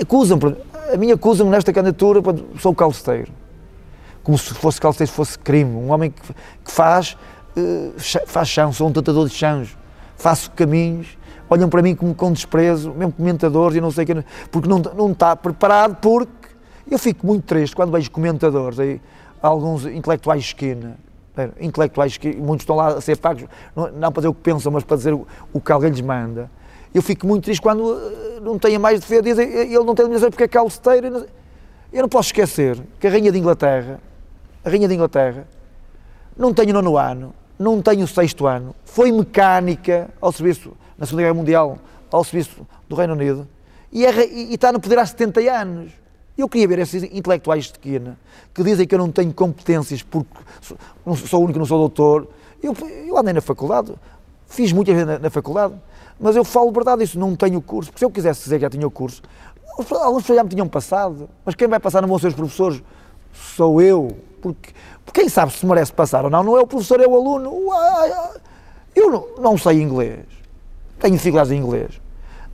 acusam-me, 0.00 0.56
a 0.92 0.96
mim 0.96 1.10
acusam-me 1.12 1.50
nesta 1.50 1.72
candidatura, 1.72 2.20
sou 2.58 2.74
calceteiro. 2.74 3.32
Como 4.22 4.38
se 4.38 4.54
fosse 4.54 4.80
calceteiro 4.80 5.12
fosse 5.12 5.38
crime. 5.38 5.74
Um 5.74 5.90
homem 5.90 6.10
que, 6.10 6.22
que 6.64 6.70
faz, 6.70 7.16
uh, 7.56 7.94
faz 8.26 8.48
chão, 8.48 8.72
sou 8.72 8.88
um 8.88 8.92
tratador 8.92 9.28
de 9.28 9.34
chãos, 9.34 9.76
faço 10.16 10.50
caminhos, 10.52 11.18
olham 11.48 11.68
para 11.68 11.82
mim 11.82 11.94
como 11.94 12.14
com 12.14 12.32
desprezo, 12.32 12.92
mesmo 12.92 13.12
comentadores 13.12 13.76
e 13.76 13.80
não 13.80 13.90
sei 13.90 14.04
o 14.04 14.06
que, 14.06 14.24
porque 14.50 14.68
não, 14.68 14.78
não 14.78 15.12
está 15.12 15.36
preparado, 15.36 15.96
porque 15.96 16.48
eu 16.90 16.98
fico 16.98 17.26
muito 17.26 17.44
triste 17.44 17.74
quando 17.74 17.92
vejo 17.92 18.10
comentadores, 18.10 18.78
aí, 18.78 19.00
alguns 19.42 19.84
intelectuais 19.84 20.42
de 20.42 20.48
esquina, 20.48 20.96
intelectuais 21.60 22.16
que 22.16 22.34
muitos 22.34 22.62
estão 22.62 22.76
lá 22.76 22.88
a 22.88 23.00
ser 23.00 23.18
pagos, 23.18 23.44
não, 23.74 23.90
não 23.90 24.12
para 24.12 24.20
dizer 24.20 24.28
o 24.28 24.34
que 24.34 24.40
pensam, 24.40 24.72
mas 24.72 24.84
para 24.84 24.96
dizer 24.96 25.12
o, 25.12 25.26
o 25.52 25.60
que 25.60 25.72
alguém 25.72 25.90
lhes 25.90 26.00
manda 26.00 26.50
Eu 26.94 27.02
fico 27.02 27.26
muito 27.26 27.44
triste 27.44 27.60
quando 27.60 27.80
uh, 27.80 28.40
não 28.40 28.58
tenho 28.58 28.78
mais 28.78 29.00
defesa, 29.00 29.22
dizem 29.22 29.50
ele 29.50 29.84
não 29.84 29.94
tem 29.94 30.04
eliminação 30.04 30.30
porque 30.30 30.44
é 30.44 30.48
calceteiro. 30.48 31.26
Eu 31.92 32.02
não 32.02 32.08
posso 32.08 32.28
esquecer 32.28 32.80
que 33.00 33.06
a 33.06 33.10
Rainha 33.10 33.32
de 33.32 33.38
Inglaterra, 33.38 34.00
a 34.64 34.70
Rainha 34.70 34.86
de 34.86 34.94
Inglaterra, 34.94 35.46
não 36.36 36.54
tem 36.54 36.70
o 36.70 36.72
nono 36.72 36.96
ano, 36.96 37.34
não 37.58 37.82
tem 37.82 38.02
o 38.02 38.06
sexto 38.06 38.46
ano, 38.46 38.74
foi 38.84 39.12
mecânica 39.12 40.08
ao 40.20 40.32
serviço, 40.32 40.72
na 40.96 41.04
Segunda 41.06 41.22
Guerra 41.22 41.34
Mundial, 41.34 41.78
ao 42.10 42.24
serviço 42.24 42.66
do 42.88 42.94
Reino 42.94 43.14
Unido, 43.14 43.48
e, 43.92 44.04
é, 44.04 44.26
e, 44.26 44.54
está 44.54 44.72
no 44.72 44.80
poder 44.80 44.98
há 44.98 45.06
70 45.06 45.40
anos. 45.52 45.92
Eu 46.36 46.48
queria 46.48 46.66
ver 46.66 46.80
esses 46.80 47.04
intelectuais 47.04 47.66
de 47.66 47.78
Quina 47.78 48.18
que 48.52 48.62
dizem 48.64 48.86
que 48.86 48.94
eu 48.94 48.98
não 48.98 49.10
tenho 49.10 49.32
competências 49.32 50.02
porque 50.02 50.30
sou, 50.60 50.76
sou 51.16 51.40
o 51.40 51.44
único 51.44 51.58
não 51.58 51.66
sou 51.66 51.78
doutor. 51.78 52.28
Eu, 52.60 52.74
eu 53.06 53.16
andei 53.16 53.32
na 53.32 53.40
faculdade, 53.40 53.94
fiz 54.48 54.72
muitas 54.72 54.94
vezes 54.94 55.08
na, 55.08 55.18
na, 55.20 55.30
faculdade, 55.30 55.74
mas 56.18 56.36
eu 56.36 56.44
falo 56.44 56.70
verdade, 56.70 57.02
isso 57.02 57.18
não 57.18 57.34
tenho 57.34 57.60
curso, 57.60 57.90
porque 57.90 57.98
se 57.98 58.04
eu 58.04 58.10
quisesse 58.10 58.44
dizer 58.44 58.56
que 58.56 58.62
já 58.62 58.70
tinha 58.70 58.86
o 58.86 58.90
curso, 58.90 59.22
alguns 59.90 60.22
pessoas 60.22 60.36
já 60.36 60.44
me 60.44 60.50
tinham 60.50 60.68
passado, 60.68 61.28
mas 61.44 61.54
quem 61.54 61.66
vai 61.68 61.80
passar 61.80 62.00
não 62.00 62.08
vão 62.08 62.18
ser 62.18 62.28
os 62.28 62.34
professores, 62.34 62.82
sou 63.32 63.80
eu, 63.82 64.16
porque, 64.40 64.72
porque 65.04 65.20
quem 65.20 65.28
sabe 65.28 65.52
se 65.52 65.66
merece 65.66 65.92
passar 65.92 66.24
ou 66.24 66.30
não, 66.30 66.42
não 66.42 66.56
é 66.56 66.60
o 66.60 66.66
professor, 66.66 67.00
é 67.00 67.06
o 67.06 67.14
aluno. 67.14 67.52
Eu 68.94 69.10
não, 69.10 69.26
não 69.40 69.58
sei 69.58 69.82
inglês, 69.82 70.20
tenho 71.00 71.14
dificuldades 71.14 71.50
em 71.50 71.56
inglês, 71.56 72.00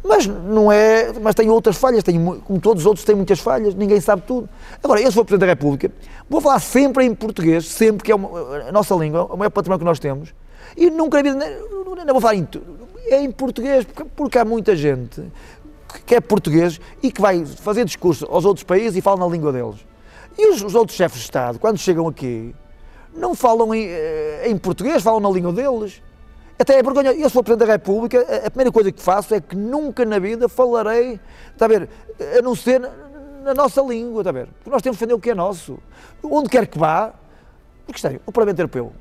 mas 0.02 0.26
não 0.26 0.72
é, 0.72 1.12
mas 1.20 1.34
tenho 1.34 1.52
outras 1.52 1.76
falhas, 1.76 2.02
tenho, 2.02 2.40
como 2.40 2.58
todos 2.58 2.82
os 2.82 2.86
outros 2.86 3.04
têm 3.04 3.14
muitas 3.14 3.38
falhas, 3.38 3.74
ninguém 3.74 4.00
sabe 4.00 4.22
tudo. 4.26 4.48
Agora, 4.82 5.00
eu 5.00 5.12
sou 5.12 5.24
Presidente 5.24 5.46
da 5.46 5.52
República, 5.52 5.92
vou 6.28 6.40
falar 6.40 6.60
sempre 6.60 7.04
em 7.04 7.14
português, 7.14 7.66
sempre 7.66 8.02
que 8.02 8.10
é 8.10 8.14
uma, 8.14 8.68
a 8.68 8.72
nossa 8.72 8.94
língua, 8.94 9.26
o 9.26 9.36
maior 9.36 9.50
patrimônio 9.50 9.80
que 9.80 9.84
nós 9.84 9.98
temos, 9.98 10.32
e 10.76 10.88
nunca 10.88 11.22
na 11.22 11.34
vida, 11.34 11.58
não 12.06 12.14
vou 12.14 12.20
falar 12.20 12.34
em, 12.34 12.48
é 13.10 13.20
em 13.20 13.30
português, 13.30 13.84
porque, 13.84 14.04
porque 14.16 14.38
há 14.38 14.44
muita 14.44 14.76
gente 14.76 15.22
que 16.06 16.14
é 16.14 16.20
português 16.20 16.80
e 17.02 17.10
que 17.10 17.20
vai 17.20 17.44
fazer 17.44 17.84
discurso 17.84 18.26
aos 18.30 18.44
outros 18.44 18.62
países 18.64 18.96
e 18.96 19.00
fala 19.00 19.20
na 19.20 19.26
língua 19.26 19.52
deles. 19.52 19.84
E 20.38 20.48
os, 20.48 20.62
os 20.62 20.74
outros 20.74 20.96
chefes 20.96 21.18
de 21.18 21.24
Estado, 21.24 21.58
quando 21.58 21.78
chegam 21.78 22.06
aqui, 22.06 22.54
não 23.14 23.34
falam 23.34 23.74
em, 23.74 23.86
eh, 23.86 24.44
em 24.46 24.56
português, 24.56 25.02
falam 25.02 25.20
na 25.20 25.30
língua 25.30 25.52
deles. 25.52 26.00
Até 26.58 26.78
é 26.78 26.82
vergonha. 26.82 27.12
Eu 27.12 27.28
sou 27.28 27.42
Presidente 27.42 27.66
da 27.66 27.72
República, 27.72 28.20
a 28.46 28.50
primeira 28.50 28.70
coisa 28.70 28.92
que 28.92 29.02
faço 29.02 29.34
é 29.34 29.40
que 29.40 29.56
nunca 29.56 30.04
na 30.04 30.18
vida 30.18 30.48
falarei, 30.48 31.18
está 31.52 31.64
a 31.64 31.68
ver, 31.68 31.88
a 32.38 32.42
não 32.42 32.54
ser 32.54 32.80
na 33.42 33.54
nossa 33.54 33.80
língua, 33.82 34.20
está 34.20 34.30
a 34.30 34.32
ver? 34.32 34.46
Porque 34.46 34.70
nós 34.70 34.82
temos 34.82 34.96
que 34.98 35.04
defender 35.04 35.14
o 35.14 35.20
que 35.20 35.30
é 35.30 35.34
nosso. 35.34 35.78
Onde 36.22 36.48
quer 36.48 36.66
que 36.66 36.78
vá, 36.78 37.12
porque 37.86 37.98
está 37.98 38.10
o 38.26 38.32
Parlamento 38.32 38.58
Europeu. 38.60 38.92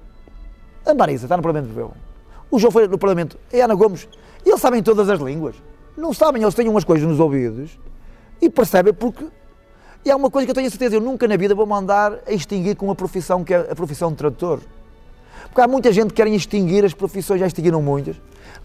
A 0.86 0.94
Marisa 0.94 1.26
está 1.26 1.38
no 1.38 1.44
Parlamento 1.44 1.70
Europeu. 1.70 2.09
O 2.52 2.58
João 2.58 2.72
foi 2.72 2.88
no 2.88 2.98
Parlamento. 2.98 3.38
E 3.54 3.62
a 3.62 3.66
Ana 3.66 3.76
Gomes. 3.76 4.08
Eles 4.46 4.60
sabem 4.60 4.82
todas 4.82 5.10
as 5.10 5.20
línguas. 5.20 5.56
Não 5.96 6.14
sabem, 6.14 6.42
eles 6.42 6.56
têm 6.56 6.68
umas 6.68 6.84
coisas 6.84 7.08
nos 7.08 7.20
ouvidos 7.20 7.78
e 8.42 8.50
percebem 8.50 8.94
porque. 8.94 9.26
E 10.04 10.10
há 10.10 10.16
uma 10.16 10.30
coisa 10.32 10.46
que 10.46 10.52
eu 10.52 10.56
tenho 10.56 10.68
a 10.68 10.70
certeza, 10.70 10.96
eu 10.96 11.02
nunca 11.02 11.28
na 11.28 11.36
vida 11.36 11.54
vou 11.54 11.66
mandar 11.66 12.20
a 12.26 12.32
extinguir 12.32 12.76
com 12.78 12.86
uma 12.86 12.96
profissão 12.96 13.44
que 13.44 13.54
é 13.54 13.68
a 13.70 13.76
profissão 13.76 14.10
de 14.10 14.16
tradutor. 14.16 14.62
Porque 15.44 15.60
há 15.60 15.68
muita 15.68 15.92
gente 15.92 16.08
que 16.08 16.14
querem 16.14 16.36
extinguir 16.36 16.86
as 16.86 16.94
profissões, 16.94 17.42
já 17.42 17.48
extinguiram 17.48 17.82
muitas, 17.82 18.16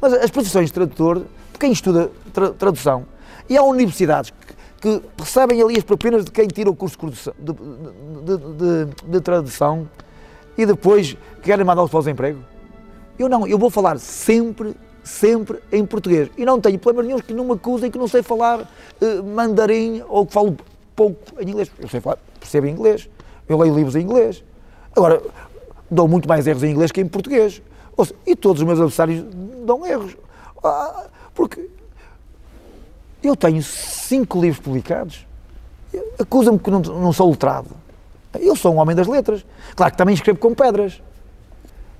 mas 0.00 0.12
as 0.12 0.30
profissões 0.30 0.66
de 0.66 0.74
tradutor, 0.74 1.24
quem 1.58 1.72
estuda 1.72 2.10
tra 2.32 2.50
tradução, 2.50 3.04
e 3.48 3.56
há 3.56 3.62
universidades 3.64 4.32
que, 4.80 5.00
que, 5.00 5.02
recebem 5.18 5.60
ali 5.60 5.76
as 5.76 5.82
propinas 5.82 6.24
de 6.24 6.30
quem 6.30 6.46
tira 6.46 6.70
o 6.70 6.76
curso 6.76 6.96
de, 7.38 7.52
de, 7.52 8.36
de, 8.36 9.10
de 9.10 9.20
tradução 9.20 9.88
e 10.56 10.64
depois 10.64 11.16
querem 11.42 11.64
mandá-los 11.64 11.90
para 11.90 12.00
os 12.00 12.06
empregos. 12.06 12.53
Eu 13.18 13.28
não, 13.28 13.46
eu 13.46 13.58
vou 13.58 13.70
falar 13.70 13.98
sempre, 13.98 14.74
sempre 15.02 15.60
em 15.70 15.84
português. 15.86 16.30
E 16.36 16.44
não 16.44 16.60
tenho 16.60 16.78
problemas 16.78 17.06
nenhum 17.06 17.20
que 17.20 17.32
não 17.32 17.44
me 17.44 17.52
acusem 17.52 17.90
que 17.90 17.98
não 17.98 18.08
sei 18.08 18.22
falar 18.22 18.60
uh, 18.60 19.24
mandarim 19.24 20.02
ou 20.08 20.26
que 20.26 20.32
falo 20.32 20.56
pouco 20.96 21.18
em 21.40 21.48
inglês. 21.48 21.70
Eu 21.78 21.88
sei 21.88 22.00
falar, 22.00 22.18
percebo 22.38 22.66
inglês, 22.66 23.08
eu 23.48 23.58
leio 23.58 23.74
livros 23.74 23.96
em 23.96 24.00
inglês. 24.00 24.42
Agora, 24.96 25.22
dou 25.90 26.08
muito 26.08 26.28
mais 26.28 26.46
erros 26.46 26.62
em 26.62 26.70
inglês 26.70 26.90
que 26.90 27.00
em 27.00 27.08
português. 27.08 27.62
Seja, 27.96 28.14
e 28.26 28.34
todos 28.34 28.60
os 28.60 28.66
meus 28.66 28.78
adversários 28.78 29.24
dão 29.64 29.86
erros. 29.86 30.16
Ah, 30.62 31.06
porque 31.34 31.68
eu 33.22 33.36
tenho 33.36 33.62
cinco 33.62 34.40
livros 34.40 34.60
publicados. 34.60 35.26
Acusam-me 36.18 36.58
que 36.58 36.70
não, 36.70 36.80
não 36.80 37.12
sou 37.12 37.30
letrado. 37.30 37.70
Eu 38.40 38.56
sou 38.56 38.74
um 38.74 38.78
homem 38.78 38.96
das 38.96 39.06
letras. 39.06 39.44
Claro 39.76 39.92
que 39.92 39.98
também 39.98 40.14
escrevo 40.14 40.38
com 40.38 40.54
pedras. 40.54 41.00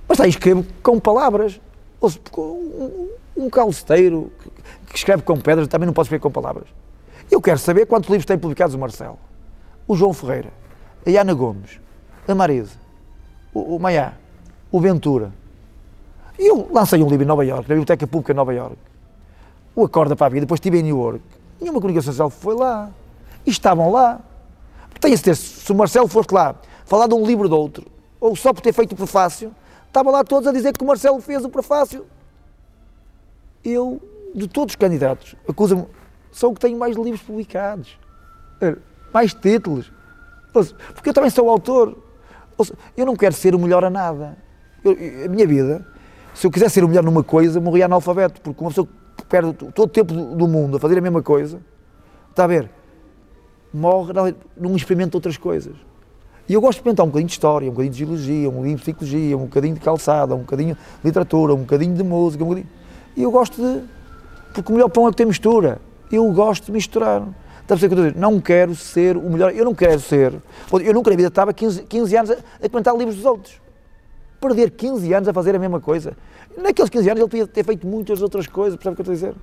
Mas 0.08 0.16
também 0.16 0.30
escrevo 0.30 0.64
com 0.82 0.98
palavras. 0.98 1.60
Ou 2.00 2.10
seja, 2.10 2.22
um, 2.36 3.08
um 3.36 3.50
calceteiro 3.50 4.30
que, 4.38 4.50
que 4.92 4.98
escreve 4.98 5.22
com 5.22 5.38
pedras 5.38 5.68
também 5.68 5.86
não 5.86 5.92
pode 5.92 6.06
escrever 6.06 6.22
com 6.22 6.30
palavras. 6.30 6.68
Eu 7.30 7.40
quero 7.40 7.58
saber 7.58 7.86
quantos 7.86 8.10
livros 8.10 8.26
tem 8.26 8.38
publicados 8.38 8.74
o 8.74 8.78
Marcelo, 8.78 9.18
o 9.88 9.96
João 9.96 10.12
Ferreira, 10.12 10.52
a 11.06 11.20
Ana 11.20 11.34
Gomes, 11.34 11.80
a 12.28 12.34
Marisa, 12.34 12.76
o, 13.52 13.76
o 13.76 13.80
Maiá, 13.80 14.14
o 14.70 14.80
Ventura. 14.80 15.32
E 16.38 16.50
eu 16.50 16.68
lancei 16.72 17.02
um 17.02 17.08
livro 17.08 17.24
em 17.24 17.26
Nova 17.26 17.44
York, 17.44 17.62
na 17.62 17.74
Biblioteca 17.74 18.06
Pública 18.06 18.32
de 18.32 18.36
Nova 18.36 18.52
York, 18.52 18.76
o 19.74 19.84
Acorda 19.84 20.14
para 20.14 20.26
a 20.26 20.30
Vida, 20.30 20.40
depois 20.42 20.58
estive 20.58 20.78
em 20.78 20.82
New 20.82 20.98
York. 20.98 21.20
Nenhuma 21.60 21.80
comunicação 21.80 22.12
social 22.12 22.30
foi 22.30 22.54
lá. 22.54 22.90
E 23.46 23.50
estavam 23.50 23.90
lá. 23.90 24.20
Tenho 25.00 25.16
certeza, 25.16 25.40
se 25.40 25.72
o 25.72 25.74
Marcelo 25.74 26.08
fosse 26.08 26.28
lá 26.32 26.54
falar 26.84 27.06
de 27.06 27.14
um 27.14 27.26
livro 27.26 27.48
de 27.48 27.54
outro, 27.54 27.86
ou 28.20 28.36
só 28.36 28.52
por 28.52 28.60
ter 28.60 28.72
feito 28.72 28.92
o 28.92 28.96
prefácio, 28.96 29.52
estavam 29.94 30.12
lá 30.12 30.24
todos 30.24 30.48
a 30.48 30.52
dizer 30.52 30.76
que 30.76 30.82
o 30.82 30.86
Marcelo 30.86 31.20
fez 31.20 31.44
o 31.44 31.48
prefácio. 31.48 32.04
Eu, 33.64 34.02
de 34.34 34.48
todos 34.48 34.72
os 34.72 34.76
candidatos, 34.76 35.36
acusa-me, 35.48 35.86
sou 36.32 36.50
o 36.50 36.54
que 36.54 36.60
tenho 36.60 36.76
mais 36.76 36.96
livros 36.96 37.22
publicados, 37.22 37.96
mais 39.12 39.32
títulos, 39.32 39.92
porque 40.52 41.10
eu 41.10 41.14
também 41.14 41.30
sou 41.30 41.48
autor. 41.48 41.96
Eu 42.96 43.06
não 43.06 43.16
quero 43.16 43.34
ser 43.34 43.54
o 43.54 43.58
melhor 43.58 43.84
a 43.84 43.90
nada. 43.90 44.36
Eu, 44.84 44.92
a 45.24 45.28
minha 45.28 45.46
vida, 45.46 45.86
se 46.34 46.46
eu 46.46 46.50
quiser 46.50 46.68
ser 46.68 46.84
o 46.84 46.88
melhor 46.88 47.04
numa 47.04 47.22
coisa, 47.22 47.60
morria 47.60 47.86
analfabeto, 47.86 48.40
porque 48.40 48.60
uma 48.60 48.70
pessoa 48.70 48.88
que 49.16 49.24
perde 49.24 49.52
todo 49.52 49.86
o 49.86 49.88
tempo 49.88 50.12
do 50.12 50.48
mundo 50.48 50.76
a 50.76 50.80
fazer 50.80 50.98
a 50.98 51.00
mesma 51.00 51.22
coisa, 51.22 51.60
está 52.30 52.44
a 52.44 52.46
ver, 52.48 52.68
morre, 53.72 54.12
não 54.56 54.74
experimenta 54.74 55.16
outras 55.16 55.36
coisas. 55.36 55.74
E 56.48 56.52
eu 56.52 56.60
gosto 56.60 56.72
de 56.72 56.78
experimentar 56.80 57.04
um 57.04 57.08
bocadinho 57.08 57.26
de 57.26 57.32
história, 57.32 57.68
um 57.68 57.72
bocadinho 57.72 57.92
de 57.92 57.98
geologia, 57.98 58.48
um 58.48 58.52
bocadinho 58.52 58.76
de 58.76 58.82
psicologia, 58.82 59.36
um 59.36 59.40
bocadinho 59.40 59.74
de 59.74 59.80
calçada, 59.80 60.34
um 60.34 60.40
bocadinho 60.40 60.74
de 60.74 61.06
literatura, 61.06 61.54
um 61.54 61.58
bocadinho 61.58 61.94
de 61.94 62.02
música. 62.02 62.44
Um 62.44 62.48
bocadinho... 62.48 62.70
E 63.16 63.22
eu 63.22 63.30
gosto 63.30 63.56
de. 63.56 63.82
Porque 64.52 64.70
o 64.70 64.74
melhor 64.74 64.88
pão 64.90 65.08
é 65.08 65.10
que 65.10 65.16
tem 65.16 65.26
mistura. 65.26 65.80
Eu 66.12 66.30
gosto 66.32 66.66
de 66.66 66.72
misturar. 66.72 67.26
Está 67.62 67.74
a 67.74 67.76
o 67.76 67.78
que 67.78 67.84
eu 67.86 67.88
estou 67.88 68.04
a 68.04 68.08
dizer? 68.08 68.20
Não 68.20 68.40
quero 68.40 68.74
ser 68.74 69.16
o 69.16 69.30
melhor. 69.30 69.54
Eu 69.54 69.64
não 69.64 69.74
quero 69.74 69.98
ser. 69.98 70.34
Eu 70.84 70.92
nunca 70.92 71.10
na 71.10 71.16
vida 71.16 71.28
estava 71.28 71.52
15, 71.54 71.84
15 71.84 72.16
anos 72.16 72.30
a, 72.30 72.36
a 72.62 72.68
comentar 72.68 72.94
livros 72.94 73.16
dos 73.16 73.24
outros. 73.24 73.54
Perder 74.38 74.70
15 74.70 75.14
anos 75.14 75.28
a 75.28 75.32
fazer 75.32 75.56
a 75.56 75.58
mesma 75.58 75.80
coisa. 75.80 76.14
Naqueles 76.58 76.90
15 76.90 77.08
anos 77.08 77.20
ele 77.22 77.30
podia 77.30 77.46
ter 77.46 77.64
feito 77.64 77.86
muitas 77.86 78.20
outras 78.20 78.46
coisas, 78.46 78.76
percebe 78.76 78.92
o 78.92 78.96
que 78.96 79.10
eu 79.10 79.14
estou 79.14 79.28
a 79.30 79.32
dizer? 79.32 79.42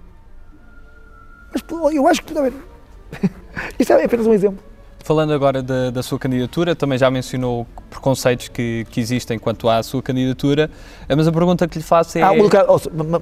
Mas 1.51 1.95
eu 1.95 2.07
acho 2.07 2.23
que. 2.23 2.33
Isto 3.79 3.93
é 3.93 4.05
apenas 4.05 4.27
um 4.27 4.33
exemplo. 4.33 4.70
Falando 5.03 5.33
agora 5.33 5.63
da, 5.63 5.89
da, 5.89 6.03
sua 6.03 6.19
candidatura, 6.19 6.75
também 6.75 6.97
já 6.97 7.09
mencionou 7.09 7.65
preconceitos 7.89 8.47
que, 8.49 8.85
que, 8.89 8.99
existem 8.99 9.39
quanto 9.39 9.67
à 9.67 9.81
sua 9.81 10.01
candidatura, 10.01 10.69
mas 11.09 11.27
a 11.27 11.31
pergunta 11.31 11.67
que 11.67 11.79
lhe 11.79 11.83
faço 11.83 12.19
é. 12.19 12.21
Ah, 12.21 12.31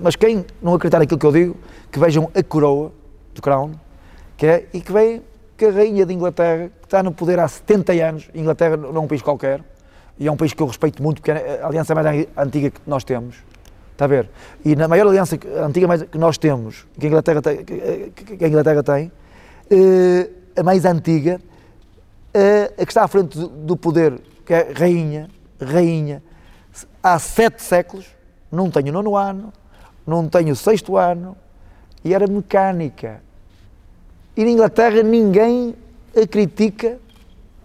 mas 0.02 0.16
quem 0.16 0.46
não 0.62 0.74
acreditar 0.74 1.00
naquilo 1.00 1.20
que 1.20 1.26
eu 1.26 1.32
digo, 1.32 1.58
que 1.90 1.98
vejam 1.98 2.30
a 2.36 2.44
coroa 2.44 2.92
do 3.34 3.42
Crown, 3.42 3.72
que 4.36 4.46
é, 4.46 4.66
e 4.74 4.82
que 4.82 4.92
vem 4.92 5.22
que 5.58 5.66
a 5.66 5.72
rainha 5.72 6.06
de 6.06 6.14
Inglaterra, 6.14 6.70
que 6.80 6.86
está 6.86 7.02
no 7.02 7.14
poder 7.14 7.40
há 7.40 7.48
70 7.48 7.94
anos, 7.94 8.30
Inglaterra 8.36 8.78
não 8.78 8.96
é 8.96 9.00
um 9.00 9.08
país 9.08 9.22
qualquer, 9.22 9.62
e 10.20 10.28
é 10.28 10.32
um 10.32 10.38
país 10.38 10.54
que 10.54 10.62
eu 10.62 10.68
respeito 10.68 11.02
muito, 11.02 11.22
porque 11.22 11.32
é 11.32 11.62
a 11.62 11.68
aliança 11.68 11.96
mais 11.96 12.28
antiga 12.38 12.72
que 12.72 12.82
nós 12.86 13.04
temos. 13.04 13.38
Está 13.94 14.06
a 14.06 14.08
ver? 14.08 14.30
E 14.64 14.76
na 14.76 14.88
maior 14.88 15.08
aliança 15.08 15.38
antiga 15.66 15.98
que 16.06 16.18
nós 16.18 16.38
temos, 16.38 16.86
que 16.98 17.06
a 17.06 17.10
Inglaterra 17.10 17.42
tem, 17.42 17.64
que 17.64 18.46
a 18.46 18.48
Inglaterra 18.48 18.84
tem 18.84 19.12
eh, 19.70 20.30
a 20.58 20.64
mais 20.64 20.86
antiga, 20.86 21.40
a 22.34 22.86
que 22.86 22.92
está 22.92 23.04
à 23.04 23.08
frente 23.08 23.38
do 23.40 23.76
poder, 23.76 24.20
que 24.46 24.54
é 24.54 24.72
rainha, 24.74 25.30
rainha, 25.62 26.24
há 27.02 27.18
sete 27.20 27.62
séculos, 27.62 28.06
não 28.52 28.70
tenho 28.70 28.92
nono 28.92 29.16
ano, 29.16 29.54
não 30.06 30.28
tenho 30.28 30.56
sexto 30.56 30.98
ano, 30.98 31.36
e 32.04 32.14
era 32.14 32.28
mecânica. 32.28 33.22
E 34.36 34.44
na 34.44 34.52
Inglaterra 34.52 35.04
ninguém 35.04 35.76
a 36.16 36.26
critica, 36.26 37.00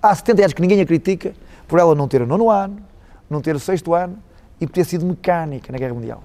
há 0.03 0.15
70 0.15 0.43
anos 0.43 0.53
que 0.53 0.63
ninguém 0.63 0.81
a 0.81 0.87
critica, 0.87 1.35
por 1.67 1.79
ela 1.79 1.95
não 1.95 2.09
ter 2.09 2.23
o 2.23 2.27
nono 2.27 2.51
ano, 2.51 2.79
não 3.29 3.41
ter 3.41 3.55
o 3.55 3.61
sexto 3.61 3.95
ano 3.95 4.19
e 4.61 4.67
por 4.67 4.73
ter 4.73 4.85
sido 4.85 5.05
mecânica 5.07 5.73
na 5.73 5.79
Guerra 5.79 5.95
Mundial. 5.95 6.23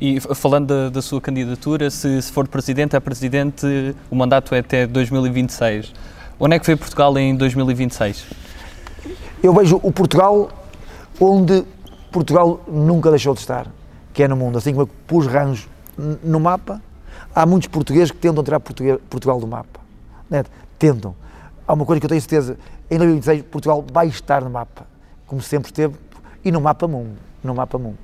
E 0.00 0.20
falando 0.20 0.68
da, 0.68 0.90
da 0.90 1.02
sua 1.02 1.20
candidatura, 1.20 1.90
se, 1.90 2.22
se 2.22 2.30
for 2.30 2.46
presidente, 2.46 2.94
é 2.94 3.00
presidente, 3.00 3.66
o 4.08 4.14
mandato 4.14 4.54
é 4.54 4.60
até 4.60 4.86
2026. 4.86 5.92
Onde 6.40 6.56
é 6.56 6.58
que 6.58 6.66
foi 6.66 6.76
Portugal 6.76 7.16
em 7.18 7.36
2026? 7.36 8.26
Eu 9.42 9.52
vejo 9.54 9.80
o 9.82 9.92
Portugal 9.92 10.50
onde 11.20 11.64
Portugal 12.12 12.60
nunca 12.68 13.10
deixou 13.10 13.34
de 13.34 13.40
estar, 13.40 13.66
que 14.12 14.22
é 14.22 14.28
no 14.28 14.36
mundo. 14.36 14.58
Assim 14.58 14.70
como 14.70 14.82
eu 14.82 14.90
pus 15.06 15.26
Rãs 15.26 15.68
no 16.22 16.38
mapa, 16.38 16.80
Há 17.34 17.46
muitos 17.46 17.68
portugueses 17.68 18.10
que 18.10 18.18
tentam 18.18 18.42
tirar 18.42 18.60
Portugal 18.60 19.40
do 19.40 19.46
mapa. 19.46 19.80
Né? 20.28 20.44
Tentam. 20.78 21.14
Há 21.66 21.72
uma 21.72 21.84
coisa 21.84 22.00
que 22.00 22.06
eu 22.06 22.08
tenho 22.08 22.20
certeza, 22.20 22.58
em 22.90 22.96
2026 22.96 23.42
Portugal 23.42 23.84
vai 23.92 24.08
estar 24.08 24.42
no 24.42 24.50
mapa, 24.50 24.86
como 25.26 25.40
sempre 25.40 25.68
esteve, 25.68 25.94
e 26.44 26.50
no 26.50 26.60
mapa 26.60 26.88
mundo. 26.88 27.16
No 27.42 27.54
mapa 27.54 27.78
mundo. 27.78 27.98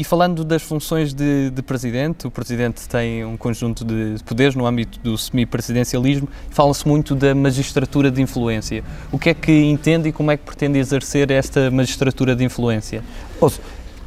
E 0.00 0.04
falando 0.04 0.46
das 0.46 0.62
funções 0.62 1.12
de, 1.12 1.50
de, 1.50 1.60
presidente, 1.60 2.26
o 2.26 2.30
presidente 2.30 2.88
tem 2.88 3.22
um 3.22 3.36
conjunto 3.36 3.84
de 3.84 4.16
poderes 4.24 4.54
no 4.54 4.64
âmbito 4.64 4.98
do 5.00 5.18
semipresidencialismo. 5.18 6.26
Fala-se 6.48 6.88
muito 6.88 7.14
da 7.14 7.34
magistratura 7.34 8.10
de 8.10 8.22
influência. 8.22 8.82
O 9.12 9.18
que 9.18 9.28
é 9.28 9.34
que 9.34 9.52
entende 9.52 10.08
e 10.08 10.12
como 10.12 10.30
é 10.30 10.38
que 10.38 10.42
pretende 10.42 10.78
exercer 10.78 11.30
esta 11.30 11.70
magistratura 11.70 12.34
de 12.34 12.42
influência? 12.42 13.04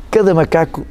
Cada 0.10 0.34
macaco, 0.34 0.84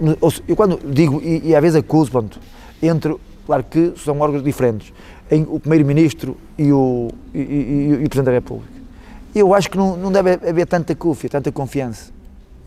eu 0.47 0.55
quando 0.55 0.79
digo, 0.89 1.21
e, 1.21 1.49
e 1.49 1.57
às 1.57 1.61
vezes 1.61 1.81
acuso, 1.81 2.09
pronto, 2.09 2.39
entre, 2.81 3.17
claro 3.45 3.65
que 3.65 3.95
são 3.97 4.21
órgãos 4.21 4.45
diferentes, 4.45 4.93
em 5.29 5.43
o 5.49 5.59
Primeiro-Ministro 5.59 6.37
e 6.57 6.71
o, 6.71 7.11
e, 7.35 7.41
e, 7.41 7.93
o 7.95 8.09
Presidente 8.09 8.27
da 8.27 8.31
República. 8.31 8.71
Eu 9.35 9.53
acho 9.53 9.69
que 9.69 9.77
não, 9.77 9.97
não 9.97 10.13
deve 10.13 10.35
haver 10.49 10.69
tanta 10.69 10.95
cúfia, 10.95 11.29
tanta 11.29 11.51
confiança. 11.51 12.13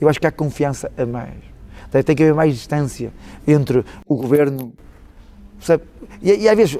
Eu 0.01 0.09
acho 0.09 0.19
que 0.19 0.27
há 0.27 0.31
confiança 0.33 0.91
a 0.97 1.05
mais 1.05 1.44
tem 2.03 2.15
que 2.15 2.23
haver 2.23 2.33
mais 2.35 2.53
distância 2.53 3.11
entre 3.47 3.83
o 4.07 4.15
governo. 4.15 4.73
Percebe? 5.57 5.83
E, 6.21 6.31
e 6.31 6.49
às 6.49 6.55
vezes, 6.55 6.77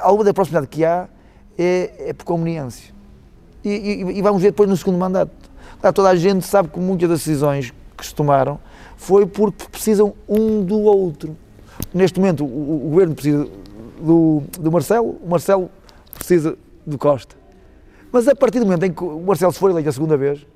alguma 0.00 0.24
da 0.24 0.34
proximidade 0.34 0.66
que 0.66 0.84
há 0.84 1.08
é, 1.58 2.08
é 2.08 2.12
por 2.12 2.24
conveniência. 2.24 2.94
E, 3.64 3.68
e, 3.68 4.18
e, 4.18 4.22
vamos 4.22 4.40
ver 4.40 4.48
depois 4.48 4.68
no 4.68 4.76
segundo 4.76 4.98
mandato. 4.98 5.32
Claro, 5.80 5.94
toda 5.94 6.08
a 6.08 6.16
gente 6.16 6.46
sabe 6.46 6.68
que 6.68 6.78
muitas 6.78 7.08
das 7.08 7.18
decisões 7.18 7.72
que 7.96 8.06
se 8.06 8.14
tomaram 8.14 8.58
foi 8.96 9.26
porque 9.26 9.66
precisam 9.70 10.14
um 10.28 10.62
do 10.62 10.80
outro. 10.80 11.36
Neste 11.92 12.18
momento, 12.18 12.44
o, 12.44 12.86
o 12.86 12.90
governo 12.90 13.14
precisa 13.14 13.48
do, 14.00 14.42
do 14.58 14.72
Marcelo, 14.72 15.18
o 15.22 15.28
Marcelo 15.28 15.70
precisa 16.14 16.56
do 16.86 16.98
Costa. 16.98 17.36
Mas 18.10 18.26
a 18.26 18.34
partir 18.34 18.58
do 18.58 18.66
momento 18.66 18.84
em 18.84 18.92
que 18.92 19.04
o 19.04 19.20
Marcelo 19.20 19.52
se 19.52 19.58
for 19.58 19.70
eleito 19.70 19.88
a 19.88 19.92
segunda 19.92 20.16
vez, 20.16 20.46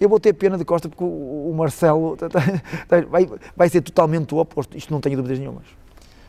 eu 0.00 0.08
vou 0.08 0.20
ter 0.20 0.32
pena 0.32 0.58
de 0.58 0.64
Costa 0.64 0.88
porque 0.88 1.04
o 1.04 1.52
Marcelo 1.56 2.16
vai, 3.10 3.28
vai 3.56 3.68
ser 3.68 3.80
totalmente 3.80 4.34
o 4.34 4.38
oposto, 4.38 4.76
isto 4.76 4.92
não 4.92 5.00
tenho 5.00 5.16
dúvidas 5.16 5.38
nenhumas. 5.38 5.64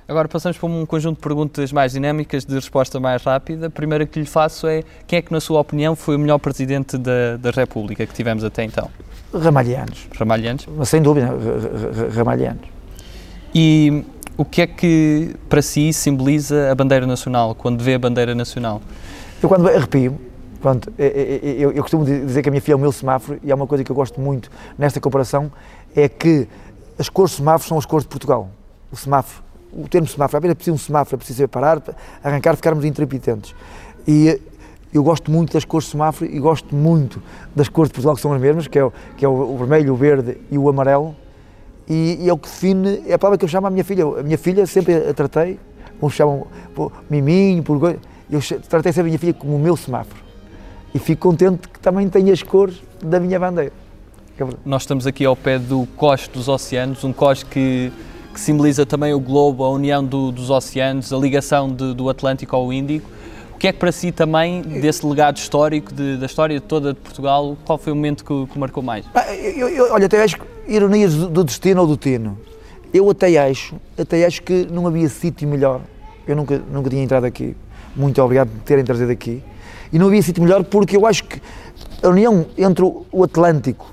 Agora 0.08 0.30
passamos 0.30 0.58
para 0.58 0.70
um 0.70 0.86
conjunto 0.86 1.18
de 1.18 1.22
perguntas 1.22 1.72
mais 1.74 1.92
dinâmicas, 1.92 2.46
de 2.46 2.56
resposta 2.56 2.98
mais 2.98 3.22
rápida. 3.24 3.68
A 3.68 3.70
primeira 3.70 4.06
que 4.06 4.18
lhe 4.18 4.26
faço 4.26 4.66
é: 4.66 4.84
quem 5.06 5.20
é 5.20 5.22
que, 5.22 5.34
na 5.34 5.42
sua 5.42 5.60
opinião, 5.60 5.98
foi 5.98 6.16
o 6.16 6.20
melhor 6.20 6.38
presidente 6.38 6.98
da, 6.98 7.36
da 7.36 7.52
República 7.52 8.06
que 8.06 8.14
tivemos 8.14 8.42
até 8.46 8.64
então? 8.64 8.90
Ramalhianos. 9.34 10.08
Ramalhianos? 10.18 10.66
Sem 10.86 11.02
dúvida, 11.02 11.30
Ramalhianos. 12.16 12.64
E 13.54 14.06
o 14.38 14.46
que 14.46 14.62
é 14.62 14.68
que, 14.68 15.36
para 15.50 15.62
si, 15.62 15.92
simboliza 15.92 16.72
a 16.72 16.76
bandeira 16.76 17.06
nacional, 17.06 17.54
quando 17.54 17.84
vê 17.84 17.96
a 17.96 18.00
bandeira 18.00 18.34
nacional? 18.34 18.82
Eu, 19.44 19.50
quando 19.50 19.68
arrepio, 19.68 20.18
Pronto, 20.62 20.92
é, 20.98 21.06
é, 21.06 21.50
é, 21.50 21.56
eu, 21.60 21.72
eu, 21.72 21.84
costumo 21.84 22.04
dizer 22.04 22.42
que 22.42 22.50
a 22.50 22.52
minha 22.52 22.62
filha 22.62 22.74
é 22.74 22.76
o 22.76 22.80
meu 22.80 22.92
semáforo 22.92 23.40
e 23.44 23.52
há 23.52 23.56
uma 23.56 23.68
coisa 23.68 23.84
que 23.84 23.92
eu 23.92 23.96
gosto 23.96 24.20
muito 24.20 24.50
nesta 24.78 25.00
comparação, 25.00 25.52
é 25.96 26.10
que 26.10 26.48
as 26.98 27.10
cores 27.10 27.32
de 27.32 27.38
semáforo 27.38 27.70
são 27.70 27.78
as 27.78 27.86
cores 27.86 28.04
de 28.04 28.10
Portugal. 28.10 28.50
O 28.92 28.96
semáforo, 28.96 29.44
o 29.72 29.88
termo 29.88 30.08
semáforo, 30.08 30.40
apenas 30.40 30.56
preciso 30.56 30.76
um 30.76 30.80
semáforo, 30.80 31.16
é 31.16 31.18
preciso 31.18 31.48
parar, 31.48 31.82
arrancar, 32.24 32.56
ficarmos 32.56 32.86
intermitentes. 32.86 33.54
E 34.08 34.42
eu 34.92 35.04
gosto 35.04 35.30
muito 35.30 35.54
das 35.54 35.64
cores 35.64 35.88
semáforo 35.90 36.30
e 36.30 36.40
gosto 36.40 36.74
muito 36.74 37.22
das 37.56 37.70
cores 37.70 37.90
de 37.90 37.94
Portugal 37.94 38.16
que 38.16 38.22
são 38.22 38.34
as 38.34 38.42
mesmas, 38.42 38.68
que 38.68 38.80
é 38.80 38.84
o, 38.84 38.92
que 39.16 39.24
é 39.24 39.28
o 39.28 39.58
vermelho, 39.58 39.94
o 39.94 39.96
verde 39.96 40.38
e 40.50 40.58
o 40.58 40.68
amarelo. 40.70 41.16
E, 41.88 42.18
e, 42.22 42.30
é 42.30 42.34
o 42.34 42.38
que 42.38 42.50
define, 42.50 43.04
é 43.06 43.14
a 43.14 43.20
palavra 43.20 43.38
que 43.38 43.46
eu 43.46 43.50
chamo 43.50 43.68
a 43.68 43.70
minha 43.70 43.84
filha. 43.84 44.06
A 44.06 44.24
minha 44.24 44.38
filha 44.38 44.66
sempre 44.66 44.96
a 44.96 45.14
tratei, 45.14 45.60
uns 46.02 46.14
chamam 46.14 46.48
por 46.74 46.92
miminho, 47.10 47.62
por 47.62 47.96
eu 48.30 48.42
tratei 48.68 48.92
sempre 48.92 49.02
a 49.02 49.12
minha 49.12 49.20
filha 49.20 49.34
como 49.34 49.56
o 49.56 49.60
meu 49.60 49.78
semáforo 49.78 50.27
e 50.98 51.00
fico 51.00 51.30
contente 51.30 51.68
que 51.70 51.80
também 51.80 52.10
tenha 52.10 52.34
as 52.34 52.42
cores 52.42 52.82
da 53.00 53.20
minha 53.20 53.40
bandeira. 53.40 53.72
É 54.40 54.44
Nós 54.66 54.82
estamos 54.82 55.06
aqui 55.06 55.26
ao 55.26 55.36
pé 55.36 55.60
do 55.60 55.88
Cós 55.96 56.28
dos 56.28 56.48
Oceanos, 56.48 57.04
um 57.04 57.14
cós 57.14 57.44
que, 57.44 57.92
que 58.34 58.40
simboliza 58.40 58.84
também 58.84 59.14
o 59.14 59.20
globo, 59.20 59.64
a 59.64 59.70
união 59.70 60.04
do, 60.04 60.32
dos 60.32 60.50
oceanos, 60.50 61.14
a 61.14 61.18
ligação 61.18 61.70
de, 61.70 61.94
do 61.94 62.10
Atlântico 62.10 62.56
ao 62.56 62.74
Índico. 62.74 63.08
O 63.54 63.60
que 63.60 63.68
é 63.68 63.74
que 63.74 63.78
para 63.78 63.92
si 63.92 64.12
também, 64.12 64.62
desse 64.62 65.06
legado 65.06 65.38
histórico, 65.38 65.94
de, 65.94 66.18
da 66.18 66.26
história 66.26 66.60
toda 66.60 66.94
de 66.94 67.00
Portugal, 67.00 67.56
qual 67.64 67.78
foi 67.78 67.94
o 67.94 67.96
momento 67.96 68.26
que, 68.26 68.52
que 68.52 68.58
marcou 68.58 68.82
mais? 68.82 69.06
Ah, 69.14 69.36
eu, 69.36 69.70
eu, 69.70 69.94
olha, 69.94 70.08
até 70.08 70.24
acho 70.24 70.38
ironias 70.68 71.14
do 71.14 71.44
destino 71.44 71.82
ou 71.82 71.88
do 71.88 71.98
tino. 71.98 72.40
Eu 72.92 73.08
até 73.10 73.38
acho, 73.38 73.76
até 73.98 74.26
acho 74.26 74.42
que 74.42 74.68
não 74.72 74.88
havia 74.88 75.10
sítio 75.10 75.48
melhor. 75.48 75.82
Eu 76.28 76.36
nunca, 76.36 76.60
nunca 76.72 76.90
tinha 76.90 77.04
entrado 77.04 77.26
aqui. 77.26 77.56
Muito 77.96 78.20
obrigado 78.22 78.50
por 78.50 78.62
terem 78.62 78.84
trazido 78.84 79.12
aqui 79.12 79.44
e 79.92 80.00
não 80.00 80.08
havia 80.08 80.22
sítio 80.22 80.44
melhor 80.44 80.64
porque 80.64 80.96
eu 80.96 81.06
acho 81.06 81.24
que 81.24 81.42
a 82.02 82.10
união 82.10 82.46
entre 82.58 82.84
o 82.84 83.24
Atlântico, 83.24 83.92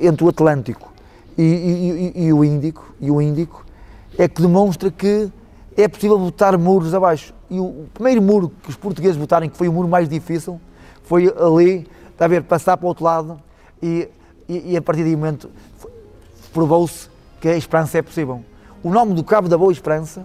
entre 0.00 0.24
o 0.24 0.28
Atlântico 0.28 0.92
e, 1.36 2.12
e, 2.14 2.24
e, 2.26 2.32
o 2.32 2.44
Índico, 2.44 2.94
e 3.00 3.10
o 3.10 3.20
Índico 3.20 3.64
é 4.18 4.28
que 4.28 4.40
demonstra 4.40 4.90
que 4.90 5.30
é 5.76 5.88
possível 5.88 6.18
botar 6.18 6.56
muros 6.56 6.94
abaixo. 6.94 7.34
E 7.50 7.58
o 7.58 7.86
primeiro 7.92 8.22
muro 8.22 8.52
que 8.62 8.70
os 8.70 8.76
portugueses 8.76 9.16
botaram, 9.16 9.48
que 9.48 9.56
foi 9.56 9.68
o 9.68 9.72
muro 9.72 9.88
mais 9.88 10.08
difícil, 10.08 10.60
foi 11.02 11.26
ali, 11.38 11.86
está 12.12 12.24
a 12.24 12.28
ver, 12.28 12.42
passar 12.44 12.76
para 12.76 12.86
o 12.86 12.88
outro 12.88 13.04
lado 13.04 13.40
e, 13.82 14.08
e 14.48 14.76
a 14.76 14.82
partir 14.82 15.04
de 15.04 15.14
momento 15.16 15.50
provou-se 16.52 17.08
que 17.40 17.48
a 17.48 17.56
esperança 17.56 17.98
é 17.98 18.02
possível. 18.02 18.42
O 18.82 18.90
nome 18.90 19.14
do 19.14 19.24
Cabo 19.24 19.48
da 19.48 19.58
Boa 19.58 19.72
Esperança 19.72 20.24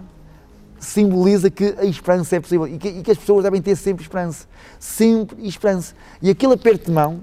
simboliza 0.80 1.50
que 1.50 1.74
a 1.78 1.84
esperança 1.84 2.36
é 2.36 2.40
possível 2.40 2.66
e 2.66 2.78
que, 2.78 2.88
e 2.88 3.02
que, 3.02 3.10
as 3.10 3.18
pessoas 3.18 3.44
devem 3.44 3.60
ter 3.60 3.76
sempre 3.76 4.02
esperança. 4.02 4.46
Sempre 4.78 5.46
esperança. 5.46 5.94
E 6.20 6.30
aquele 6.30 6.54
aperto 6.54 6.86
de 6.86 6.92
mão 6.92 7.20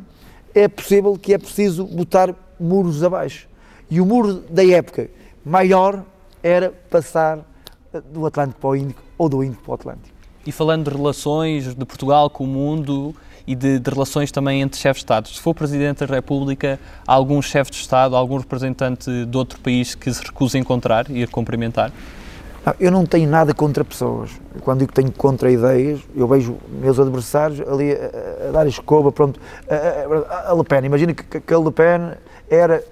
é 0.53 0.67
possível 0.67 1.17
que 1.17 1.33
é 1.33 1.37
preciso 1.37 1.85
botar 1.85 2.33
muros 2.59 3.03
abaixo. 3.03 3.49
E 3.89 3.99
o 3.99 4.05
muro 4.05 4.43
da 4.49 4.65
época 4.65 5.09
maior 5.43 6.03
era 6.43 6.71
passar 6.89 7.39
eh, 7.93 8.01
do 8.13 8.25
Atlântico 8.25 8.59
para 8.61 8.69
o 8.69 8.75
Índico 8.75 9.01
ou 9.17 9.27
do 9.27 9.43
Índico 9.43 9.63
para 9.63 9.71
o 9.71 9.75
Atlântico. 9.75 10.15
E 10.45 10.51
falando 10.51 10.89
de 10.89 10.95
relações 10.95 11.75
de 11.75 11.85
Portugal 11.85 12.29
com 12.29 12.43
o 12.43 12.47
mundo 12.47 13.13
e 13.45 13.55
de, 13.55 13.79
de 13.79 13.89
relações 13.89 14.31
também 14.31 14.61
entre 14.61 14.79
chefes 14.79 14.99
de 14.99 15.05
Estado, 15.05 15.27
se 15.29 15.41
for 15.41 15.53
Presidente 15.53 16.05
da 16.05 16.15
República, 16.15 16.79
há 17.05 17.13
algum 17.13 17.41
chefe 17.41 17.71
de 17.71 17.77
Estado, 17.77 18.15
algum 18.15 18.37
representante 18.37 19.25
de 19.25 19.37
outro 19.37 19.59
país 19.59 19.95
que 19.95 20.13
se 20.13 20.23
recusa 20.23 20.57
a 20.57 20.61
encontrar 20.61 21.09
e 21.09 21.23
a 21.23 21.27
cumprimentar? 21.27 21.91
Não, 22.67 22.75
eu 22.81 22.91
não 22.91 23.05
tenho 23.05 23.29
nada 23.29 23.53
contra 23.53 23.85
pessoas. 23.85 24.29
Quando 24.59 24.79
digo 24.79 24.91
que 24.91 25.01
tenho 25.01 25.09
contra 25.13 25.49
ideias, 25.49 26.01
eu 26.13 26.27
vejo 26.27 26.57
meus 26.69 26.99
adversários 26.99 27.65
ali 27.65 27.93
a, 27.93 28.49
a 28.49 28.51
dar 28.51 28.67
escova, 28.67 29.09
pronto. 29.09 29.39
A, 29.69 30.49
a, 30.49 30.51
a, 30.51 30.53
Le 30.53 30.65
Pen, 30.65 30.83
imagina 30.83 31.13
que, 31.13 31.39
que 31.39 31.53
a 31.53 31.57
Le 31.57 31.71
Pen 31.71 32.11
era 32.49 32.83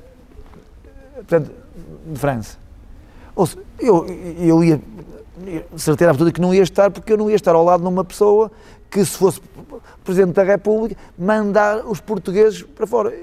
portanto, 1.16 1.52
de 2.06 2.18
França. 2.18 2.58
Ou 3.36 3.46
seja, 3.46 3.62
eu, 3.78 4.06
eu 4.40 4.64
ia, 4.64 4.82
certeza 5.76 6.12
absoluta 6.12 6.34
que 6.34 6.40
não 6.40 6.54
ia 6.54 6.64
estar, 6.64 6.90
porque 6.90 7.12
eu 7.12 7.18
não 7.18 7.30
ia 7.30 7.36
estar 7.36 7.54
ao 7.54 7.66
lado 7.66 7.82
de 7.82 7.90
uma 7.90 8.06
pessoa 8.06 8.50
que, 8.90 9.04
se 9.04 9.18
fosse 9.18 9.42
Presidente 10.06 10.36
da 10.36 10.44
República, 10.44 10.96
mandar 11.18 11.86
os 11.86 12.00
portugueses 12.00 12.62
para 12.62 12.88
fora. 12.88 13.14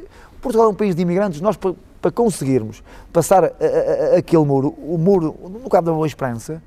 Portugal 0.42 0.66
é 0.66 0.70
um 0.70 0.74
país 0.74 0.94
de 0.94 1.00
imigrantes, 1.00 1.40
nós 1.40 1.57
para 2.03 2.11
conseguirmos 2.11 2.82
passar 3.12 3.44
a, 3.44 3.46
a, 3.46 4.14
a, 4.14 4.18
aquele 4.18 4.44
muro, 4.44 4.74
o 4.76 4.98
muro 4.98 5.34
no 5.62 5.70
Cabo 5.70 5.86
da 5.86 5.92
Boa 5.92 6.07
Esperança, 6.07 6.61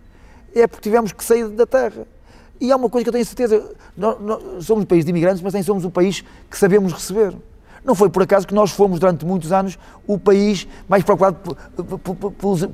é 0.55 0.65
porque 0.65 0.81
tivemos 0.81 1.11
que 1.11 1.23
sair 1.23 1.49
da 1.49 1.65
terra. 1.65 2.07
E 2.59 2.71
há 2.71 2.77
uma 2.77 2.89
coisa 2.89 3.03
que 3.03 3.09
eu 3.09 3.13
tenho 3.13 3.25
certeza, 3.25 3.75
nós, 3.97 4.17
nós 4.21 4.65
somos 4.65 4.85
um 4.85 4.87
país 4.87 5.03
de 5.03 5.11
imigrantes, 5.11 5.41
mas 5.41 5.51
também 5.51 5.63
somos 5.63 5.83
um 5.83 5.89
país 5.89 6.23
que 6.49 6.57
sabemos 6.57 6.93
receber. 6.93 7.35
Não 7.83 7.93
foi 7.93 8.09
por 8.09 8.23
acaso 8.23 8.47
que 8.47 8.55
nós 8.55 8.71
fomos, 8.71 8.97
durante 8.97 9.25
muitos 9.25 9.51
anos, 9.51 9.77
o 10.07 10.17
país 10.17 10.65
mais 10.87 11.03
procurado 11.03 11.37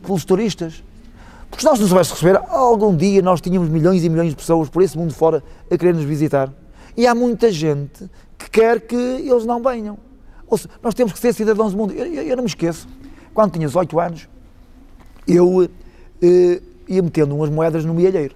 pelos, 0.05 0.23
turistas. 0.23 0.83
Porque 1.49 1.63
se 1.63 1.65
nós 1.65 1.79
não 1.79 1.87
soubéssemos 1.87 2.21
receber, 2.21 2.41
algum 2.47 2.95
dia 2.95 3.21
nós 3.21 3.41
tínhamos 3.41 3.67
milhões 3.67 4.05
e 4.05 4.09
milhões 4.09 4.29
de 4.29 4.35
pessoas 4.35 4.69
por 4.69 4.83
esse 4.83 4.97
mundo 4.97 5.13
fora 5.13 5.43
a 5.69 5.77
querer 5.77 5.93
nos 5.95 6.05
visitar. 6.05 6.53
E 6.95 7.07
há 7.07 7.15
muita 7.15 7.51
gente 7.51 8.09
que 8.37 8.49
quer 8.49 8.79
que 8.79 8.95
eles 8.95 9.45
não 9.45 9.61
venham. 9.61 9.97
Ou 10.51 10.57
seja, 10.57 10.69
nós 10.83 10.93
temos 10.93 11.13
que 11.13 11.19
ser 11.19 11.33
cidadãos 11.33 11.71
do 11.71 11.77
mundo. 11.77 11.93
Eu, 11.93 12.05
eu, 12.05 12.23
eu 12.23 12.35
não 12.35 12.43
me 12.43 12.49
esqueço, 12.49 12.85
quando 13.33 13.53
tinha 13.53 13.65
18 13.65 13.99
anos, 14.01 14.27
eu 15.25 15.63
eh, 16.21 16.61
ia 16.89 17.01
metendo 17.01 17.33
umas 17.33 17.49
moedas 17.49 17.85
no 17.85 17.93
mielheiro. 17.93 18.35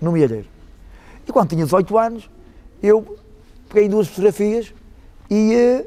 No 0.00 0.10
mielheiro. 0.10 0.46
E 1.28 1.30
quando 1.30 1.50
tinha 1.50 1.64
18 1.64 1.98
anos, 1.98 2.30
eu 2.82 3.18
peguei 3.68 3.90
duas 3.90 4.08
fotografias 4.08 4.72
e 5.30 5.54
eh, 5.54 5.86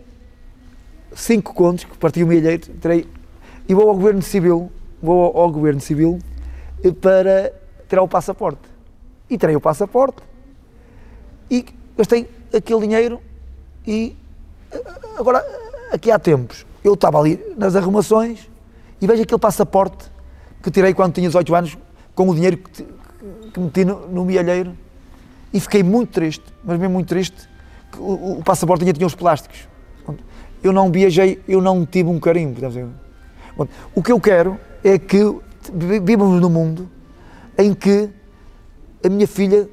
cinco 1.16 1.56
contos 1.56 1.86
que 1.86 1.98
partiu 1.98 2.28
o 2.28 2.30
mielheiro, 2.30 2.68
terei, 2.80 3.08
e 3.68 3.74
vou 3.74 3.90
ao 3.90 3.96
Governo 3.96 4.22
Civil, 4.22 4.72
vou 5.02 5.24
ao, 5.24 5.38
ao 5.38 5.52
Governo 5.52 5.82
Civil 5.82 6.20
eh, 6.84 6.92
para 6.92 7.52
tirar 7.90 8.04
o 8.04 8.08
passaporte. 8.08 8.62
E 9.28 9.40
terei 9.40 9.56
o 9.56 9.62
passaporte 9.62 10.22
e 11.50 11.66
gastei 11.98 12.30
aquele 12.54 12.82
dinheiro 12.82 13.20
e 13.86 14.16
Agora, 15.18 15.46
aqui 15.92 16.12
há 16.12 16.20
tempos, 16.20 16.66
eu 16.84 16.94
estava 16.94 17.20
ali 17.20 17.40
nas 17.58 17.76
arrumações 17.76 18.50
e 19.02 19.08
vejo 19.08 19.24
aquele 19.24 19.40
passaporte 19.40 20.12
que 20.62 20.72
tirei 20.72 20.94
quando 20.94 21.14
tinha 21.14 21.28
18 21.28 21.56
anos 21.56 21.78
com 22.14 22.30
o 22.30 22.36
dinheiro 22.36 22.58
que, 22.58 22.86
que 23.54 23.60
meti 23.60 23.86
no, 23.86 24.08
no 24.08 24.26
milheiro 24.26 24.76
e 25.54 25.60
fiquei 25.60 25.84
muito 25.84 26.12
triste, 26.12 26.44
mas 26.64 26.80
mesmo 26.80 26.94
muito 26.94 27.08
triste, 27.08 27.50
que 27.92 28.00
o, 28.00 28.40
o 28.40 28.44
passaporte 28.44 28.84
ainda 28.84 28.94
tinha 28.94 29.08
os 29.08 29.16
plásticos. 29.16 29.68
Eu 30.64 30.74
não 30.74 30.92
viajei, 30.92 31.42
eu 31.48 31.62
não 31.62 31.86
tive 31.86 32.10
um 32.10 32.20
carimbo. 32.20 32.60
O 33.96 34.04
que 34.04 34.12
eu 34.12 34.20
quero 34.20 34.60
é 34.84 34.98
que 34.98 35.20
vivamos 35.74 36.42
num 36.42 36.50
mundo 36.50 36.90
em 37.58 37.74
que 37.74 38.10
a 39.04 39.10
minha 39.10 39.28
filha, 39.28 39.70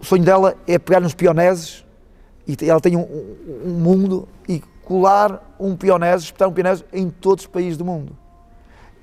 o 0.00 0.04
sonho 0.04 0.24
dela 0.24 0.56
é 0.66 0.78
pegar 0.78 1.00
nos 1.00 1.14
pioneses 1.14 1.84
e 2.46 2.56
ela 2.68 2.80
tem 2.80 2.96
um, 2.96 3.06
um 3.64 3.70
mundo 3.70 4.28
e 4.48 4.60
colar 4.84 5.54
um 5.58 5.76
pionese, 5.76 6.24
espetar 6.24 6.48
um 6.48 6.52
pionese 6.52 6.84
em 6.92 7.08
todos 7.08 7.44
os 7.44 7.50
países 7.50 7.76
do 7.76 7.84
mundo. 7.84 8.16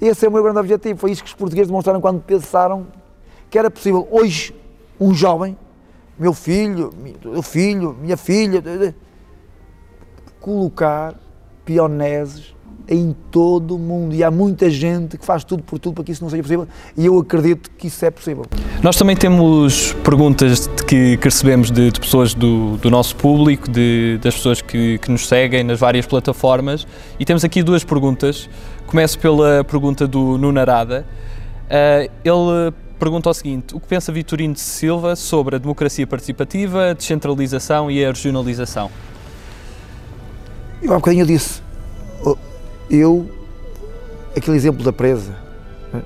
Esse 0.01 0.25
é 0.25 0.29
o 0.29 0.31
meu 0.31 0.43
grande 0.43 0.59
objetivo. 0.59 0.99
Foi 0.99 1.11
isso 1.11 1.23
que 1.23 1.29
os 1.29 1.35
portugueses 1.35 1.67
demonstraram 1.67 2.01
quando 2.01 2.21
pensaram 2.21 2.87
que 3.49 3.57
era 3.57 3.69
possível 3.69 4.07
hoje 4.11 4.55
um 4.99 5.13
jovem, 5.13 5.57
meu 6.17 6.33
filho, 6.33 6.93
meu 7.23 7.41
filho, 7.41 7.95
minha 7.99 8.17
filha, 8.17 8.61
colocar 10.39 11.15
pioneses 11.65 12.53
em 12.89 13.15
todo 13.29 13.75
o 13.75 13.79
mundo 13.79 14.15
e 14.15 14.23
há 14.23 14.31
muita 14.31 14.69
gente 14.69 15.17
que 15.17 15.23
faz 15.23 15.43
tudo 15.43 15.61
por 15.61 15.77
tudo 15.77 15.93
para 15.93 16.03
que 16.03 16.11
isso 16.11 16.23
não 16.23 16.29
seja 16.29 16.41
possível 16.41 16.67
e 16.97 17.05
eu 17.05 17.19
acredito 17.19 17.69
que 17.77 17.87
isso 17.87 18.03
é 18.03 18.09
possível. 18.09 18.45
Nós 18.81 18.95
também 18.95 19.15
temos 19.15 19.93
perguntas 20.03 20.67
que, 20.87 21.17
que 21.17 21.23
recebemos 21.23 21.69
de, 21.69 21.91
de, 21.91 21.99
pessoas 21.99 22.33
do, 22.33 22.77
do 22.77 22.89
nosso 22.89 23.15
público, 23.15 23.69
de, 23.69 24.19
das 24.23 24.33
pessoas 24.33 24.61
que, 24.61 24.97
que, 24.97 25.11
nos 25.11 25.27
seguem 25.27 25.63
nas 25.63 25.79
várias 25.79 26.07
plataformas 26.07 26.87
e 27.19 27.25
temos 27.25 27.43
aqui 27.43 27.61
duas 27.61 27.83
perguntas. 27.83 28.49
Começo 28.87 29.19
pela 29.19 29.63
pergunta 29.63 30.07
do 30.07 30.37
Nuno 30.39 30.59
Arada. 30.59 31.05
Uh, 31.65 32.09
ele 32.23 32.73
pergunta 32.97 33.29
o 33.29 33.33
seguinte: 33.33 33.75
o 33.75 33.79
que 33.79 33.87
pensa 33.87 34.11
Vitorino 34.11 34.55
de 34.55 34.59
Silva 34.59 35.15
sobre 35.15 35.57
a 35.57 35.59
democracia 35.59 36.07
participativa, 36.07 36.89
a 36.89 36.93
descentralização 36.93 37.91
e 37.91 38.03
a 38.03 38.07
regionalização? 38.07 38.89
Eu 40.81 40.91
há 40.93 40.95
um 40.95 40.99
bocadinho 40.99 41.25
disse, 41.25 41.61
eu, 42.89 43.29
aquele 44.35 44.57
exemplo 44.57 44.83
da 44.83 44.91
presa, 44.91 45.35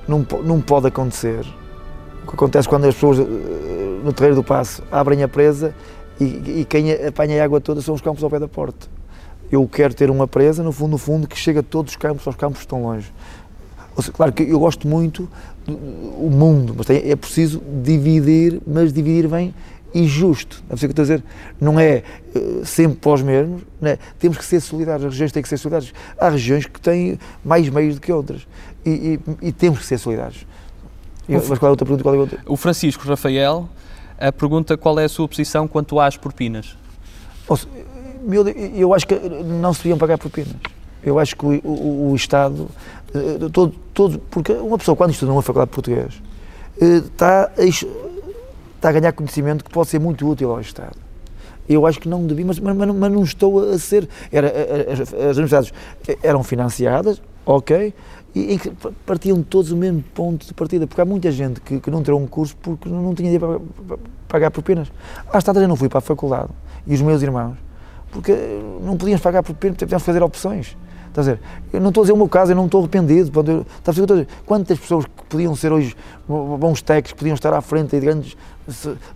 não, 0.07 0.25
não 0.43 0.61
pode 0.61 0.87
acontecer. 0.87 1.45
O 2.23 2.27
que 2.27 2.35
acontece 2.35 2.67
quando 2.67 2.85
as 2.85 2.93
pessoas 2.93 3.19
eh, 3.19 3.23
no 4.03 4.13
terreiro 4.13 4.35
do 4.35 4.43
passo 4.43 4.83
abrem 4.91 5.23
a 5.23 5.27
presa 5.27 5.75
e, 6.19 6.61
e 6.61 6.65
quem 6.67 6.91
apanha 6.93 7.41
a 7.41 7.45
água 7.45 7.59
toda 7.59 7.81
são 7.81 7.93
os 7.93 8.01
campos 8.01 8.23
ao 8.23 8.29
pé 8.29 8.39
da 8.39 8.47
porta. 8.47 8.87
Eu 9.51 9.67
quero 9.67 9.93
ter 9.93 10.09
uma 10.09 10.27
presa, 10.27 10.63
no 10.63 10.71
fundo, 10.71 10.91
no 10.91 10.97
fundo, 10.97 11.27
que 11.27 11.37
chega 11.37 11.59
a 11.59 11.63
todos 11.63 11.91
os 11.91 11.97
campos, 11.97 12.25
aos 12.25 12.35
campos 12.35 12.59
que 12.59 12.65
estão 12.65 12.83
longe. 12.83 13.11
Seja, 13.97 14.11
claro 14.11 14.31
que 14.31 14.43
eu 14.43 14.59
gosto 14.59 14.87
muito 14.87 15.29
do 15.67 15.73
mundo, 16.29 16.73
mas 16.75 16.89
é 16.89 17.15
preciso 17.15 17.61
dividir, 17.83 18.59
mas 18.65 18.91
dividir 18.91 19.27
bem 19.27 19.53
e 19.93 20.07
justo. 20.07 20.63
Não 20.69 20.77
sei 20.77 20.87
o 20.87 20.93
que 20.93 20.99
estou 20.99 21.03
a 21.03 21.17
dizer. 21.17 21.23
Não 21.59 21.79
é 21.79 22.03
uh, 22.35 22.65
sempre 22.65 22.97
para 22.97 23.11
os 23.11 23.21
mesmos, 23.21 23.61
é? 23.81 23.97
temos 24.17 24.37
que 24.37 24.45
ser 24.45 24.59
solidários, 24.59 25.05
as 25.05 25.11
regiões 25.13 25.31
têm 25.31 25.43
que 25.43 25.49
ser 25.49 25.57
solidárias. 25.57 25.93
Há 26.17 26.29
regiões 26.29 26.65
que 26.65 26.79
têm 26.79 27.19
mais 27.43 27.69
meios 27.69 27.95
do 27.95 28.01
que 28.01 28.11
outras 28.11 28.47
e, 28.85 29.19
e, 29.41 29.47
e 29.47 29.51
temos 29.51 29.79
que 29.79 29.85
ser 29.85 29.97
solidários. 29.97 30.45
Eu, 31.27 31.43
mas 31.47 31.57
qual 31.57 31.67
é 31.67 31.69
a 31.69 31.71
outra 31.71 31.85
pergunta? 31.85 32.03
Qual 32.03 32.15
é 32.15 32.17
outra? 32.17 32.39
O 32.45 32.57
Francisco 32.57 33.07
Rafael 33.07 33.69
a 34.17 34.31
pergunta 34.31 34.77
qual 34.77 34.97
é 34.99 35.05
a 35.05 35.09
sua 35.09 35.27
posição 35.27 35.67
quanto 35.67 35.99
às 35.99 36.15
propinas. 36.15 36.77
Meu, 38.23 38.47
eu 38.47 38.93
acho 38.93 39.05
que 39.05 39.15
não 39.15 39.73
se 39.73 39.79
deviam 39.79 39.97
pagar 39.97 40.17
propinas. 40.17 40.55
Eu 41.03 41.19
acho 41.19 41.35
que 41.35 41.45
o, 41.45 41.59
o, 41.65 42.11
o 42.11 42.15
Estado, 42.15 42.69
eh, 43.13 43.49
todo, 43.51 43.75
todo, 43.93 44.19
porque 44.31 44.53
uma 44.53 44.77
pessoa 44.77 44.95
quando 44.95 45.11
estuda 45.11 45.29
numa 45.29 45.41
faculdade 45.41 45.71
de 45.71 45.75
português 45.75 46.21
eh, 46.79 47.01
está 47.05 47.51
a 47.57 47.65
está 48.83 48.89
a 48.89 48.91
ganhar 48.91 49.13
conhecimento 49.13 49.63
que 49.63 49.71
pode 49.71 49.87
ser 49.87 49.99
muito 49.99 50.27
útil 50.27 50.51
ao 50.51 50.59
Estado. 50.59 50.97
Eu 51.69 51.87
acho 51.87 52.01
que 52.01 52.09
não 52.09 52.27
devia, 52.27 52.45
mas, 52.45 52.59
mas, 52.59 52.75
mas 52.75 53.11
não 53.11 53.23
estou 53.23 53.71
a 53.71 53.79
ser. 53.79 54.09
Era, 54.29 54.51
as, 54.91 54.99
as 55.13 55.37
universidades 55.37 55.73
eram 56.21 56.43
financiadas, 56.43 57.21
ok, 57.45 57.93
e, 58.35 58.55
e 58.55 58.59
partiam 59.05 59.41
todos 59.41 59.71
o 59.71 59.77
mesmo 59.77 60.03
ponto 60.13 60.45
de 60.45 60.53
partida, 60.53 60.85
porque 60.85 60.99
há 60.99 61.05
muita 61.05 61.31
gente 61.31 61.61
que, 61.61 61.79
que 61.79 61.89
não 61.89 62.03
tirou 62.03 62.19
um 62.19 62.27
curso 62.27 62.57
porque 62.57 62.89
não 62.89 63.15
tinha 63.15 63.31
dinheiro 63.31 63.61
para, 63.87 63.95
para 63.95 64.09
pagar 64.27 64.51
propinas. 64.51 64.91
Às 65.31 65.45
tantas 65.45 65.61
eu 65.61 65.69
não 65.69 65.77
fui 65.77 65.87
para 65.87 65.99
a 65.99 66.01
faculdade, 66.01 66.49
e 66.85 66.93
os 66.93 67.01
meus 67.01 67.21
irmãos, 67.21 67.55
porque 68.11 68.33
não 68.81 68.97
podíamos 68.97 69.21
pagar 69.21 69.43
propinas, 69.43 69.77
tivemos 69.77 70.03
que 70.03 70.05
fazer 70.05 70.21
opções. 70.21 70.75
Está 71.13 71.21
a 71.21 71.23
dizer, 71.25 71.39
eu 71.71 71.79
não 71.79 71.89
estou 71.89 72.01
a 72.01 72.05
dizer 72.05 72.13
o 72.13 72.17
meu 72.17 72.27
caso, 72.27 72.51
eu 72.51 72.55
não 72.55 72.65
estou 72.65 72.81
arrependido. 72.81 73.27
Está 73.29 73.91
a 73.91 73.93
dizer, 73.93 74.27
quantas 74.47 74.79
pessoas 74.79 75.05
que 75.05 75.11
podiam 75.29 75.55
ser 75.55 75.71
hoje 75.71 75.95
bons 76.27 76.81
técnicos, 76.81 77.13
podiam 77.13 77.35
estar 77.35 77.53
à 77.53 77.61
frente 77.61 77.91
de 77.91 77.99
grandes, 77.99 78.35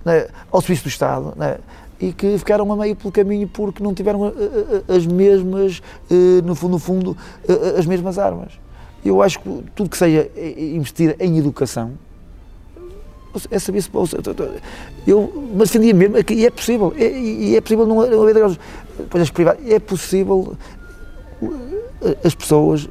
né, 0.06 0.28
ao 0.52 0.62
serviço 0.62 0.84
do 0.84 0.90
Estado, 0.90 1.34
né, 1.36 1.58
e 2.00 2.14
que 2.14 2.38
ficaram 2.38 2.72
a 2.72 2.76
meio 2.76 2.96
pelo 2.96 3.12
caminho 3.12 3.48
porque 3.48 3.82
não 3.82 3.96
tiveram 3.96 4.32
as 4.88 5.08
mesmas, 5.08 5.82
eh, 6.12 6.44
no 6.46 6.54
fundo, 6.54 6.72
no 6.74 6.80
fundo, 6.80 7.18
as 7.76 7.88
mesmas 7.88 8.20
armas. 8.20 8.54
Eu 9.04 9.24
acho 9.24 9.40
que 9.40 9.64
tudo 9.76 9.90
que 9.90 9.98
seja 9.98 10.30
investir 10.56 11.16
em 11.20 11.40
educação, 11.40 11.94
é 13.50 13.60
saber 13.60 13.82
se 13.82 13.90
eu 15.06 15.50
mas 15.56 15.70
defendia 15.70 15.94
mesmo 15.94 16.24
que 16.24 16.46
é 16.46 16.50
possível 16.50 16.92
e 16.98 17.54
é, 17.54 17.58
é 17.58 17.62
possível 17.62 17.86
não 17.86 18.02
haver 18.02 18.34
depois 18.98 19.22
as 19.22 19.30
privadas 19.30 19.62
é 19.70 19.78
possível 19.78 20.58
as 22.24 22.36
pessoas 22.36 22.90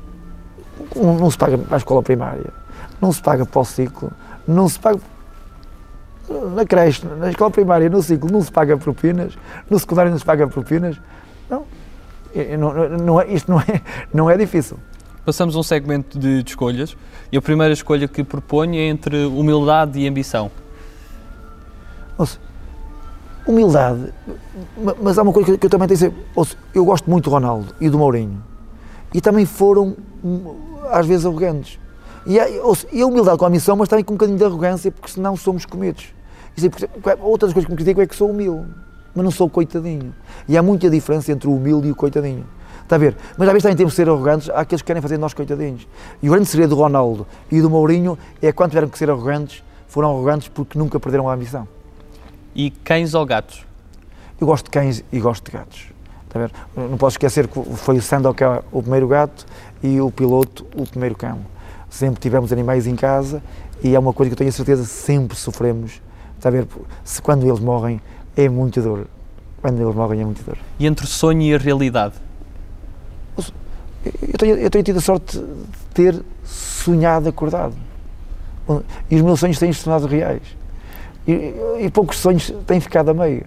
não 0.94 1.30
se 1.30 1.38
paga 1.38 1.58
para 1.58 1.76
a 1.76 1.78
escola 1.78 2.02
primária, 2.02 2.52
não 3.00 3.12
se 3.12 3.20
paga 3.20 3.44
para 3.44 3.60
o 3.60 3.64
ciclo, 3.64 4.10
não 4.46 4.68
se 4.68 4.78
paga 4.78 5.00
na 6.54 6.64
creche, 6.64 7.06
na 7.06 7.30
escola 7.30 7.50
primária, 7.50 7.88
no 7.88 8.02
ciclo, 8.02 8.30
não 8.30 8.42
se 8.42 8.50
paga 8.50 8.76
propinas, 8.76 9.36
no 9.70 9.78
secundário 9.78 10.10
não 10.10 10.18
se 10.18 10.24
paga 10.24 10.46
propinas. 10.46 11.00
Não, 11.48 11.64
não, 12.58 12.88
não 12.98 13.20
é, 13.20 13.32
isto 13.32 13.50
não 13.50 13.60
é, 13.60 13.82
não 14.12 14.30
é 14.30 14.36
difícil. 14.36 14.78
Passamos 15.24 15.56
a 15.56 15.58
um 15.58 15.62
segmento 15.62 16.18
de, 16.18 16.42
de 16.42 16.50
escolhas 16.50 16.96
e 17.30 17.36
a 17.36 17.42
primeira 17.42 17.72
escolha 17.72 18.06
que 18.06 18.22
proponho 18.22 18.74
é 18.74 18.88
entre 18.88 19.24
humildade 19.24 19.98
e 19.98 20.06
ambição. 20.06 20.50
Ouça, 22.18 22.38
humildade, 23.46 24.12
mas 25.02 25.18
há 25.18 25.22
uma 25.22 25.32
coisa 25.32 25.56
que 25.56 25.66
eu 25.66 25.70
também 25.70 25.88
tenho 25.88 26.08
a 26.08 26.10
dizer. 26.10 26.24
Ouça, 26.34 26.56
eu 26.74 26.84
gosto 26.84 27.08
muito 27.10 27.24
do 27.24 27.30
Ronaldo 27.30 27.74
e 27.80 27.88
do 27.88 27.98
Mourinho 27.98 28.42
e 29.16 29.20
também 29.22 29.46
foram, 29.46 29.96
às 30.90 31.06
vezes, 31.06 31.24
arrogantes. 31.24 31.78
E, 32.26 32.36
e 32.92 33.00
a 33.00 33.06
humildade 33.06 33.38
com 33.38 33.46
a 33.46 33.48
missão, 33.48 33.74
mas 33.74 33.88
também 33.88 34.04
com 34.04 34.12
um 34.12 34.16
bocadinho 34.18 34.36
de 34.36 34.44
arrogância, 34.44 34.92
porque 34.92 35.10
senão 35.10 35.34
somos 35.38 35.64
comidos. 35.64 36.12
Outras 37.22 37.54
coisas 37.54 37.64
que 37.64 37.70
me 37.70 37.76
critico 37.78 38.02
é 38.02 38.06
que 38.06 38.14
sou 38.14 38.28
humilde, 38.28 38.66
mas 39.14 39.24
não 39.24 39.30
sou 39.30 39.48
coitadinho. 39.48 40.14
E 40.46 40.54
há 40.54 40.62
muita 40.62 40.90
diferença 40.90 41.32
entre 41.32 41.48
o 41.48 41.56
humilde 41.56 41.88
e 41.88 41.92
o 41.92 41.96
coitadinho. 41.96 42.44
Está 42.82 42.96
a 42.96 42.98
ver? 42.98 43.16
Mas 43.38 43.48
às 43.48 43.52
vezes 43.54 43.62
também 43.62 43.76
temos 43.78 43.94
de 43.94 43.96
ser 43.96 44.06
arrogantes, 44.06 44.50
há 44.50 44.60
aqueles 44.60 44.82
que 44.82 44.86
querem 44.86 45.00
fazer 45.00 45.16
nós 45.16 45.32
coitadinhos. 45.32 45.88
E 46.22 46.28
o 46.28 46.32
grande 46.32 46.46
segredo 46.46 46.76
do 46.76 46.76
Ronaldo 46.76 47.26
e 47.50 47.62
do 47.62 47.70
Mourinho 47.70 48.18
é 48.42 48.52
quando 48.52 48.72
tiveram 48.72 48.88
que 48.90 48.98
ser 48.98 49.08
arrogantes, 49.08 49.64
foram 49.88 50.10
arrogantes 50.10 50.48
porque 50.48 50.78
nunca 50.78 51.00
perderam 51.00 51.26
a 51.26 51.32
ambição. 51.32 51.66
E 52.54 52.68
cães 52.70 53.14
ou 53.14 53.24
gatos? 53.24 53.64
Eu 54.38 54.46
gosto 54.46 54.66
de 54.66 54.72
cães 54.72 55.02
e 55.10 55.18
gosto 55.18 55.46
de 55.46 55.56
gatos. 55.56 55.95
Não 56.76 56.96
posso 56.96 57.14
esquecer 57.14 57.48
que 57.48 57.62
foi 57.76 57.96
o 57.96 58.02
Sandokan 58.02 58.56
é 58.56 58.62
o 58.72 58.82
primeiro 58.82 59.08
gato 59.08 59.46
e 59.82 60.00
o 60.00 60.10
piloto 60.10 60.66
o 60.74 60.86
primeiro 60.86 61.14
cão. 61.14 61.40
Sempre 61.88 62.20
tivemos 62.20 62.52
animais 62.52 62.86
em 62.86 62.96
casa 62.96 63.42
e 63.82 63.94
é 63.94 63.98
uma 63.98 64.12
coisa 64.12 64.30
que 64.30 64.34
eu 64.34 64.38
tenho 64.38 64.50
a 64.50 64.52
certeza 64.52 64.84
sempre 64.84 65.36
sofremos. 65.36 66.00
Está? 66.36 66.50
Se, 67.04 67.20
quando 67.22 67.46
eles 67.46 67.60
morrem 67.60 68.00
é 68.36 68.48
muito 68.48 68.80
dor. 68.80 69.06
Quando 69.60 69.80
eles 69.80 69.94
morrem 69.94 70.20
é 70.20 70.24
muito 70.24 70.42
dor. 70.44 70.58
E 70.78 70.86
entre 70.86 71.04
o 71.04 71.08
sonho 71.08 71.42
e 71.42 71.54
a 71.54 71.58
realidade? 71.58 72.14
Eu 74.22 74.38
tenho, 74.38 74.56
eu 74.56 74.70
tenho 74.70 74.84
tido 74.84 74.98
a 74.98 75.02
sorte 75.02 75.38
de 75.38 75.44
ter 75.92 76.22
sonhado 76.44 77.28
acordado. 77.28 77.74
E 79.10 79.16
os 79.16 79.22
meus 79.22 79.40
sonhos 79.40 79.58
têm 79.58 79.72
se 79.72 79.82
tornado 79.82 80.06
reais. 80.06 80.42
E, 81.26 81.54
e, 81.80 81.90
poucos 81.90 82.18
sonhos 82.18 82.52
têm 82.66 82.80
ficado 82.80 83.10
a 83.10 83.14
meio. 83.14 83.44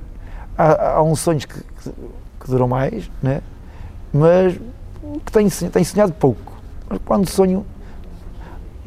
Há, 0.58 0.96
há 0.96 1.04
uns 1.04 1.20
sonhos 1.20 1.46
que, 1.46 1.54
que 1.54 1.94
que 2.50 2.56
duram 2.56 2.68
mais, 2.68 3.10
né? 3.22 3.42
mas 4.12 4.54
que 5.26 5.32
tenho, 5.32 5.50
tenho 5.50 5.86
sonhado 5.86 6.14
pouco. 6.14 6.54
Mas 6.90 7.00
quando 7.06 7.30
sonho, 7.30 7.66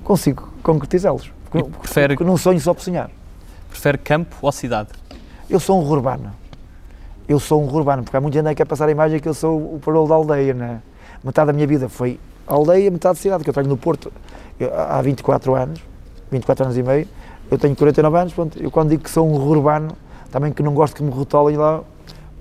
consigo 0.03 0.49
concretizá-los. 0.63 1.33
Porque, 1.51 1.69
prefere, 1.79 2.15
porque 2.15 2.29
não 2.29 2.37
sonho 2.37 2.61
só 2.61 2.75
por 2.75 2.83
sonhar. 2.83 3.11
Prefere 3.71 3.99
campo 3.99 4.37
ou 4.43 4.53
cidade? 4.53 4.91
Eu 5.49 5.61
sou 5.61 5.81
um 5.81 5.89
urbano. 5.89 6.33
Eu 7.29 7.39
sou 7.39 7.63
um 7.63 7.73
urbano, 7.73 8.03
porque 8.03 8.17
há 8.17 8.21
muita 8.21 8.39
gente 8.39 8.49
que 8.49 8.55
quer 8.57 8.65
passar 8.65 8.89
a 8.89 8.91
imagem 8.91 9.21
que 9.21 9.29
eu 9.29 9.35
sou 9.35 9.75
o 9.75 9.81
parolo 9.83 10.09
da 10.09 10.15
aldeia, 10.15 10.55
né? 10.55 10.83
Metade 11.23 11.47
da 11.47 11.53
minha 11.53 11.67
vida 11.67 11.89
foi 11.89 12.19
aldeia, 12.47 12.91
metade 12.91 13.19
cidade, 13.19 13.45
que 13.45 13.51
eu 13.51 13.55
trabalho 13.55 13.71
no 13.71 13.77
Porto 13.77 14.13
eu, 14.59 14.75
há 14.75 15.01
24 15.01 15.55
anos, 15.55 15.81
24 16.31 16.65
anos 16.65 16.77
e 16.77 16.83
meio, 16.83 17.09
eu 17.51 17.59
tenho 17.59 17.77
49 17.77 18.19
anos, 18.19 18.33
pronto, 18.33 18.61
eu 18.61 18.71
quando 18.71 18.91
digo 18.91 19.05
que 19.05 19.11
sou 19.11 19.27
um 19.27 19.35
urbano, 19.35 19.97
também 20.31 20.53
que 20.53 20.63
não 20.63 20.75
gosto 20.75 20.97
que 20.97 21.03
me 21.03 21.11
rotolem 21.11 21.57
lá 21.57 21.83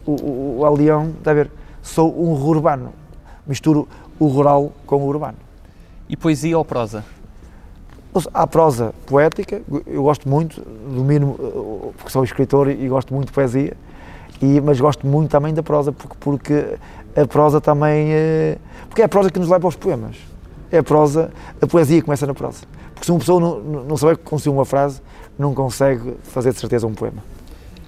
o, 0.06 0.60
o, 0.60 0.66
Aldeão, 0.66 1.14
está 1.18 1.32
a 1.32 1.34
ver? 1.34 1.52
Sou 1.82 2.14
um 2.14 2.32
urbano, 2.32 2.94
misturo 3.46 3.88
o 4.20 4.28
rural 4.28 4.72
com 4.86 4.98
o 4.98 5.08
urbano. 5.08 5.38
E 6.08 6.16
poesia 6.16 6.58
ou 6.58 6.66
prosa? 6.66 7.04
Há 8.34 8.46
prosa 8.46 8.94
poética, 9.06 9.62
eu 9.88 10.04
gosto 10.04 10.28
muito, 10.28 10.62
domino, 10.94 11.94
porque 11.98 12.12
sou 12.12 12.24
escritor 12.24 12.70
e 12.70 12.88
gosto 12.90 13.14
muito 13.14 13.28
de 13.28 13.34
poesia, 13.34 13.78
e, 14.42 14.60
mas 14.60 14.80
gosto 14.82 15.08
muito 15.08 15.30
também 15.30 15.54
da 15.54 15.64
prosa, 15.64 15.92
porque, 15.92 16.16
porque 16.20 16.78
a 17.16 17.26
prosa 17.26 17.62
também. 17.62 18.12
É, 18.12 18.58
porque 18.90 19.02
é 19.02 19.06
a 19.06 19.10
prosa 19.10 19.30
que 19.30 19.40
nos 19.40 19.50
leva 19.50 19.68
aos 19.68 19.76
poemas. 19.76 20.18
É 20.72 20.80
a 20.80 20.84
prosa, 20.84 21.32
a 21.62 21.68
poesia 21.68 22.02
começa 22.02 22.26
na 22.26 22.34
prosa. 22.34 22.64
Porque 22.94 23.06
se 23.06 23.12
uma 23.12 23.20
pessoa 23.20 23.40
não, 23.40 23.84
não 23.84 23.98
souber 23.98 24.18
construir 24.18 24.56
uma 24.56 24.66
frase, 24.66 25.02
não 25.38 25.54
consegue 25.54 26.16
fazer 26.24 26.54
de 26.54 26.60
certeza 26.60 26.88
um 26.88 26.94
poema. 26.94 27.22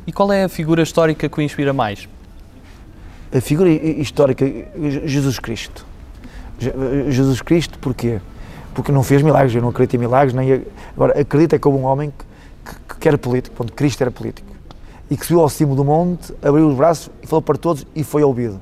E 0.06 0.12
qual 0.12 0.32
é 0.32 0.43
a 0.43 0.49
figura 0.49 0.82
histórica 0.84 1.30
que 1.30 1.39
o 1.39 1.41
inspira 1.41 1.74
mais? 1.74 2.08
A 3.36 3.41
figura 3.41 3.70
histórica, 3.70 4.45
Jesus 5.06 5.39
Cristo. 5.39 5.86
Jesus 7.10 7.41
Cristo, 7.41 7.80
porquê? 7.80 8.20
Porque 8.74 8.91
não 8.91 9.04
fez 9.04 9.22
milagres, 9.22 9.56
eu 9.56 9.62
não 9.62 9.70
acredito 9.70 9.95
em 9.95 9.99
milagres, 9.99 10.34
nem. 10.34 10.64
Agora, 10.95 11.20
acredito 11.20 11.56
é 11.56 11.60
houve 11.64 11.80
um 11.80 11.86
homem 11.86 12.12
que, 12.66 12.74
que, 12.88 12.99
que 12.99 13.08
era 13.08 13.18
político, 13.18 13.56
quando 13.56 13.72
Cristo 13.72 14.01
era 14.01 14.12
político 14.12 14.54
e 15.10 15.18
que 15.18 15.26
subiu 15.26 15.41
ao 15.41 15.49
cimo 15.49 15.76
do 15.76 15.84
monte, 15.84 16.34
abriu 16.41 16.68
os 16.68 16.76
braços 16.76 17.10
e 17.22 17.28
falou 17.28 17.41
para 17.41 17.58
todos 17.58 17.86
e 17.95 18.04
foi 18.04 18.24
ouvido. 18.24 18.60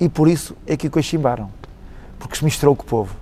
E 0.00 0.08
por 0.08 0.26
isso 0.26 0.56
é 0.66 0.76
que 0.76 0.86
o 0.86 0.90
cachimbaram, 0.90 1.50
porque 2.18 2.36
se 2.36 2.44
misturou 2.44 2.74
com 2.74 2.82
o 2.82 2.86
povo. 2.86 3.14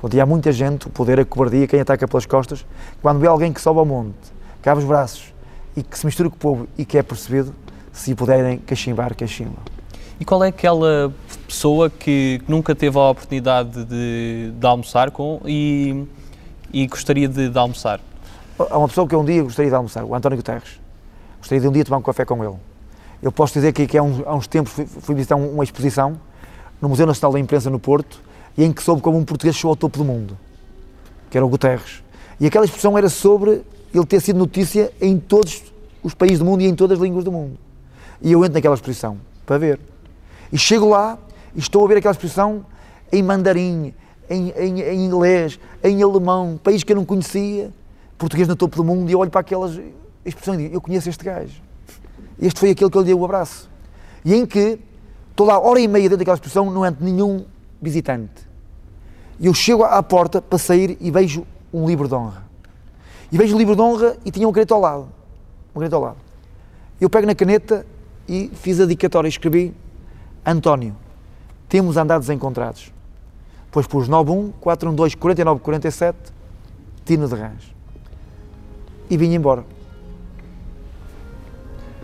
Portanto, 0.00 0.16
e 0.16 0.20
há 0.20 0.26
muita 0.26 0.50
gente, 0.50 0.86
o 0.86 0.90
poder, 0.90 1.20
a 1.20 1.24
cobardia, 1.24 1.66
quem 1.66 1.80
ataca 1.80 2.06
pelas 2.08 2.24
costas, 2.24 2.64
quando 3.02 3.18
vê 3.18 3.26
alguém 3.26 3.52
que 3.52 3.60
sobe 3.60 3.80
ao 3.80 3.84
monte, 3.84 4.14
que 4.62 4.68
abre 4.68 4.82
os 4.82 4.88
braços 4.88 5.35
e 5.76 5.82
que 5.82 5.98
se 5.98 6.06
mistura 6.06 6.30
com 6.30 6.36
o 6.36 6.38
povo 6.38 6.68
e 6.78 6.84
que 6.84 6.96
é 6.96 7.02
percebido, 7.02 7.54
se 7.92 8.14
puderem 8.14 8.58
cachimbar, 8.58 9.14
cachimba. 9.14 9.58
E 10.18 10.24
qual 10.24 10.42
é 10.42 10.48
aquela 10.48 11.12
pessoa 11.46 11.90
que 11.90 12.40
nunca 12.48 12.74
teve 12.74 12.98
a 12.98 13.10
oportunidade 13.10 13.84
de, 13.84 14.52
de 14.58 14.66
almoçar 14.66 15.10
com 15.10 15.40
e, 15.44 16.06
e 16.72 16.86
gostaria 16.86 17.28
de, 17.28 17.50
de, 17.50 17.58
almoçar? 17.58 18.00
Há 18.58 18.78
uma 18.78 18.88
pessoa 18.88 19.06
que 19.06 19.14
um 19.14 19.24
dia 19.24 19.42
gostaria 19.42 19.70
de 19.70 19.76
almoçar, 19.76 20.04
o 20.04 20.14
António 20.14 20.38
Guterres. 20.38 20.80
Gostaria 21.38 21.60
de 21.60 21.68
um 21.68 21.72
dia 21.72 21.84
tomar 21.84 21.98
um 21.98 22.02
café 22.02 22.24
com 22.24 22.42
ele. 22.42 22.56
Eu 23.22 23.30
posso 23.30 23.52
dizer 23.52 23.72
que, 23.74 23.86
que 23.86 23.98
há, 23.98 24.02
uns, 24.02 24.22
há 24.26 24.34
uns 24.34 24.46
tempos 24.46 24.72
fui, 24.72 24.86
fui 24.86 25.14
visitar 25.14 25.36
uma 25.36 25.62
exposição 25.62 26.18
no 26.80 26.88
Museu 26.88 27.06
Nacional 27.06 27.32
da 27.32 27.40
Imprensa 27.40 27.68
no 27.68 27.78
Porto 27.78 28.20
e 28.56 28.64
em 28.64 28.72
que 28.72 28.82
soube 28.82 29.02
como 29.02 29.18
um 29.18 29.24
português 29.24 29.54
chegou 29.54 29.70
ao 29.70 29.76
topo 29.76 29.98
do 29.98 30.04
mundo, 30.04 30.36
que 31.30 31.36
era 31.36 31.44
o 31.44 31.48
Guterres. 31.48 32.02
E 32.40 32.46
aquela 32.46 32.64
exposição 32.64 32.96
era 32.96 33.10
sobre 33.10 33.62
ele 33.96 34.06
ter 34.06 34.20
sido 34.20 34.38
notícia 34.38 34.92
em 35.00 35.18
todos 35.18 35.62
os 36.02 36.14
países 36.14 36.38
do 36.38 36.44
mundo 36.44 36.62
e 36.62 36.66
em 36.66 36.74
todas 36.74 36.98
as 36.98 37.02
línguas 37.02 37.24
do 37.24 37.32
mundo. 37.32 37.58
E 38.20 38.32
eu 38.32 38.44
entro 38.44 38.54
naquela 38.54 38.74
exposição 38.74 39.18
para 39.44 39.58
ver. 39.58 39.80
E 40.52 40.58
chego 40.58 40.88
lá 40.88 41.18
e 41.54 41.58
estou 41.58 41.84
a 41.84 41.88
ver 41.88 41.98
aquela 41.98 42.12
exposição 42.12 42.64
em 43.12 43.22
mandarim, 43.22 43.94
em, 44.28 44.50
em, 44.50 44.80
em 44.80 45.04
inglês, 45.04 45.58
em 45.82 46.02
alemão, 46.02 46.58
país 46.62 46.82
que 46.82 46.92
eu 46.92 46.96
não 46.96 47.04
conhecia, 47.04 47.72
português 48.18 48.48
no 48.48 48.56
topo 48.56 48.76
do 48.76 48.84
mundo, 48.84 49.08
e 49.08 49.12
eu 49.12 49.18
olho 49.18 49.30
para 49.30 49.40
aquelas 49.40 49.78
a 50.26 50.28
expressão 50.28 50.54
e 50.54 50.58
digo, 50.64 50.74
eu 50.74 50.80
conheço 50.80 51.08
este 51.08 51.24
gajo. 51.24 51.62
Este 52.40 52.58
foi 52.58 52.70
aquele 52.70 52.90
que 52.90 52.96
eu 52.96 53.00
lhe 53.00 53.06
dei 53.06 53.14
o 53.14 53.24
abraço. 53.24 53.70
E 54.24 54.34
em 54.34 54.44
que 54.44 54.78
estou 55.30 55.46
lá 55.46 55.58
hora 55.58 55.78
e 55.78 55.86
meia 55.86 56.04
dentro 56.04 56.18
daquela 56.18 56.34
expressão, 56.34 56.70
não 56.70 56.84
entra 56.84 57.04
nenhum 57.04 57.44
visitante. 57.80 58.46
E 59.38 59.46
eu 59.46 59.54
chego 59.54 59.84
à 59.84 60.02
porta 60.02 60.42
para 60.42 60.58
sair 60.58 60.96
e 61.00 61.10
vejo 61.10 61.46
um 61.72 61.86
livro 61.86 62.08
de 62.08 62.14
honra. 62.14 62.45
E 63.30 63.36
vejo 63.36 63.54
o 63.54 63.58
livro 63.58 63.74
de 63.74 63.82
honra 63.82 64.16
e 64.24 64.30
tinha 64.30 64.48
um 64.48 64.52
caneta 64.52 64.74
ao 64.74 64.80
lado. 64.80 65.08
Um 65.74 65.80
caneta 65.80 65.96
ao 65.96 66.02
lado. 66.02 66.16
Eu 67.00 67.10
pego 67.10 67.26
na 67.26 67.34
caneta 67.34 67.86
e 68.28 68.50
fiz 68.54 68.80
a 68.80 68.84
dedicatória 68.84 69.28
e 69.28 69.30
escrevi 69.30 69.74
António, 70.44 70.94
temos 71.68 71.96
andado 71.96 72.20
desencontrados. 72.20 72.92
Pois 73.70 73.86
pus 73.86 74.06
91 74.06 74.52
412 74.60 75.16
49 75.16 75.60
47 75.60 76.16
Tino 77.04 77.28
de 77.28 77.34
Rãs. 77.34 77.74
E 79.10 79.16
vim 79.16 79.34
embora. 79.34 79.64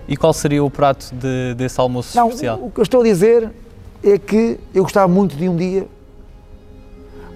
E 0.08 0.16
qual 0.16 0.32
seria 0.32 0.62
o 0.62 0.70
prato 0.70 1.14
de, 1.14 1.54
desse 1.54 1.80
almoço 1.80 2.16
não, 2.16 2.28
especial? 2.28 2.58
O, 2.58 2.66
o 2.66 2.70
que 2.70 2.80
eu 2.80 2.82
estou 2.82 3.00
a 3.00 3.04
dizer 3.04 3.50
é 4.02 4.18
que 4.18 4.58
eu 4.74 4.82
gostava 4.82 5.06
muito 5.06 5.36
de 5.36 5.48
um 5.48 5.56
dia. 5.56 5.86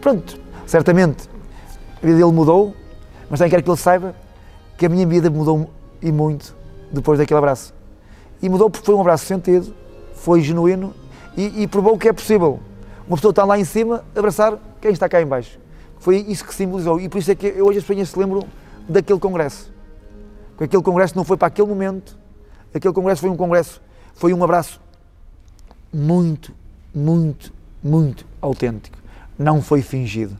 Pronto, 0.00 0.38
certamente 0.66 1.28
a 2.02 2.06
vida 2.06 2.18
dele 2.18 2.32
mudou, 2.32 2.74
mas 3.28 3.38
também 3.38 3.50
quero 3.50 3.62
que 3.62 3.70
ele 3.70 3.76
saiba 3.76 4.14
que 4.76 4.86
a 4.86 4.88
minha 4.88 5.06
vida 5.06 5.30
mudou 5.30 5.70
e 6.00 6.12
muito 6.12 6.54
depois 6.92 7.18
daquele 7.18 7.38
abraço. 7.38 7.74
E 8.40 8.48
mudou 8.48 8.70
porque 8.70 8.86
foi 8.86 8.94
um 8.94 9.00
abraço 9.00 9.24
sentido, 9.24 9.74
foi 10.14 10.40
genuíno 10.40 10.94
e, 11.36 11.62
e 11.62 11.66
provou 11.66 11.96
que 11.98 12.08
é 12.08 12.12
possível 12.12 12.60
uma 13.06 13.16
pessoa 13.16 13.30
estar 13.30 13.44
lá 13.44 13.58
em 13.58 13.64
cima 13.64 14.04
abraçar 14.14 14.58
quem 14.80 14.90
está 14.90 15.08
cá 15.08 15.20
em 15.20 15.26
baixo. 15.26 15.58
Foi 15.98 16.16
isso 16.16 16.44
que 16.44 16.54
simbolizou 16.54 17.00
e 17.00 17.08
por 17.08 17.18
isso 17.18 17.30
é 17.30 17.34
que 17.34 17.60
hoje 17.60 17.78
as 17.78 17.84
pessoas 17.84 18.08
se 18.08 18.18
lembram 18.18 18.46
daquele 18.88 19.18
congresso. 19.18 19.72
Porque 20.50 20.64
aquele 20.64 20.82
congresso 20.82 21.16
não 21.16 21.24
foi 21.24 21.36
para 21.36 21.48
aquele 21.48 21.68
momento, 21.68 22.18
aquele 22.74 22.94
congresso 22.94 23.20
foi 23.20 23.30
um 23.30 23.36
congresso, 23.36 23.80
foi 24.14 24.32
um 24.32 24.42
abraço 24.42 24.80
muito, 25.92 26.52
muito, 26.94 27.52
muito 27.82 28.26
autêntico. 28.40 28.96
Não 29.38 29.60
foi 29.60 29.82
fingido. 29.82 30.36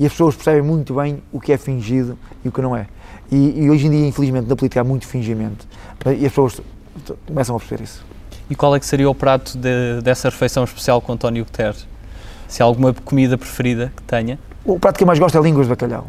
E 0.00 0.06
as 0.06 0.12
pessoas 0.12 0.34
percebem 0.34 0.62
muito 0.62 0.94
bem 0.94 1.22
o 1.30 1.38
que 1.38 1.52
é 1.52 1.58
fingido 1.58 2.18
e 2.42 2.48
o 2.48 2.52
que 2.52 2.62
não 2.62 2.74
é. 2.74 2.86
E, 3.30 3.64
e 3.64 3.70
hoje 3.70 3.86
em 3.86 3.90
dia, 3.90 4.06
infelizmente, 4.08 4.48
na 4.48 4.56
política 4.56 4.80
há 4.80 4.84
muito 4.84 5.06
fingimento. 5.06 5.66
E 6.06 6.24
as 6.24 6.32
pessoas 6.32 6.58
começam 7.26 7.54
a 7.54 7.58
perceber 7.58 7.84
isso. 7.84 8.02
E 8.48 8.54
qual 8.54 8.74
é 8.74 8.80
que 8.80 8.86
seria 8.86 9.10
o 9.10 9.14
prato 9.14 9.58
de, 9.58 10.00
dessa 10.02 10.30
refeição 10.30 10.64
especial 10.64 11.02
com 11.02 11.12
António 11.12 11.44
Guterres? 11.44 11.86
Se 12.48 12.62
há 12.62 12.64
alguma 12.64 12.94
comida 12.94 13.36
preferida 13.36 13.92
que 13.94 14.02
tenha? 14.04 14.38
O 14.64 14.80
prato 14.80 14.96
que 14.96 15.04
eu 15.04 15.06
mais 15.06 15.18
gosto 15.18 15.36
é 15.36 15.40
línguas 15.42 15.66
de 15.66 15.70
bacalhau. 15.70 16.06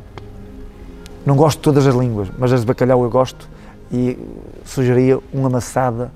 Não 1.25 1.35
gosto 1.35 1.57
de 1.57 1.63
todas 1.63 1.85
as 1.85 1.93
línguas, 1.93 2.29
mas 2.39 2.53
as 2.53 2.61
de 2.61 2.65
bacalhau 2.65 3.03
eu 3.03 3.09
gosto 3.09 3.49
e 3.91 4.17
sugeria 4.63 5.19
uma 5.33 5.49
amassada 5.49 6.13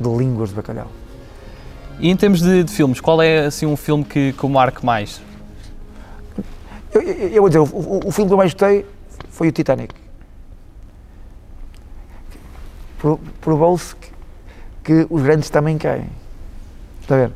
de 0.00 0.08
línguas 0.08 0.48
de 0.48 0.54
bacalhau. 0.54 0.90
E 2.00 2.08
em 2.08 2.16
termos 2.16 2.40
de, 2.40 2.64
de 2.64 2.72
filmes, 2.72 3.00
qual 3.00 3.20
é 3.20 3.44
assim 3.44 3.66
um 3.66 3.76
filme 3.76 4.02
que, 4.02 4.32
que 4.32 4.46
o 4.46 4.48
marque 4.48 4.84
mais? 4.84 5.20
Eu, 6.92 7.02
eu, 7.02 7.28
eu 7.28 7.42
vou 7.42 7.48
dizer, 7.48 7.58
o, 7.58 7.64
o, 7.64 8.08
o, 8.08 8.10
filme 8.10 8.28
que 8.28 8.34
eu 8.34 8.38
mais 8.38 8.52
gostei 8.52 8.86
foi 9.30 9.48
o 9.48 9.52
Titanic. 9.52 9.94
Provou-se 13.40 13.94
que, 13.96 14.10
que, 14.84 15.06
os 15.08 15.22
grandes 15.22 15.50
também 15.50 15.78
caem. 15.78 16.08
Está 17.00 17.14
a 17.14 17.18
ver? 17.18 17.32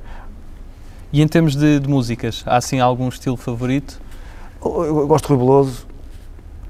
E 1.12 1.22
em 1.22 1.28
termos 1.28 1.54
de, 1.54 1.80
de 1.80 1.88
músicas, 1.88 2.42
há 2.46 2.56
assim 2.56 2.80
algum 2.80 3.08
estilo 3.08 3.36
favorito? 3.36 4.00
Eu, 4.64 4.84
eu 4.84 5.06
gosto 5.06 5.26
de 5.26 5.34
Rui 5.34 5.38
Veloso, 5.38 5.86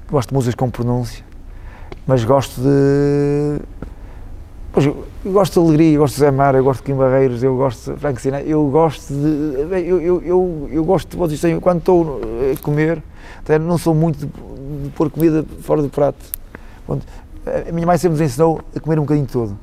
gosto 0.09 0.29
de 0.29 0.35
músicas 0.35 0.55
com 0.55 0.69
pronúncia 0.69 1.23
mas 2.05 2.23
gosto 2.23 2.61
de. 2.61 3.59
Pois, 4.71 4.85
eu 5.25 5.31
gosto 5.31 5.53
de 5.53 5.67
alegria, 5.67 5.95
eu 5.95 6.01
gosto 6.01 6.15
de 6.15 6.19
Zé 6.19 6.31
Mar, 6.31 6.53
eu 6.53 6.63
gosto 6.63 6.81
de 6.81 6.85
Kim 6.85 6.95
Barreiros, 6.95 7.41
eu 7.43 7.55
gosto 7.55 7.93
de 7.93 7.99
Frank 7.99 8.21
Sinatra, 8.21 8.47
eu 8.47 8.67
gosto 8.69 9.13
de. 9.13 9.61
Eu, 9.87 10.01
eu, 10.01 10.21
eu, 10.21 10.69
eu 10.69 10.83
gosto 10.83 11.09
de 11.09 11.17
vocês 11.17 11.59
quando 11.61 11.79
estou 11.79 12.19
a 12.51 12.61
comer, 12.61 13.01
não 13.61 13.77
sou 13.77 13.95
muito 13.95 14.25
de, 14.25 14.89
pôr 14.89 15.09
comida 15.09 15.45
fora 15.61 15.81
do 15.81 15.89
prato. 15.89 16.25
A 16.89 17.71
minha 17.71 17.87
mãe 17.87 17.97
sempre 17.97 18.17
nos 18.17 18.21
ensinou 18.21 18.59
a 18.75 18.79
comer 18.79 18.99
um 18.99 19.03
bocadinho 19.03 19.25
de 19.25 19.31
tudo. 19.31 19.57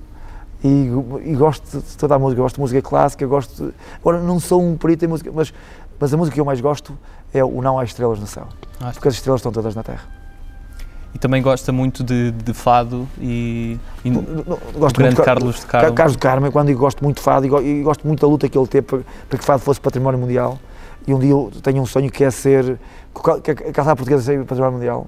E, 0.64 0.90
e, 1.24 1.34
gosto 1.34 1.78
de 1.78 1.96
toda 1.96 2.14
a 2.14 2.18
música, 2.18 2.40
gosto 2.40 2.54
de 2.56 2.60
música 2.60 2.82
clássica, 2.82 3.26
gosto 3.26 3.66
de, 3.66 3.74
agora 3.98 4.20
não 4.20 4.38
sou 4.40 4.62
um 4.62 4.76
perito 4.76 5.04
em 5.04 5.08
música, 5.08 5.30
mas, 5.34 5.52
mas 5.98 6.12
a 6.12 6.16
música 6.16 6.34
que 6.34 6.40
eu 6.40 6.44
mais 6.44 6.60
gosto 6.60 6.96
é 7.32 7.42
o 7.42 7.62
Não 7.62 7.78
Há 7.78 7.84
Estrelas 7.84 8.18
no 8.18 8.26
Céu, 8.26 8.46
porque 8.92 9.08
as 9.08 9.14
estrelas 9.14 9.40
estão 9.40 9.52
todas 9.52 9.74
na 9.74 9.82
Terra 9.82 10.19
e 11.14 11.18
também 11.18 11.42
gosta 11.42 11.72
muito 11.72 12.04
de, 12.04 12.30
de 12.30 12.52
fado 12.52 13.08
e, 13.20 13.78
e 14.04 14.10
gosto 14.10 14.96
grande 14.96 15.16
muito, 15.16 15.24
Carlos 15.24 15.60
de 15.60 15.66
Carmo. 15.66 15.94
Carlos 15.94 16.16
de 16.16 16.18
Carmo, 16.18 16.52
quando 16.52 16.68
digo 16.68 16.80
gosto 16.80 17.02
muito 17.02 17.16
de 17.16 17.22
fado 17.22 17.46
e, 17.46 17.82
gosto 17.82 18.06
muito 18.06 18.20
da 18.20 18.28
luta 18.28 18.48
que 18.48 18.56
ele 18.56 18.66
teve 18.66 18.86
para, 18.86 19.00
para 19.28 19.38
que 19.38 19.44
fado 19.44 19.60
fosse 19.60 19.80
património 19.80 20.18
mundial 20.18 20.58
e 21.06 21.12
um 21.12 21.18
dia 21.18 21.30
eu 21.30 21.50
tenho 21.62 21.82
um 21.82 21.86
sonho 21.86 22.10
que 22.10 22.22
é 22.22 22.30
ser 22.30 22.78
que 23.42 23.50
a 23.50 23.54
calçada 23.72 23.96
portuguesa 23.96 24.22
seja 24.22 24.44
património 24.44 24.74
mundial 24.74 25.06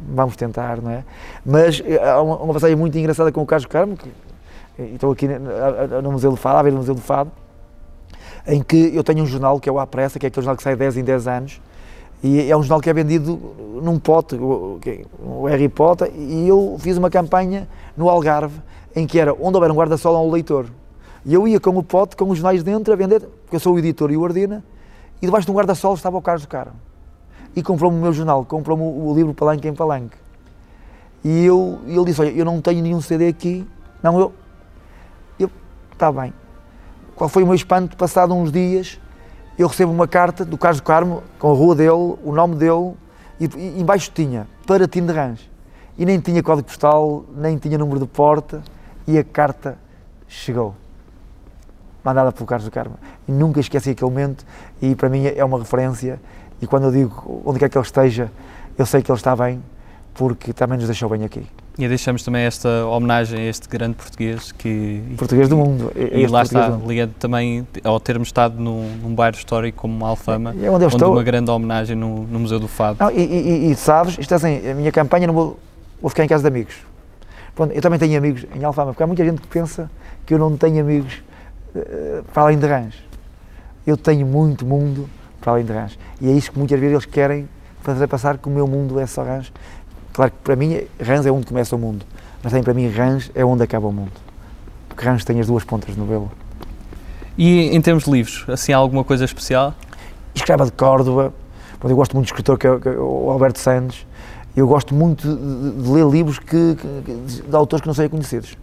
vamos 0.00 0.34
tentar, 0.34 0.80
não 0.80 0.90
é? 0.90 1.04
Mas 1.46 1.80
eh, 1.86 2.02
há 2.02 2.20
uma, 2.20 2.36
uma 2.38 2.54
passagem 2.54 2.74
muito 2.74 2.98
engraçada 2.98 3.30
com 3.30 3.40
o 3.42 3.46
Carlos 3.46 3.62
de 3.62 3.68
Carmo 3.68 3.96
que, 3.96 4.10
estou 4.94 5.12
aqui 5.12 5.28
no 5.28 6.10
Museu 6.10 6.30
do 6.30 6.36
Fado, 6.36 6.58
a 6.58 6.62
ver 6.62 6.72
no 6.72 6.78
Museu 6.78 6.94
do 6.94 7.00
Fado 7.00 7.30
em 8.46 8.60
que 8.60 8.90
eu 8.94 9.04
tenho 9.04 9.22
um 9.22 9.26
jornal 9.26 9.60
que 9.60 9.68
é 9.68 9.72
o 9.72 9.78
A 9.78 9.86
Pressa, 9.86 10.18
que 10.18 10.26
é 10.26 10.28
aquele 10.28 10.42
jornal 10.42 10.56
que 10.56 10.62
sai 10.64 10.74
10 10.74 10.96
em 10.96 11.04
10 11.04 11.28
anos 11.28 11.60
e 12.22 12.50
é 12.50 12.56
um 12.56 12.62
jornal 12.62 12.80
que 12.80 12.88
é 12.88 12.92
vendido 12.92 13.38
num 13.82 13.98
pote, 13.98 14.36
o 14.36 15.44
Harry 15.46 15.68
Potter, 15.68 16.12
e 16.14 16.46
eu 16.46 16.76
fiz 16.78 16.96
uma 16.96 17.10
campanha 17.10 17.68
no 17.96 18.08
Algarve 18.08 18.60
em 18.94 19.06
que 19.06 19.18
era 19.18 19.32
onde 19.32 19.56
houver 19.56 19.70
um 19.70 19.74
guarda-sol 19.74 20.14
ao 20.14 20.30
leitor. 20.30 20.66
E 21.24 21.34
eu 21.34 21.46
ia 21.48 21.58
com 21.58 21.76
o 21.76 21.82
pote, 21.82 22.16
com 22.16 22.28
os 22.28 22.38
jornais 22.38 22.62
dentro 22.62 22.92
a 22.92 22.96
vender, 22.96 23.20
porque 23.20 23.56
eu 23.56 23.60
sou 23.60 23.74
o 23.74 23.78
editor 23.78 24.10
e 24.10 24.16
o 24.16 24.20
ordina, 24.20 24.62
e 25.20 25.26
debaixo 25.26 25.46
de 25.46 25.52
um 25.52 25.54
guarda-sol 25.54 25.94
estava 25.94 26.16
o 26.16 26.22
Carlos 26.22 26.42
do 26.42 26.48
Caro. 26.48 26.72
E 27.54 27.62
comprou-me 27.62 27.98
o 27.98 28.00
meu 28.00 28.12
jornal, 28.12 28.44
comprou-me 28.44 28.82
o 28.82 29.14
livro 29.14 29.34
Palanque 29.34 29.68
em 29.68 29.74
Palanque. 29.74 30.16
E 31.24 31.44
eu, 31.44 31.78
ele 31.86 32.04
disse, 32.04 32.20
olha, 32.20 32.30
eu 32.30 32.44
não 32.44 32.60
tenho 32.60 32.82
nenhum 32.82 33.00
CD 33.00 33.28
aqui. 33.28 33.66
Não, 34.02 34.18
eu... 34.18 34.32
Eu, 35.38 35.50
está 35.92 36.10
bem. 36.10 36.32
Qual 37.14 37.28
foi 37.28 37.42
o 37.44 37.46
meu 37.46 37.54
espanto? 37.54 37.96
Passado 37.96 38.34
uns 38.34 38.50
dias, 38.50 38.98
eu 39.58 39.68
recebo 39.68 39.92
uma 39.92 40.08
carta 40.08 40.44
do 40.44 40.56
Carlos 40.56 40.80
do 40.80 40.84
Carmo, 40.84 41.22
com 41.38 41.50
a 41.50 41.54
rua 41.54 41.74
dele, 41.74 42.16
o 42.24 42.32
nome 42.32 42.56
dele, 42.56 42.94
E, 43.40 43.80
embaixo 43.80 44.10
tinha 44.14 44.46
para 44.66 44.86
Tim 44.86 45.04
de 45.04 45.12
Rãs. 45.12 45.50
E 45.98 46.06
nem 46.06 46.20
tinha 46.20 46.42
código 46.42 46.68
postal, 46.68 47.24
nem 47.36 47.58
tinha 47.58 47.76
número 47.76 48.00
de 48.00 48.06
porta. 48.06 48.62
E 49.06 49.18
a 49.18 49.24
carta 49.24 49.76
chegou. 50.28 50.74
Mandada 52.04 52.32
pelo 52.32 52.46
Carlos 52.46 52.64
do 52.64 52.72
Carmo. 52.72 52.94
E 53.28 53.32
nunca 53.32 53.60
esqueci 53.60 53.90
aquele 53.90 54.10
momento. 54.10 54.44
E 54.80 54.94
para 54.94 55.08
mim 55.08 55.26
é 55.26 55.44
uma 55.44 55.58
referência. 55.58 56.20
E 56.60 56.66
quando 56.66 56.84
eu 56.84 56.92
digo 56.92 57.42
onde 57.44 57.58
quer 57.58 57.68
que 57.68 57.76
ele 57.76 57.84
esteja, 57.84 58.30
eu 58.78 58.86
sei 58.86 59.02
que 59.02 59.10
ele 59.10 59.18
está 59.18 59.36
bem, 59.36 59.62
porque 60.14 60.52
também 60.52 60.78
nos 60.78 60.86
deixou 60.86 61.08
bem 61.08 61.24
aqui. 61.24 61.46
E 61.78 61.88
deixamos 61.88 62.22
também 62.22 62.42
esta 62.42 62.84
homenagem 62.86 63.40
a 63.40 63.44
este 63.44 63.66
grande 63.66 63.94
português 63.94 64.52
que. 64.52 65.02
Português 65.16 65.48
do 65.48 65.56
mundo. 65.56 65.90
E, 65.96 66.20
e 66.20 66.26
lá 66.26 66.42
está, 66.42 66.68
ligado 66.68 67.12
também 67.18 67.66
ao 67.82 67.98
termos 67.98 68.28
estado 68.28 68.60
num, 68.60 68.94
num 68.96 69.14
bairro 69.14 69.36
histórico 69.36 69.80
como 69.80 70.04
Alfama, 70.04 70.54
é 70.60 70.70
onde, 70.70 70.84
eu 70.84 70.88
estou. 70.88 71.12
uma 71.12 71.22
grande 71.22 71.50
homenagem 71.50 71.96
no, 71.96 72.24
no 72.24 72.40
Museu 72.40 72.60
do 72.60 72.68
Fado. 72.68 72.98
Não, 73.00 73.10
e, 73.10 73.22
e, 73.22 73.70
e, 73.70 73.74
sabes, 73.74 74.18
isto 74.18 74.32
é 74.32 74.36
assim, 74.36 74.70
a 74.70 74.74
minha 74.74 74.92
campanha 74.92 75.26
não 75.26 75.32
vou, 75.32 75.58
vou 76.00 76.10
ficar 76.10 76.24
em 76.24 76.28
casa 76.28 76.42
de 76.42 76.48
amigos. 76.48 76.74
Pronto, 77.54 77.72
eu 77.72 77.80
também 77.80 77.98
tenho 77.98 78.18
amigos 78.18 78.44
em 78.54 78.62
Alfama, 78.64 78.92
porque 78.92 79.02
há 79.02 79.06
muita 79.06 79.24
gente 79.24 79.40
que 79.40 79.46
pensa 79.46 79.90
que 80.26 80.34
eu 80.34 80.38
não 80.38 80.56
tenho 80.56 80.80
amigos 80.80 81.22
uh, 81.74 82.22
para 82.34 82.42
além 82.42 82.58
de 82.58 82.66
Rãs. 82.66 82.94
Eu 83.86 83.96
tenho 83.96 84.26
muito 84.26 84.66
mundo 84.66 85.08
para 85.40 85.52
além 85.52 85.64
de 85.64 85.72
Rãs. 85.72 85.98
E 86.20 86.28
é 86.28 86.32
isso 86.32 86.52
que 86.52 86.58
muitas 86.58 86.78
vezes 86.78 86.92
eles 86.92 87.06
querem 87.06 87.48
fazer 87.82 88.06
passar 88.06 88.38
que 88.38 88.48
o 88.48 88.50
meu 88.50 88.66
mundo 88.66 89.00
é 89.00 89.06
só 89.06 89.22
Rãs. 89.22 89.52
Claro 90.12 90.30
que 90.30 90.38
para 90.44 90.56
mim 90.56 90.80
Rãs 91.00 91.24
é 91.24 91.30
onde 91.30 91.46
começa 91.46 91.74
o 91.74 91.78
mundo, 91.78 92.04
mas 92.42 92.52
também 92.52 92.62
para 92.62 92.74
mim 92.74 92.88
Rãs 92.88 93.30
é 93.34 93.44
onde 93.44 93.62
acaba 93.62 93.86
o 93.86 93.92
mundo. 93.92 94.12
Porque 94.88 95.04
Rãs 95.04 95.24
tem 95.24 95.40
as 95.40 95.46
duas 95.46 95.64
pontas 95.64 95.96
no 95.96 96.04
velo. 96.04 96.30
E 97.36 97.74
em 97.74 97.80
termos 97.80 98.04
de 98.04 98.10
livros, 98.10 98.44
assim, 98.48 98.72
há 98.72 98.76
alguma 98.76 99.04
coisa 99.04 99.24
especial? 99.24 99.74
Escreva 100.34 100.66
de 100.66 100.72
Córdoba, 100.72 101.32
eu 101.82 101.96
gosto 101.96 102.14
muito 102.14 102.26
de 102.26 102.32
escritor 102.32 102.58
que 102.58 102.66
é, 102.66 102.70
é 102.70 102.98
o 102.98 103.30
Alberto 103.30 103.58
Santos, 103.58 104.06
eu 104.54 104.66
gosto 104.66 104.94
muito 104.94 105.26
de, 105.26 105.82
de 105.82 105.90
ler 105.90 106.06
livros 106.06 106.38
que, 106.38 106.76
que, 106.76 107.42
de 107.48 107.56
autores 107.56 107.80
que 107.80 107.86
não 107.86 107.94
sejam 107.94 108.10
conhecidos. 108.10 108.56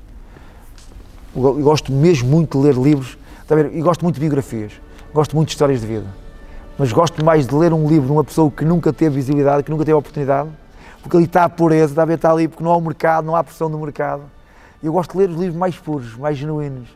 Eu 1.35 1.55
gosto 1.61 1.91
mesmo 1.91 2.29
muito 2.29 2.59
de 2.59 2.65
ler 2.65 2.75
livros, 2.75 3.17
está 3.41 3.59
e 3.59 3.81
gosto 3.81 4.03
muito 4.03 4.15
de 4.15 4.21
biografias, 4.21 4.73
gosto 5.13 5.35
muito 5.35 5.49
de 5.49 5.53
histórias 5.53 5.81
de 5.81 5.87
vida, 5.87 6.07
mas 6.77 6.91
gosto 6.91 7.23
mais 7.25 7.47
de 7.47 7.55
ler 7.55 7.73
um 7.73 7.87
livro 7.87 8.05
de 8.05 8.11
uma 8.11 8.23
pessoa 8.23 8.51
que 8.51 8.63
nunca 8.63 8.93
teve 8.93 9.15
visibilidade, 9.15 9.63
que 9.63 9.71
nunca 9.71 9.83
teve 9.83 9.95
oportunidade, 9.97 10.49
porque 11.01 11.15
ali 11.15 11.25
está 11.25 11.45
a 11.45 11.49
pureza, 11.49 11.91
está 11.91 12.01
a 12.01 12.05
ver, 12.05 12.15
está 12.15 12.31
ali, 12.31 12.47
porque 12.47 12.63
não 12.63 12.71
há 12.71 12.77
o 12.77 12.81
mercado, 12.81 13.25
não 13.25 13.35
há 13.35 13.43
pressão 13.43 13.69
do 13.69 13.77
mercado. 13.79 14.23
Eu 14.83 14.93
gosto 14.93 15.11
de 15.11 15.17
ler 15.17 15.29
os 15.29 15.37
livros 15.37 15.55
mais 15.55 15.77
puros, 15.77 16.15
mais 16.15 16.37
genuínos. 16.37 16.87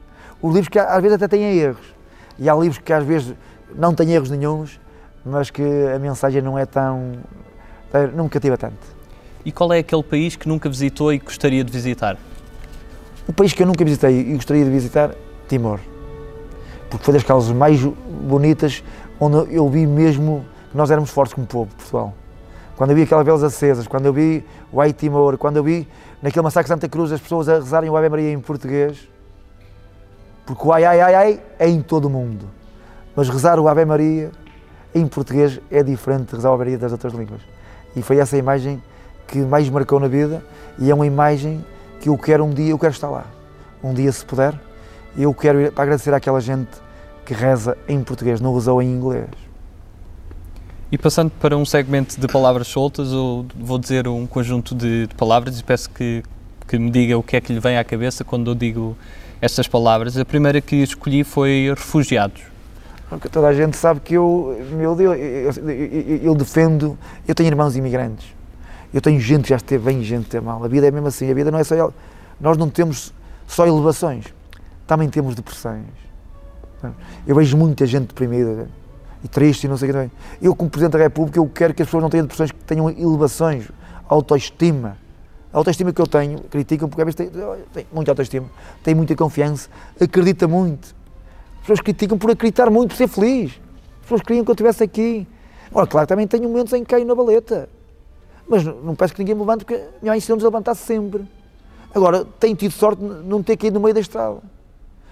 Os 0.42 0.54
livros 0.54 0.70
que 0.70 0.80
às 0.80 1.02
vezes 1.02 1.16
até 1.16 1.28
têm 1.28 1.58
erros. 1.58 1.86
E 2.38 2.50
há 2.50 2.56
livros 2.56 2.78
que 2.80 2.92
às 2.92 3.06
vezes 3.06 3.34
não 3.76 3.94
têm 3.94 4.12
erros 4.12 4.30
nenhums, 4.30 4.80
mas 5.26 5.50
que 5.50 5.64
a 5.96 6.00
mensagem 6.00 6.42
não 6.42 6.58
é 6.58 6.66
tão. 6.66 7.14
não 8.14 8.26
me 8.26 8.30
cativa 8.30 8.58
tanto. 8.58 8.94
E 9.46 9.52
qual 9.52 9.72
é 9.74 9.80
aquele 9.80 10.04
país 10.04 10.36
que 10.36 10.48
nunca 10.48 10.70
visitou 10.70 11.12
e 11.14 11.20
gostaria 11.20 11.64
de 11.64 11.72
visitar? 11.72 12.18
O 13.28 13.34
país 13.34 13.54
que 13.54 13.64
eu 13.64 13.68
nunca 13.68 13.84
visitei 13.84 14.20
e 14.20 14.34
gostaria 14.34 14.64
de 14.64 14.72
visitar, 14.72 15.12
Timor. 15.48 15.80
Porque 16.90 17.06
foi 17.06 17.14
das 17.14 17.24
causas 17.24 17.56
mais 17.56 17.82
bonitas 17.82 18.84
onde 19.20 19.54
eu 19.54 19.70
vi 19.70 19.86
mesmo 19.88 20.46
que 20.72 20.78
nós 20.78 20.92
éramos 20.92 21.10
fortes 21.10 21.34
como 21.34 21.48
povo, 21.48 21.74
Portugal 21.76 22.14
quando 22.76 22.90
eu 22.92 22.96
vi 22.96 23.04
aquelas 23.04 23.26
velas 23.26 23.44
acesas, 23.44 23.88
quando 23.88 24.06
eu 24.06 24.14
vi 24.14 24.44
o 24.72 24.82
Ai 24.82 24.94
Timor, 24.94 25.38
quando 25.38 25.58
eu 25.58 25.64
vi 25.64 25.88
naquele 26.22 26.44
massacre 26.44 26.66
de 26.66 26.70
Santa 26.70 26.90
Cruz 26.90 27.12
as 27.12 27.22
pessoas 27.22 27.48
a 27.48 27.56
rezarem 27.56 27.90
o 27.90 27.96
Ave 27.96 28.10
Maria 28.10 28.32
em 28.32 28.40
português, 28.40 29.08
porque 30.46 30.68
o 30.68 30.74
ai, 30.74 30.84
ai, 30.84 31.02
ai, 31.02 31.16
ai 31.16 31.42
é 31.60 31.70
em 31.70 31.82
todo 31.82 32.06
o 32.06 32.10
mundo, 32.10 32.50
mas 33.16 33.30
rezar 33.30 33.60
o 33.60 33.68
Ave 33.68 33.86
Maria 33.86 34.32
em 34.94 35.08
português 35.08 35.60
é 35.72 35.84
diferente 35.84 36.30
de 36.30 36.36
rezar 36.36 36.50
o 36.50 36.54
Ave 36.54 36.60
Maria 36.60 36.78
das 36.78 36.92
outras 36.92 37.14
línguas. 37.14 37.42
E 37.96 38.02
foi 38.02 38.18
essa 38.18 38.38
imagem 38.38 38.82
que 39.28 39.40
mais 39.40 39.70
marcou 39.70 40.00
na 40.00 40.08
vida 40.08 40.44
e 40.80 40.90
é 40.90 40.96
uma 40.96 41.06
imagem 41.06 41.64
que 42.00 42.10
eu 42.10 42.18
quero 42.18 42.44
um 42.44 42.50
dia, 42.50 42.72
eu 42.72 42.80
quero 42.80 42.92
estar 42.92 43.10
lá. 43.10 43.26
Um 43.84 43.94
dia, 43.94 44.12
se 44.12 44.26
puder, 44.26 44.60
eu 45.18 45.34
quero 45.34 45.62
ir 45.62 45.72
para 45.72 45.84
agradecer 45.84 46.14
àquela 46.14 46.42
gente 46.42 46.72
que 47.26 47.34
reza 47.34 47.78
em 47.88 48.04
português, 48.04 48.42
não 48.42 48.54
rezou 48.54 48.82
em 48.82 48.92
inglês. 48.92 49.30
E 50.94 50.98
passando 51.00 51.32
para 51.32 51.58
um 51.58 51.66
segmento 51.66 52.22
de 52.22 52.28
palavras 52.28 52.68
soltas, 52.68 53.12
eu 53.12 53.48
vou 53.56 53.80
dizer 53.80 54.08
um 54.08 54.28
conjunto 54.28 54.76
de, 54.76 55.08
de, 55.08 55.16
palavras 55.16 55.60
e 55.60 55.64
peço 55.64 55.90
que, 55.90 56.22
que 56.68 56.78
me 56.78 56.92
diga 56.92 57.18
o 57.18 57.24
que 57.24 57.36
é 57.36 57.42
que 57.42 57.52
lhe 57.52 57.60
vem 57.60 57.80
à 57.80 57.84
cabeça 57.84 58.24
quando 58.24 58.52
eu 58.52 58.54
digo 58.54 58.96
estas 59.42 59.68
palavras. 59.68 60.16
A 60.16 60.24
primeira 60.24 60.62
que 60.62 60.76
escolhi 60.76 61.24
foi 61.24 61.74
refugiados. 61.76 62.44
Porque 63.10 63.28
toda 63.28 63.48
a 63.48 63.54
gente 63.56 63.76
sabe 63.76 64.02
que 64.02 64.14
eu, 64.14 64.56
meu 64.74 64.96
Deus, 64.96 65.18
eu, 65.18 65.72
eu, 65.72 66.18
eu, 66.26 66.36
defendo, 66.36 66.96
eu 67.28 67.34
tenho 67.34 67.48
irmãos 67.48 67.76
imigrantes, 67.76 68.28
eu 68.94 69.02
tenho 69.02 69.20
gente 69.20 69.46
que 69.46 69.50
já 69.50 69.56
esteve 69.56 69.84
bem, 69.84 70.04
gente 70.04 70.30
que 70.30 70.40
mal. 70.40 70.64
A 70.64 70.68
vida 70.68 70.86
é 70.86 70.92
mesmo 70.92 71.08
assim, 71.08 71.28
a 71.28 71.34
vida 71.34 71.50
não 71.50 71.58
é 71.58 71.64
só. 71.64 71.92
Nós 72.40 72.56
não 72.56 72.70
temos 72.70 73.12
só 73.48 73.66
elevações, 73.66 74.26
também 74.86 75.10
temos 75.10 75.34
depressões. 75.34 75.86
Eu 77.26 77.36
vejo 77.36 77.58
muita 77.58 77.84
gente 77.88 78.10
deprimida 78.10 78.68
e 79.24 79.28
triste 79.28 79.64
e 79.64 79.68
não 79.68 79.78
sei 79.78 79.90
o 79.90 79.94
que. 79.94 80.12
Eu, 80.42 80.56
como 80.56 80.70
Presidente 80.70 80.94
da 80.94 81.00
República, 81.00 81.40
eu 81.40 81.48
quero 81.48 81.74
que 81.74 81.82
as 81.82 81.88
pessoas 81.88 82.04
não 82.04 82.10
tenham 82.10 82.26
depressões, 82.26 82.52
que 82.52 82.64
tenham 82.66 82.90
elevações, 82.90 83.70
autoestima. 84.08 84.98
A 85.54 85.58
autoestima 85.58 85.94
que 85.94 86.02
eu 86.02 86.08
tenho, 86.08 86.40
criticam 86.42 86.90
porque 86.90 87.02
às 87.02 87.16
vezes 87.16 87.32
tem, 87.74 87.88
muita 87.94 88.12
autoestima, 88.12 88.50
tem 88.84 88.96
muita 88.96 89.16
confiança, 89.16 89.70
acredita 90.00 90.48
muito. 90.48 90.96
As 91.56 91.62
pessoas 91.62 91.80
criticam 91.80 92.18
por 92.18 92.32
acreditar 92.32 92.70
muito, 92.70 92.90
por 92.90 92.98
ser 92.98 93.08
feliz. 93.08 93.52
As 93.98 94.02
pessoas 94.02 94.22
queriam 94.22 94.44
que 94.44 94.52
eu 94.52 94.54
estivesse 94.54 94.84
aqui. 94.84 95.28
Ora, 95.74 95.88
claro, 95.88 96.08
também 96.08 96.28
tenho 96.28 96.50
momentos 96.50 96.74
em 96.74 96.80
que 96.84 96.90
caio 96.90 97.06
na 97.06 97.16
baleta. 97.16 97.70
Mas 98.48 98.64
não 98.66 98.96
peço 98.96 99.14
que 99.14 99.20
ninguém 99.20 99.36
me 99.36 99.42
levante, 99.42 99.64
porque 99.64 99.82
minha 100.02 100.12
mãe 100.12 100.18
ensinou-nos 100.18 100.44
a 100.44 100.48
levantar 100.48 100.76
sempre. 100.76 101.26
Agora, 101.96 102.26
tenho 102.40 102.56
tido 102.56 102.72
sorte 102.72 103.02
de 103.02 103.08
não 103.08 103.42
ter 103.42 103.56
caído 103.56 103.76
no 103.76 103.84
meio 103.84 103.94
da 103.94 104.02
estrada. 104.02 104.42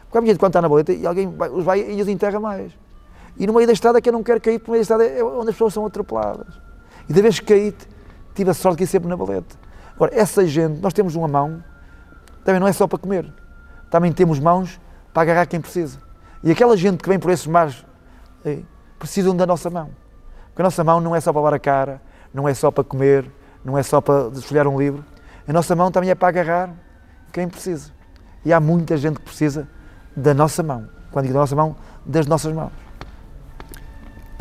Porque 0.09 0.17
há 0.17 0.21
gente 0.21 0.39
quando 0.39 0.49
está 0.49 0.61
na 0.61 0.67
baleta 0.67 0.91
e 0.91 1.05
alguém 1.07 1.29
vai, 1.29 1.49
os 1.49 1.63
vai 1.63 1.79
e 1.89 2.01
os 2.01 2.07
enterra 2.07 2.39
mais. 2.39 2.73
E 3.37 3.47
no 3.47 3.53
meio 3.53 3.65
da 3.65 3.73
estrada 3.73 4.01
que 4.01 4.09
eu 4.09 4.13
não 4.13 4.23
quero 4.23 4.39
cair, 4.39 4.59
porque 4.59 4.71
no 4.71 4.73
meio 4.73 4.79
da 4.79 4.83
estrada 4.83 5.05
é 5.05 5.23
onde 5.23 5.49
as 5.49 5.55
pessoas 5.55 5.73
são 5.73 5.85
atropeladas. 5.85 6.59
E 7.07 7.13
da 7.13 7.21
vez 7.21 7.39
que 7.39 7.45
caí, 7.45 7.75
tive 8.35 8.49
a 8.49 8.53
sorte 8.53 8.79
de 8.79 8.83
ir 8.83 8.87
sempre 8.87 9.09
na 9.09 9.17
baleta. 9.17 9.55
Agora, 9.95 10.11
essa 10.15 10.45
gente, 10.45 10.79
nós 10.79 10.93
temos 10.93 11.15
uma 11.15 11.27
mão, 11.27 11.63
também 12.43 12.59
não 12.59 12.67
é 12.67 12.73
só 12.73 12.87
para 12.87 12.97
comer, 12.97 13.31
também 13.89 14.11
temos 14.11 14.39
mãos 14.39 14.79
para 15.13 15.23
agarrar 15.23 15.45
quem 15.45 15.61
precisa. 15.61 15.99
E 16.43 16.51
aquela 16.51 16.75
gente 16.75 17.01
que 17.03 17.09
vem 17.09 17.19
por 17.19 17.31
esses 17.31 17.47
mares, 17.47 17.85
precisam 18.97 19.35
da 19.35 19.45
nossa 19.45 19.69
mão. 19.69 19.89
Porque 20.49 20.61
a 20.61 20.65
nossa 20.65 20.83
mão 20.83 20.99
não 20.99 21.15
é 21.15 21.19
só 21.19 21.31
para 21.31 21.41
lavar 21.41 21.53
a 21.55 21.59
cara, 21.59 22.01
não 22.33 22.47
é 22.47 22.53
só 22.53 22.71
para 22.71 22.83
comer, 22.83 23.29
não 23.63 23.77
é 23.77 23.83
só 23.83 24.01
para 24.01 24.29
desfolhar 24.29 24.67
um 24.67 24.79
livro. 24.79 25.03
A 25.47 25.53
nossa 25.53 25.75
mão 25.75 25.91
também 25.91 26.09
é 26.09 26.15
para 26.15 26.29
agarrar 26.29 26.69
quem 27.31 27.47
precisa. 27.47 27.91
E 28.43 28.51
há 28.51 28.59
muita 28.59 28.97
gente 28.97 29.19
que 29.19 29.25
precisa 29.25 29.67
da 30.15 30.33
nossa 30.33 30.63
mão. 30.63 30.87
Quando 31.11 31.25
digo 31.25 31.33
da 31.33 31.41
nossa 31.41 31.55
mão, 31.55 31.75
das 32.05 32.25
nossas 32.25 32.53
mãos. 32.53 32.71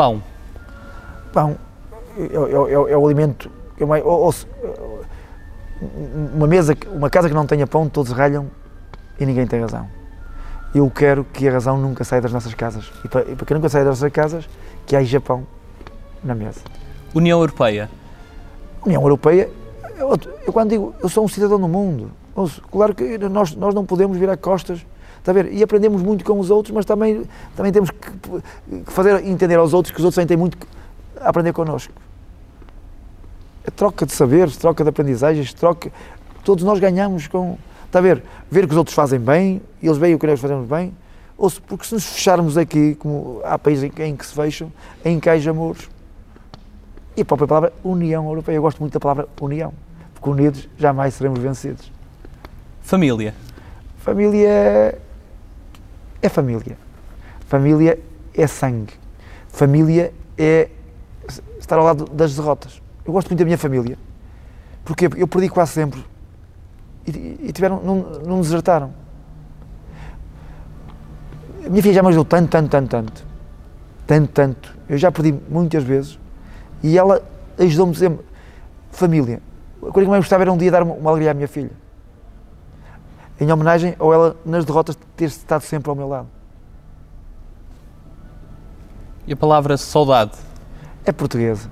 Pão. 0.00 0.22
Pão 1.30 1.58
é, 2.16 2.22
é, 2.22 2.26
é, 2.26 2.92
é 2.92 2.96
o 2.96 3.04
alimento. 3.04 3.50
Uma, 3.78 3.98
ou, 3.98 4.24
ou, 4.24 4.34
uma, 6.34 6.46
mesa, 6.46 6.74
uma 6.90 7.10
casa 7.10 7.28
que 7.28 7.34
não 7.34 7.46
tenha 7.46 7.66
pão, 7.66 7.86
todos 7.86 8.10
ralham 8.10 8.46
e 9.18 9.26
ninguém 9.26 9.46
tem 9.46 9.60
razão. 9.60 9.86
Eu 10.74 10.90
quero 10.90 11.22
que 11.22 11.46
a 11.46 11.52
razão 11.52 11.76
nunca 11.76 12.02
saia 12.02 12.22
das 12.22 12.32
nossas 12.32 12.54
casas. 12.54 12.90
E 13.04 13.08
para, 13.08 13.30
e 13.30 13.36
para 13.36 13.44
que 13.44 13.52
nunca 13.52 13.68
saia 13.68 13.84
das 13.84 14.00
nossas 14.00 14.10
casas, 14.10 14.48
que 14.86 14.96
haja 14.96 15.20
pão 15.20 15.46
na 16.24 16.34
mesa. 16.34 16.60
União 17.14 17.38
Europeia. 17.38 17.90
União 18.86 19.02
Europeia, 19.02 19.50
eu, 19.98 20.16
eu 20.46 20.50
quando 20.50 20.70
digo, 20.70 20.94
eu 21.02 21.10
sou 21.10 21.26
um 21.26 21.28
cidadão 21.28 21.60
do 21.60 21.68
mundo. 21.68 22.10
Claro 22.70 22.94
que 22.94 23.18
nós, 23.18 23.54
nós 23.54 23.74
não 23.74 23.84
podemos 23.84 24.16
virar 24.16 24.38
costas 24.38 24.80
Está 25.20 25.32
a 25.32 25.34
ver? 25.34 25.52
E 25.52 25.62
aprendemos 25.62 26.02
muito 26.02 26.24
com 26.24 26.38
os 26.38 26.50
outros, 26.50 26.74
mas 26.74 26.86
também, 26.86 27.22
também 27.54 27.70
temos 27.70 27.90
que, 27.90 28.10
fazer 28.86 29.24
entender 29.26 29.56
aos 29.56 29.74
outros 29.74 29.92
que 29.92 29.98
os 30.00 30.04
outros 30.04 30.14
também 30.14 30.26
têm 30.26 30.36
muito 30.36 30.56
a 31.20 31.28
aprender 31.28 31.52
connosco. 31.52 31.92
A 33.66 33.70
troca 33.70 34.06
de 34.06 34.12
saberes, 34.12 34.56
troca 34.56 34.82
de 34.82 34.88
aprendizagens, 34.88 35.52
troca. 35.52 35.92
Todos 36.42 36.64
nós 36.64 36.80
ganhamos 36.80 37.28
com. 37.28 37.58
Está 37.84 37.98
a 37.98 38.02
ver? 38.02 38.22
Ver 38.50 38.66
que 38.66 38.72
os 38.72 38.78
outros 38.78 38.94
fazem 38.94 39.20
bem, 39.20 39.60
eles 39.82 39.98
veem 39.98 40.14
o 40.14 40.18
que 40.18 40.26
nós 40.26 40.40
fazemos 40.40 40.66
bem. 40.66 40.94
Ou 41.36 41.50
se, 41.50 41.60
porque 41.60 41.84
se 41.84 41.94
nos 41.94 42.04
fecharmos 42.06 42.56
aqui, 42.56 42.94
como 42.94 43.40
há 43.44 43.58
países 43.58 43.84
em, 43.84 44.02
em 44.04 44.16
que 44.16 44.24
se 44.24 44.32
fecham, 44.32 44.72
em 45.04 45.20
cais 45.20 45.46
muros. 45.46 45.88
E 47.14 47.20
a 47.20 47.24
própria 47.24 47.46
palavra 47.46 47.72
União 47.84 48.26
Europeia. 48.26 48.56
Eu 48.56 48.62
gosto 48.62 48.78
muito 48.78 48.94
da 48.94 49.00
palavra 49.00 49.28
União, 49.38 49.72
porque 50.14 50.30
unidos 50.30 50.68
jamais 50.78 51.12
seremos 51.12 51.38
vencidos. 51.38 51.92
Família. 52.80 53.34
Família 53.98 54.98
é 56.22 56.28
família. 56.28 56.76
Família 57.46 57.98
é 58.34 58.46
sangue. 58.46 58.94
Família 59.48 60.12
é 60.38 60.68
estar 61.58 61.76
ao 61.76 61.84
lado 61.84 62.04
das 62.06 62.34
derrotas. 62.34 62.80
Eu 63.04 63.12
gosto 63.12 63.28
muito 63.28 63.38
da 63.38 63.44
minha 63.44 63.58
família, 63.58 63.98
porque 64.84 65.08
eu 65.16 65.26
perdi 65.26 65.48
quase 65.48 65.72
sempre 65.72 66.04
e, 67.06 67.52
tiveram, 67.52 67.80
não, 67.82 67.96
não 68.24 68.40
desertaram. 68.40 68.92
A 71.64 71.68
minha 71.68 71.82
filha 71.82 71.94
já 71.94 72.02
me 72.02 72.08
ajudou 72.08 72.24
tanto, 72.24 72.48
tanto, 72.48 72.68
tanto, 72.68 72.88
tanto, 72.88 73.26
tanto, 74.06 74.28
tanto. 74.32 74.76
Eu 74.88 74.98
já 74.98 75.10
perdi 75.10 75.38
muitas 75.48 75.82
vezes 75.82 76.18
e 76.82 76.96
ela 76.96 77.22
ajudou-me 77.58 77.94
sempre. 77.94 78.24
Família. 78.90 79.40
A 79.78 79.92
coisa 79.92 80.06
que 80.06 80.10
mais 80.10 80.20
gostava 80.24 80.42
era 80.42 80.52
um 80.52 80.56
dia 80.56 80.70
dar 80.70 80.82
uma, 80.82 80.94
uma 80.94 81.10
alegria 81.10 81.30
à 81.30 81.34
minha 81.34 81.48
filha. 81.48 81.70
Em 83.40 83.50
homenagem 83.50 83.96
ou 83.98 84.12
ela, 84.12 84.36
nas 84.44 84.64
derrotas, 84.64 84.98
ter 85.16 85.24
estado 85.24 85.62
sempre 85.62 85.88
ao 85.88 85.96
meu 85.96 86.06
lado. 86.06 86.28
E 89.26 89.32
a 89.32 89.36
palavra 89.36 89.76
saudade? 89.76 90.32
É 91.04 91.10
portuguesa. 91.10 91.70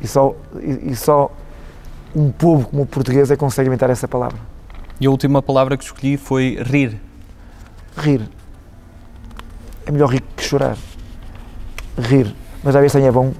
E 0.00 0.06
só, 0.06 0.34
e, 0.60 0.92
e 0.92 0.96
só 0.96 1.30
um 2.14 2.30
povo 2.30 2.68
como 2.68 2.82
o 2.82 2.86
português 2.86 3.30
é 3.30 3.34
que 3.34 3.40
consegue 3.40 3.68
inventar 3.68 3.90
essa 3.90 4.06
palavra. 4.06 4.38
E 5.00 5.06
a 5.06 5.10
última 5.10 5.42
palavra 5.42 5.76
que 5.76 5.84
escolhi 5.84 6.16
foi 6.16 6.58
rir. 6.62 7.00
Rir. 7.96 8.28
É 9.86 9.90
melhor 9.90 10.08
rir 10.08 10.22
que 10.36 10.44
chorar. 10.44 10.76
Rir. 11.98 12.34
Mas 12.62 12.76
às 12.76 12.80
vezes 12.80 12.92
também 12.92 13.08
é 13.08 13.12
bom 13.12 13.32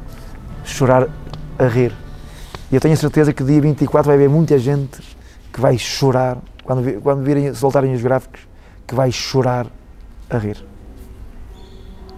chorar 0.64 1.08
a 1.58 1.66
rir. 1.66 1.94
E 2.70 2.74
eu 2.74 2.80
tenho 2.80 2.94
a 2.94 2.96
certeza 2.96 3.32
que 3.32 3.44
dia 3.44 3.60
24 3.60 4.06
vai 4.06 4.16
haver 4.16 4.28
muita 4.28 4.58
gente 4.58 5.00
que 5.52 5.60
vai 5.60 5.76
chorar, 5.76 6.38
quando, 6.70 7.00
quando 7.02 7.24
virem, 7.24 7.52
soltarem 7.52 7.92
os 7.92 8.00
gráficos, 8.00 8.42
que 8.86 8.94
vai 8.94 9.10
chorar 9.10 9.66
a 10.28 10.38
rir. 10.38 10.64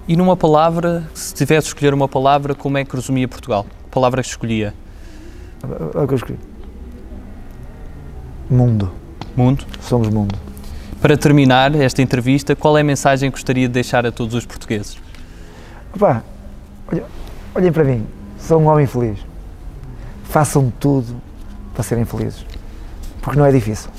E 0.06 0.14
numa 0.14 0.36
palavra, 0.36 1.08
se 1.14 1.32
tivesse 1.32 1.62
de 1.62 1.68
escolher 1.68 1.94
uma 1.94 2.06
palavra, 2.06 2.54
como 2.54 2.76
é 2.76 2.84
que 2.84 2.94
resumia 2.94 3.26
Portugal? 3.26 3.64
A 3.86 3.94
palavra 3.94 4.22
que 4.22 4.28
escolhia? 4.28 4.74
É 5.94 5.98
o 5.98 6.06
que 6.06 6.12
eu 6.12 6.16
escrevi. 6.16 6.40
Mundo. 8.50 8.92
Mundo. 9.34 9.64
Somos 9.80 10.08
mundo. 10.08 10.38
Para 11.00 11.16
terminar 11.16 11.74
esta 11.74 12.02
entrevista, 12.02 12.54
qual 12.54 12.76
é 12.76 12.82
a 12.82 12.84
mensagem 12.84 13.30
que 13.30 13.36
gostaria 13.36 13.66
de 13.66 13.72
deixar 13.72 14.04
a 14.04 14.12
todos 14.12 14.34
os 14.34 14.44
portugueses? 14.44 14.98
Opa, 15.94 16.22
olha- 16.92 17.04
olhem 17.54 17.72
para 17.72 17.84
mim, 17.84 18.06
sou 18.38 18.60
um 18.60 18.66
homem 18.66 18.86
feliz. 18.86 19.18
Façam 20.24 20.70
tudo 20.78 21.16
para 21.72 21.82
serem 21.82 22.04
felizes. 22.04 22.44
Porque 23.22 23.38
não 23.38 23.46
é 23.46 23.52
difícil. 23.52 23.90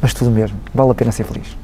Mas 0.00 0.14
tudo 0.14 0.30
mesmo, 0.30 0.58
vale 0.74 0.90
a 0.90 0.94
pena 0.94 1.12
ser 1.12 1.24
feliz. 1.24 1.56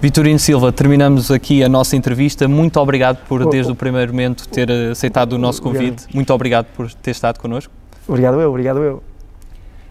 Vitorino 0.00 0.38
Silva, 0.38 0.70
terminamos 0.72 1.30
aqui 1.30 1.64
a 1.64 1.68
nossa 1.68 1.96
entrevista. 1.96 2.46
Muito 2.46 2.78
obrigado 2.78 3.24
por, 3.26 3.42
Oh, 3.42 3.48
desde 3.48 3.70
oh. 3.70 3.74
o 3.74 3.76
primeiro 3.76 4.12
momento, 4.12 4.46
ter 4.48 4.70
aceitado 4.90 5.32
o 5.32 5.38
nosso 5.38 5.62
convite. 5.62 6.06
Muito 6.14 6.32
obrigado 6.32 6.66
por 6.76 6.92
ter 6.92 7.12
estado 7.12 7.38
connosco. 7.40 7.72
Obrigado 8.06 8.40
eu, 8.40 8.50
obrigado 8.50 8.78
eu. 8.82 9.02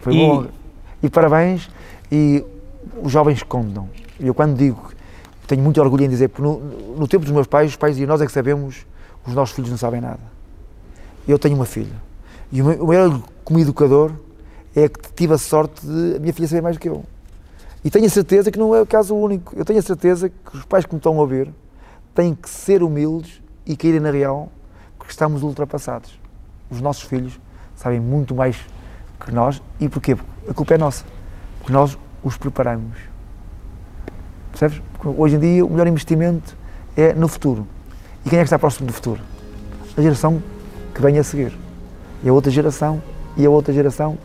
Foi 0.02 0.14
E- 0.14 0.18
bom. 0.18 0.46
E 1.02 1.10
parabéns. 1.10 1.70
E 2.12 2.44
os 3.02 3.12
jovens 3.12 3.42
contam. 3.44 3.90
E 4.20 4.28
eu 4.28 4.34
quando 4.34 4.56
digo, 4.56 4.92
tenho 5.48 5.62
muito 5.62 5.82
orgulho 5.82 6.06
em 6.06 6.10
dizer, 6.10 6.30
porque 6.30 6.44
no, 6.44 6.60
no 6.98 7.08
tempo 7.08 7.26
dos 7.26 7.34
meus 7.34 7.48
pais, 7.48 7.72
os 7.72 7.76
pais 7.76 7.96
diziam, 7.96 8.08
nós 8.08 8.22
é 8.22 8.26
que 8.26 8.32
sabemos, 8.32 8.86
os 9.26 9.34
nossos 9.34 9.56
filhos 9.56 9.72
não 9.72 9.78
sabem 9.78 10.02
nada. 10.02 10.20
Eu 11.28 11.40
tenho 11.40 11.56
uma 11.56 11.66
filha. 11.66 11.96
E 12.52 12.62
o 12.62 12.66
meu, 12.66 12.84
o 12.84 12.88
meu 12.88 13.04
orgulho 13.04 13.24
como 13.44 13.60
educador 13.60 14.12
é 14.76 14.90
que 14.90 15.14
tive 15.14 15.34
a 15.34 15.38
sorte 15.38 15.86
de 15.86 16.18
a 16.18 16.20
minha 16.20 16.34
filha 16.34 16.48
saber 16.48 16.62
mais 16.62 16.76
do 16.76 16.80
que 16.80 16.90
eu. 16.90 17.04
E 17.84 17.90
tenho 17.90 18.06
a 18.06 18.10
certeza 18.10 18.52
que 18.52 18.60
não 18.60 18.76
é 18.76 18.82
o 18.82 18.86
caso 18.86 19.16
único. 19.16 19.56
Eu 19.56 19.64
tenho 19.64 19.80
a 19.80 19.82
certeza 19.82 20.30
que 20.30 20.58
os 20.58 20.66
pais 20.66 20.86
que 20.86 20.94
me 20.94 20.98
estão 20.98 21.18
a 21.18 21.22
ouvir 21.22 21.54
têm 22.14 22.34
que 22.34 22.50
ser 22.50 22.82
humildes 22.82 23.42
e 23.66 23.76
caírem 23.76 24.00
na 24.00 24.12
real, 24.12 24.50
porque 24.98 25.12
estamos 25.12 25.44
ultrapassados. 25.44 26.20
Os 26.70 26.82
nossos 26.82 27.04
filhos 27.04 27.40
sabem 27.76 28.00
muito 28.00 28.34
mais 28.34 28.58
que 29.20 29.32
nós. 29.32 29.62
E 29.80 29.88
porquê? 29.88 30.16
Porque 30.16 30.50
a 30.50 30.54
culpa 30.54 30.74
é 30.74 30.78
nossa. 30.78 31.06
Porque 31.60 31.72
nós 31.72 31.98
os 32.24 32.38
preparamos. 32.38 32.98
Percebes? 34.50 34.82
Porque 34.94 35.22
hoje 35.22 35.36
em 35.36 35.40
dia 35.40 35.66
o 35.66 35.70
melhor 35.70 35.88
investimento 35.88 36.58
é 36.98 37.14
no 37.14 37.28
futuro. 37.28 37.68
E 38.26 38.30
quem 38.30 38.40
é 38.40 38.42
que 38.42 38.48
está 38.48 38.58
próximo 38.58 38.88
do 38.88 38.94
futuro? 38.94 39.22
A 39.96 40.02
geração 40.02 40.42
que 40.94 41.02
vem 41.02 41.20
a 41.20 41.24
seguir. 41.24 41.56
E 42.24 42.30
a 42.30 42.34
outra 42.34 42.50
geração, 42.52 43.02
e 43.38 43.46
a 43.46 43.50
outra 43.50 43.72
geração. 43.74 44.18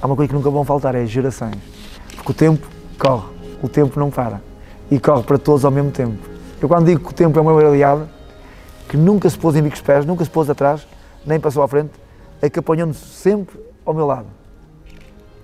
Há 0.00 0.06
uma 0.06 0.16
coisa 0.16 0.28
que 0.28 0.34
nunca 0.34 0.50
vão 0.50 0.64
faltar, 0.64 0.94
é 0.94 1.04
gerações. 1.04 1.56
Porque 2.16 2.32
o 2.32 2.34
tempo 2.34 2.66
corre, 2.98 3.28
o 3.62 3.68
tempo 3.68 3.98
não 4.00 4.10
para. 4.10 4.40
E 4.90 4.98
corre 4.98 5.22
para 5.22 5.38
todos 5.38 5.64
ao 5.64 5.70
mesmo 5.70 5.90
tempo. 5.90 6.18
Eu 6.60 6.68
quando 6.68 6.86
digo 6.86 7.00
que 7.04 7.10
o 7.10 7.14
tempo 7.14 7.38
é 7.38 7.42
uma 7.42 7.58
aliado, 7.58 8.08
que 8.88 8.96
nunca 8.96 9.28
se 9.28 9.38
pôs 9.38 9.54
em 9.56 9.62
bicos 9.62 9.80
pés, 9.80 10.04
nunca 10.04 10.24
se 10.24 10.30
pôs 10.30 10.48
atrás, 10.50 10.86
nem 11.24 11.38
passou 11.38 11.62
à 11.62 11.68
frente, 11.68 11.92
é 12.40 12.48
que 12.48 12.58
apanhou-nos 12.58 12.96
sempre 12.96 13.58
ao 13.84 13.94
meu 13.94 14.06
lado. 14.06 14.26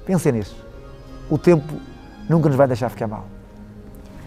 Pensem 0.04 0.32
nisso. 0.32 0.56
O 1.30 1.36
tempo 1.36 1.74
nunca 2.28 2.48
nos 2.48 2.56
vai 2.56 2.66
deixar 2.66 2.88
ficar 2.88 3.06
mal. 3.06 3.35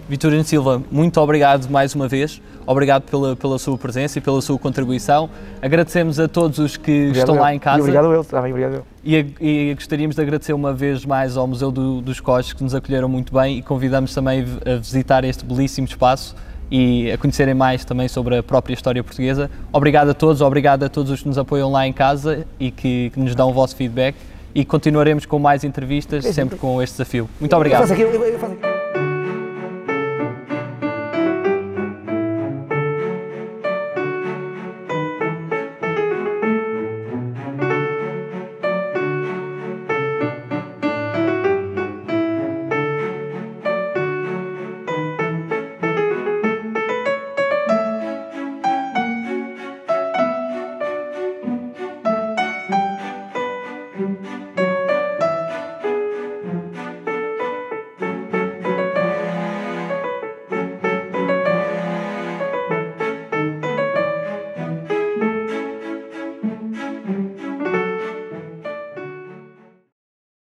Vitorino 0.09 0.43
Silva, 0.43 0.81
muito 0.91 1.21
obrigado 1.21 1.69
mais 1.69 1.93
uma 1.93 2.07
vez. 2.07 2.41
Obrigado 2.65 3.03
pela, 3.03 3.35
pela 3.35 3.59
sua 3.59 3.77
presença 3.77 4.17
e 4.17 4.21
pela 4.21 4.41
sua 4.41 4.57
contribuição. 4.57 5.29
Agradecemos 5.61 6.19
a 6.19 6.27
todos 6.27 6.57
os 6.57 6.75
que 6.75 6.91
Obrigado 7.09 7.17
estão 7.17 7.35
lá 7.35 7.53
em 7.53 7.59
casa. 7.59 7.77
E 7.77 7.81
obrigado 7.81 8.11
eu, 8.11 8.23
bem, 8.41 8.51
obrigado 8.51 8.73
eu. 8.73 8.85
E, 9.05 9.25
e 9.39 9.73
gostaríamos 9.75 10.15
de 10.15 10.21
agradecer 10.23 10.53
uma 10.53 10.73
vez 10.73 11.05
mais 11.05 11.37
ao 11.37 11.45
Museu 11.47 11.71
do- 11.71 12.01
dos 12.01 12.19
Coches, 12.19 12.53
que 12.53 12.63
nos 12.63 12.73
acolheram 12.73 13.07
muito 13.07 13.31
bem 13.33 13.59
e 13.59 13.61
convidamos 13.61 14.13
também 14.13 14.43
a 14.65 14.75
visitar 14.77 15.23
este 15.23 15.45
belíssimo 15.45 15.85
espaço 15.87 16.35
e 16.71 17.11
a 17.11 17.17
conhecerem 17.17 17.53
mais 17.53 17.85
também 17.85 18.07
sobre 18.07 18.37
a 18.37 18.41
própria 18.43 18.73
história 18.73 19.03
portuguesa. 19.03 19.49
Obrigado 19.71 20.09
a 20.09 20.13
todos, 20.15 20.41
obrigado 20.41 20.83
a 20.83 20.89
todos 20.89 21.11
os 21.11 21.21
que 21.21 21.27
nos 21.27 21.37
apoiam 21.37 21.71
lá 21.71 21.85
em 21.87 21.93
casa 21.93 22.47
e 22.59 22.71
que, 22.71 23.11
que 23.13 23.19
nos 23.19 23.35
dão 23.35 23.49
o 23.51 23.53
vosso 23.53 23.75
feedback 23.75 24.15
e 24.55 24.65
continuaremos 24.65 25.27
com 25.27 25.37
mais 25.37 25.63
entrevistas, 25.63 26.25
sempre 26.25 26.57
com 26.57 26.81
este 26.81 26.93
desafio. 26.93 27.29
Muito 27.39 27.53
Eu 27.53 27.57
obrigado. 27.57 28.68